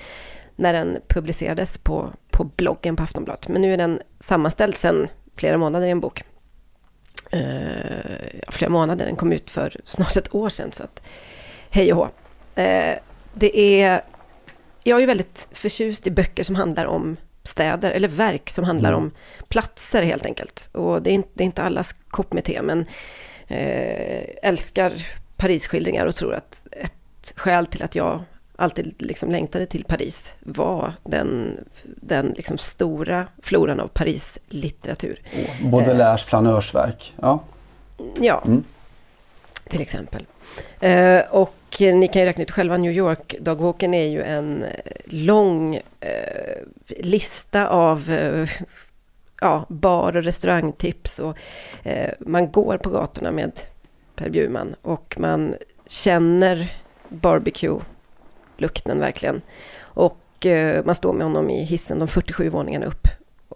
när 0.57 0.73
den 0.73 0.99
publicerades 1.09 1.79
på, 1.79 2.13
på 2.31 2.45
bloggen 2.45 2.97
på 2.97 3.03
Aftonbladet. 3.03 3.49
Men 3.49 3.63
nu 3.63 3.73
är 3.73 3.77
den 3.77 4.01
sammanställd 4.21 4.75
sedan 4.75 5.09
flera 5.37 5.59
månader 5.59 5.87
i 5.87 5.91
en 5.91 6.01
bok 6.01 6.25
eh, 7.31 8.49
flera 8.49 8.71
månader. 8.71 9.07
Den 9.07 9.17
kom 9.17 9.33
ut 9.33 9.51
för 9.51 9.81
snart 9.85 10.17
ett 10.17 10.35
år 10.35 10.49
sedan. 10.49 10.73
Så 10.73 10.85
att, 10.85 11.03
hej 11.71 11.93
och 11.93 11.99
hå. 11.99 12.09
Eh, 12.63 12.99
det 13.35 13.59
är, 13.83 14.03
jag 14.85 14.97
är 14.97 15.01
ju 15.01 15.07
väldigt 15.07 15.49
förtjust 15.53 16.07
i 16.07 16.11
böcker 16.11 16.43
som 16.43 16.55
handlar 16.55 16.85
om 16.85 17.17
städer, 17.45 17.91
eller 17.91 18.09
verk 18.09 18.51
som 18.51 18.65
handlar 18.65 18.93
Mm. 18.93 19.03
om 19.05 19.11
platser 19.49 20.03
helt 20.03 20.27
enkelt. 20.27 20.69
Och 20.73 21.03
det 21.03 21.11
är 21.11 21.15
inte, 21.15 21.29
det 21.35 21.43
är 21.43 21.47
inte 21.47 21.63
allas 21.63 21.95
kopp 22.09 22.33
med 22.33 22.45
te, 22.45 22.63
men 22.63 22.87
eh, 23.49 24.25
älskar 24.43 24.93
Parisskildringar 25.37 26.07
och 26.07 26.17
tror 26.17 26.35
att 26.35 26.67
ett 26.71 27.33
skäl 27.37 27.67
till 27.67 27.83
att 27.83 27.95
jag 27.95 28.21
alltid 28.57 28.95
liksom 28.99 29.31
längtade 29.31 29.67
till 29.67 29.85
Paris 29.85 30.35
var 30.41 30.93
den, 31.05 31.59
den 31.85 32.35
liksom 32.37 32.59
stora 32.59 33.27
floran 33.43 33.81
av 33.81 33.89
Paris-litteratur. 33.89 35.21
Baudelaires 35.63 36.25
flanörsverk. 36.25 37.15
Ja. 37.21 37.43
Ja, 38.21 38.43
Mm 38.47 38.65
till 39.69 39.81
exempel. 39.81 40.27
Eh, 40.81 41.21
och 41.31 41.55
ni 41.81 42.09
kan 42.09 42.23
ju 42.23 42.27
räkna 42.27 42.43
ut 42.43 42.51
själva, 42.51 42.77
New 42.77 42.93
York-dagboken 42.93 43.95
är 43.95 44.07
ju 44.07 44.23
en 44.23 44.63
eh, 44.63 44.71
lång 45.05 45.75
eh, 46.01 46.63
lista 46.89 47.69
av 47.69 48.11
eh, 48.11 48.49
ja, 49.41 49.67
bar 49.69 50.17
och 50.17 50.25
restaurangtips. 50.25 51.19
Och, 51.19 51.39
eh, 51.83 52.13
man 52.21 52.53
går 52.53 52.79
på 52.79 52.91
gatorna 52.91 53.31
med 53.31 53.61
Per 54.17 54.31
Bjurman 54.31 54.75
och 54.83 55.17
man 55.19 55.55
känner 55.87 56.73
barbecue-lukten 57.09 58.99
verkligen. 58.99 59.43
Och 59.81 60.47
eh, 60.47 60.85
man 60.85 60.95
står 60.95 61.13
med 61.13 61.27
honom 61.27 61.51
i 61.51 61.65
hissen 61.65 61.99
de 61.99 62.09
47 62.09 62.49
våningarna 62.49 62.87
upp. 62.87 63.09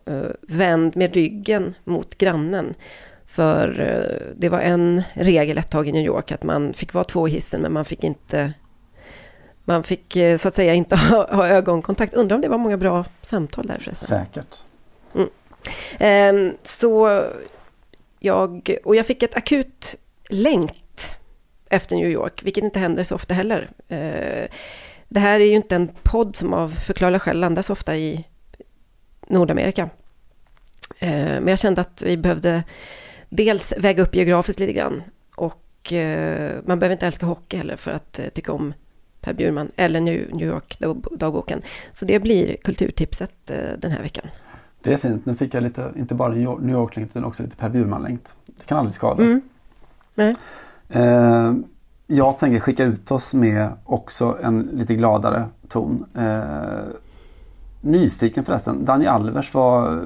Eh, 0.06 0.30
vänd 0.40 0.96
med 0.96 1.14
ryggen 1.14 1.74
mot 1.84 2.18
grannen. 2.18 2.74
För 3.28 3.80
eh, 3.80 4.34
det 4.36 4.48
var 4.48 4.60
en 4.60 5.02
regel 5.14 5.58
ett 5.58 5.70
tag 5.70 5.88
i 5.88 5.92
New 5.92 6.04
York 6.04 6.32
att 6.32 6.42
man 6.42 6.74
fick 6.74 6.94
vara 6.94 7.04
två 7.04 7.28
i 7.28 7.30
hissen 7.30 7.60
men 7.60 7.72
man 7.72 7.84
fick 7.84 8.04
inte 8.04 8.52
man 9.64 9.82
fick 9.82 10.16
eh, 10.16 10.36
så 10.36 10.48
att 10.48 10.54
säga 10.54 10.74
inte 10.74 10.96
ha, 11.10 11.34
ha 11.34 11.48
ögonkontakt. 11.48 12.14
Undrar 12.14 12.36
om 12.36 12.42
det 12.42 12.48
var 12.48 12.58
många 12.58 12.76
bra 12.76 13.04
samtal 13.22 13.66
där 13.66 13.78
förresten. 13.80 14.08
Säkert. 14.08 14.56
Mm. 15.14 15.28
Ehm, 15.98 16.56
så 16.62 17.22
jag, 18.18 18.76
och 18.84 18.96
jag 18.96 19.06
fick 19.06 19.22
ett 19.22 19.36
akut 19.36 19.96
längt 20.28 21.18
efter 21.68 21.96
New 21.96 22.10
York, 22.10 22.42
vilket 22.42 22.64
inte 22.64 22.78
händer 22.78 23.04
så 23.04 23.14
ofta 23.14 23.34
heller. 23.34 23.70
Eh, 23.88 24.48
det 25.08 25.20
här 25.20 25.40
är 25.40 25.44
ju 25.44 25.54
inte 25.54 25.76
en 25.76 25.88
podd 26.02 26.36
som 26.36 26.54
av 26.54 26.68
förklarliga 26.68 27.20
skäl 27.20 27.40
landar 27.40 27.62
så 27.62 27.72
ofta 27.72 27.96
i 27.96 28.24
Nordamerika. 29.26 29.90
Men 31.00 31.48
jag 31.48 31.58
kände 31.58 31.80
att 31.80 32.02
vi 32.02 32.16
behövde 32.16 32.62
dels 33.28 33.74
väga 33.78 34.02
upp 34.02 34.14
geografiskt 34.14 34.60
lite 34.60 34.72
grann 34.72 35.02
och 35.36 35.92
eh, 35.92 36.56
man 36.66 36.78
behöver 36.78 36.92
inte 36.92 37.06
älska 37.06 37.26
hockey 37.26 37.56
heller 37.56 37.76
för 37.76 37.90
att 37.90 38.18
eh, 38.18 38.24
tycka 38.24 38.52
om 38.52 38.74
Per 39.20 39.34
Bjurman 39.34 39.70
eller 39.76 40.00
New 40.00 40.34
New 40.34 40.48
York-dagboken. 40.48 41.60
Så 41.92 42.04
det 42.04 42.20
blir 42.20 42.56
kulturtipset 42.56 43.50
eh, 43.50 43.56
den 43.78 43.90
här 43.90 44.02
veckan. 44.02 44.26
Det 44.82 44.92
är 44.92 44.96
fint. 44.96 45.26
Nu 45.26 45.34
fick 45.34 45.54
jag 45.54 45.62
lite, 45.62 45.92
inte 45.96 46.14
bara 46.14 46.28
New 46.28 46.42
York- 46.42 46.60
New 46.60 46.74
York-längt 46.76 47.10
utan 47.10 47.24
också 47.24 47.42
lite 47.42 47.56
Per 47.56 47.68
Bjurman-längt. 47.68 48.34
Det 48.46 48.66
kan 48.66 48.78
aldrig 48.78 48.94
skada. 48.94 49.22
Mm. 49.22 49.42
Eh, 50.88 51.54
jag 52.06 52.38
tänker 52.38 52.60
skicka 52.60 52.84
ut 52.84 53.10
oss 53.10 53.34
med 53.34 53.68
också 53.84 54.38
en 54.42 54.70
lite 54.72 54.94
gladare 54.94 55.44
ton. 55.68 56.04
Nyfiken 57.80 58.44
förresten. 58.44 58.84
Daniel 58.84 59.10
Alvers 59.10 59.54
var... 59.54 60.04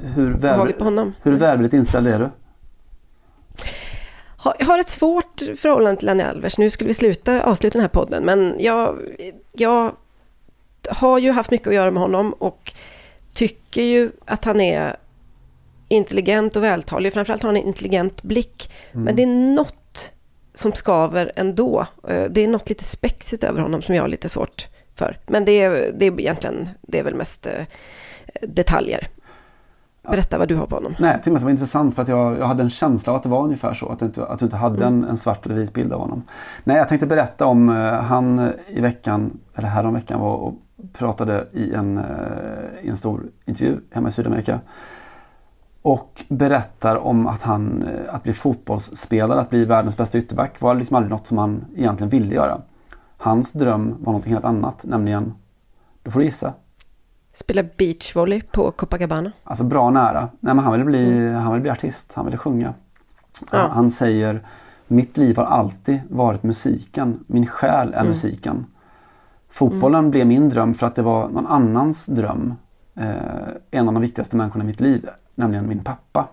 Hur, 0.00 0.84
honom? 0.84 1.14
hur 1.22 1.32
välvilligt 1.32 1.74
inställd 1.74 2.06
är 2.06 2.18
du? 2.18 2.30
Jag 4.58 4.66
har 4.66 4.78
ett 4.78 4.88
svårt 4.88 5.42
förhållande 5.56 6.00
till 6.00 6.08
Annie 6.08 6.24
Alvers. 6.24 6.58
Nu 6.58 6.70
skulle 6.70 6.88
vi 6.88 6.94
sluta, 6.94 7.42
avsluta 7.42 7.72
den 7.72 7.82
här 7.82 7.88
podden, 7.88 8.24
men 8.24 8.54
jag, 8.58 8.98
jag 9.52 9.92
har 10.88 11.18
ju 11.18 11.30
haft 11.30 11.50
mycket 11.50 11.68
att 11.68 11.74
göra 11.74 11.90
med 11.90 12.02
honom 12.02 12.32
och 12.32 12.72
tycker 13.32 13.82
ju 13.82 14.10
att 14.24 14.44
han 14.44 14.60
är 14.60 14.96
intelligent 15.88 16.56
och 16.56 16.62
vältalig. 16.62 17.12
Framförallt 17.12 17.42
har 17.42 17.48
han 17.48 17.56
en 17.56 17.66
intelligent 17.66 18.22
blick. 18.22 18.72
Mm. 18.92 19.04
Men 19.04 19.16
det 19.16 19.22
är 19.22 19.26
något 19.26 20.12
som 20.54 20.72
skaver 20.72 21.32
ändå. 21.36 21.86
Eh, 22.08 22.24
Det 22.30 22.40
är 22.40 22.48
något 22.48 22.68
lite 22.68 22.84
spexigt 22.84 23.44
över 23.44 23.60
honom 23.60 23.82
som 23.82 23.94
jag 23.94 24.02
har 24.02 24.08
lite 24.08 24.28
svårt 24.28 24.68
för. 24.94 25.18
Men 25.26 25.44
det 25.44 25.52
är, 25.52 25.92
det 25.98 26.06
är 26.06 26.20
egentligen, 26.20 26.68
det 26.82 26.98
är 26.98 27.04
väl 27.04 27.14
mest 27.14 27.46
eh, 27.46 27.66
detaljer. 28.42 29.08
Berätta 30.10 30.38
vad 30.38 30.48
du 30.48 30.56
har 30.56 30.66
på 30.66 30.74
honom. 30.74 30.94
Nej, 30.98 31.10
jag 31.10 31.22
tyckte 31.22 31.38
det 31.40 31.44
var 31.44 31.50
intressant 31.50 31.94
för 31.94 32.02
att 32.02 32.08
jag, 32.08 32.38
jag 32.38 32.46
hade 32.46 32.62
en 32.62 32.70
känsla 32.70 33.12
av 33.12 33.16
att 33.16 33.22
det 33.22 33.28
var 33.28 33.42
ungefär 33.42 33.74
så. 33.74 33.88
Att 33.88 33.98
du 33.98 34.06
inte, 34.06 34.26
att 34.26 34.38
du 34.38 34.44
inte 34.44 34.56
hade 34.56 34.84
Mm. 34.86 35.02
en, 35.04 35.10
en 35.10 35.16
svart 35.16 35.46
eller 35.46 35.54
vit 35.54 35.72
bild 35.72 35.92
av 35.92 36.00
honom. 36.00 36.22
Nej, 36.64 36.76
jag 36.76 36.88
tänkte 36.88 37.06
berätta 37.06 37.46
om 37.46 37.68
eh, 37.68 37.92
han 37.92 38.52
i 38.68 38.80
veckan, 38.80 39.38
eller 39.54 39.68
här 39.68 39.86
om 39.86 39.94
veckan 39.94 40.20
var 40.20 40.34
och 40.34 40.54
pratade 40.92 41.46
i 41.52 41.74
en, 41.74 41.98
eh, 41.98 42.04
i 42.82 42.88
en 42.88 42.96
stor 42.96 43.22
intervju 43.44 43.80
hemma 43.90 44.08
i 44.08 44.10
Sydamerika. 44.10 44.60
Och 45.82 46.24
berättar 46.28 46.96
om 46.96 47.26
att 47.26 47.42
han, 47.42 47.82
eh, 47.82 48.14
att 48.14 48.22
bli 48.22 48.32
fotbollsspelare, 48.32 49.40
att 49.40 49.50
bli 49.50 49.64
världens 49.64 49.96
bästa 49.96 50.18
ytterback 50.18 50.60
var 50.60 50.74
liksom 50.74 50.96
aldrig 50.96 51.10
något 51.10 51.26
som 51.26 51.38
han 51.38 51.64
egentligen 51.76 52.10
ville 52.10 52.34
göra. 52.34 52.60
Hans 53.16 53.52
dröm 53.52 53.94
var 53.98 54.12
något 54.12 54.24
helt 54.26 54.44
annat, 54.44 54.84
nämligen, 54.84 55.34
då 56.02 56.10
får 56.10 56.20
du 56.20 56.24
gissa. 56.26 56.52
Spela 57.36 57.62
beachvolley 57.76 58.40
på 58.52 58.70
Copacabana. 58.70 59.32
Alltså 59.44 59.64
bra 59.64 59.90
nära. 59.90 60.20
Nej, 60.40 60.54
men 60.54 60.58
han 60.58 60.72
ville 60.72 60.84
bli, 60.84 61.32
han 61.32 61.52
ville 61.52 61.60
bli 61.62 61.70
artist, 61.70 62.12
han 62.14 62.24
ville 62.24 62.36
sjunga. 62.36 62.74
Ja. 63.52 63.58
Han, 63.58 63.70
han 63.70 63.90
säger 63.90 64.40
Mitt 64.88 65.16
liv 65.16 65.36
har 65.36 65.44
alltid 65.44 66.00
varit 66.10 66.42
musiken. 66.42 67.24
Min 67.26 67.46
själ 67.46 67.88
är 67.88 67.96
Mm. 67.98 68.06
musiken. 68.08 68.66
Fotbollen 69.48 70.10
blev 70.10 70.26
min 70.26 70.48
dröm 70.48 70.74
för 70.74 70.86
att 70.86 70.94
det 70.94 71.02
var 71.02 71.28
någon 71.28 71.46
annans 71.46 72.06
dröm. 72.06 72.54
Eh, 72.94 73.14
en 73.70 73.88
av 73.88 73.94
de 73.94 74.00
viktigaste 74.02 74.36
människorna 74.36 74.64
i 74.64 74.66
mitt 74.66 74.80
liv, 74.80 75.08
nämligen 75.34 75.68
min 75.68 75.84
pappa. 75.84 76.28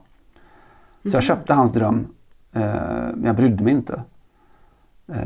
Så 1.01 1.07
Mhm. 1.07 1.11
jag 1.13 1.23
köpte 1.23 1.53
hans 1.53 1.73
dröm, 1.73 2.07
eh, 2.51 2.61
men 3.15 3.23
jag 3.23 3.35
brydde 3.35 3.63
mig 3.63 3.73
inte. 3.73 4.01
Eh, 5.07 5.17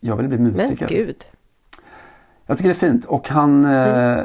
jag 0.00 0.16
ville 0.16 0.28
bli 0.28 0.38
musiker. 0.38 0.86
Men 0.90 0.96
gud. 1.06 1.16
Jag 2.46 2.56
tycker 2.56 2.68
det 2.68 2.72
är 2.76 2.90
fint 2.90 3.04
och 3.04 3.28
han, 3.28 3.64
eh, 3.64 4.20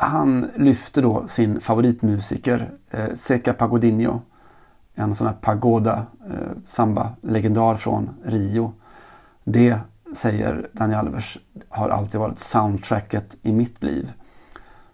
han 0.00 0.50
lyfter 0.56 1.02
då 1.02 1.26
sin 1.26 1.60
favoritmusiker 1.60 2.70
eh, 2.90 3.14
Seca 3.14 3.52
Pagodinho. 3.52 4.20
En 4.94 5.14
sån 5.14 5.26
här 5.26 5.34
pagoda 5.34 6.06
eh, 6.30 6.58
samba-legendar 6.66 7.74
från 7.74 8.10
Rio. 8.24 8.72
Det, 9.44 9.78
säger 10.14 10.68
Daniel 10.72 10.98
Alvers, 10.98 11.38
har 11.68 11.88
alltid 11.88 12.20
varit 12.20 12.38
soundtracket 12.38 13.36
i 13.42 13.52
mitt 13.52 13.82
liv. 13.82 14.12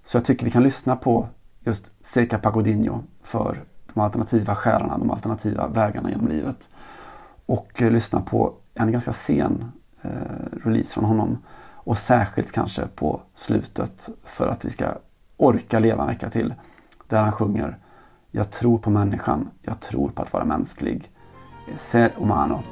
Så 0.05 0.17
jag 0.17 0.25
tycker 0.25 0.45
vi 0.45 0.51
kan 0.51 0.63
lyssna 0.63 0.97
på 0.97 1.29
just 1.61 1.93
Seca 2.01 2.39
Pagodinho 2.39 3.03
för 3.23 3.63
de 3.95 4.01
alternativa 4.01 4.55
själarna, 4.55 4.99
de 4.99 5.11
alternativa 5.11 5.69
vägarna 5.69 6.11
genom 6.11 6.29
livet. 6.29 6.69
Och 7.47 7.83
eh, 7.83 7.91
lyssna 7.91 8.21
på 8.21 8.55
en 8.75 8.93
ganska 8.93 9.13
sen 9.13 9.73
eh, 10.03 10.11
release 10.65 10.95
från 10.95 11.05
honom. 11.05 11.39
Och 11.85 11.99
särskilt 11.99 12.53
kanske 12.53 12.87
på 12.87 13.21
slutet 13.35 14.09
för 14.25 14.49
att 14.49 14.65
vi 14.65 14.71
ska 14.71 14.87
orka 15.37 15.79
leva 15.79 16.03
en 16.03 16.09
vecka 16.09 16.31
till. 16.31 16.55
Där 17.09 17.23
han 17.23 17.33
sjunger 17.33 17.79
Jag 18.31 18.51
tror 18.51 18.79
på 18.79 18.91
människan, 18.91 19.51
jag 19.63 19.81
tror 19.81 20.09
på 20.09 20.23
att 20.23 20.33
vara 20.33 20.45
mänsklig. 20.45 21.11
Ser 21.75 22.13
humano. 22.17 22.63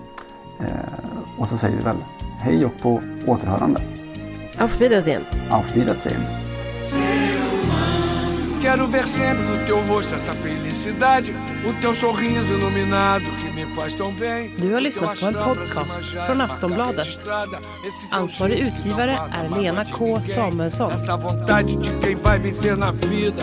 Eh, 0.61 1.39
och 1.39 1.49
så 1.49 1.57
säger 1.57 1.77
vi 1.77 1.83
väl 1.83 1.97
hej 2.41 2.65
och 2.65 2.79
på 2.83 3.01
återhörande. 3.27 3.81
Auf 4.59 4.81
Wiedersehen. 4.81 5.23
Auf 5.51 5.77
Wiedersehen. 5.77 6.52
Quero 8.63 8.87
ver 8.87 9.07
sempre 9.09 9.43
no 9.43 9.59
teu 9.67 9.81
rosto 9.87 10.15
essa 10.15 10.33
felicidade, 10.33 11.35
o 11.69 11.73
teu 11.81 11.93
sorriso 11.93 12.53
iluminado 12.53 13.25
que 13.41 13.51
me 13.51 13.67
faz 13.75 13.93
tão 13.93 14.15
bem. 14.15 14.55
Du 14.57 14.73
har 14.75 14.81
lyssnat 14.81 15.21
på 15.21 15.27
en 15.27 15.35
podcast 15.35 16.17
från 16.27 16.41
Aftonbladet. 16.41 17.07
Ansvarig 18.11 18.67
utgivare 18.67 19.19
är 19.33 19.49
Lena 19.49 19.85
K 19.85 20.23
Samuelsson. 20.23 20.91
Essa 20.91 21.17
vontade 21.17 21.77
de 21.77 21.91
quem 22.01 22.15
vai 22.17 22.39
vencer 22.39 22.77
na 22.77 22.93
vida. 22.93 23.43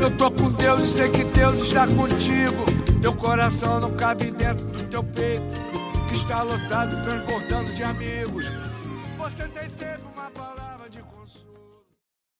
Eu 0.00 0.10
tô 0.16 0.30
com 0.30 0.50
Deus 0.50 0.82
e 0.82 0.88
sei 0.88 1.10
que 1.10 1.24
Deus 1.24 1.58
está 1.58 1.86
contigo. 1.86 2.64
Teu 3.02 3.12
coração 3.12 3.80
não 3.80 3.92
cabe 3.92 4.30
dentro 4.30 4.64
do 4.64 4.82
teu 4.84 5.02
peito, 5.02 5.60
que 6.08 6.16
está 6.16 6.42
lotado, 6.42 7.04
transbordando 7.04 7.70
de 7.76 7.84
amigos. 7.84 8.46
Você 9.18 9.46
tem 9.48 9.68
sempre 9.78 10.06
uma 10.16 10.30
palavra. 10.30 10.63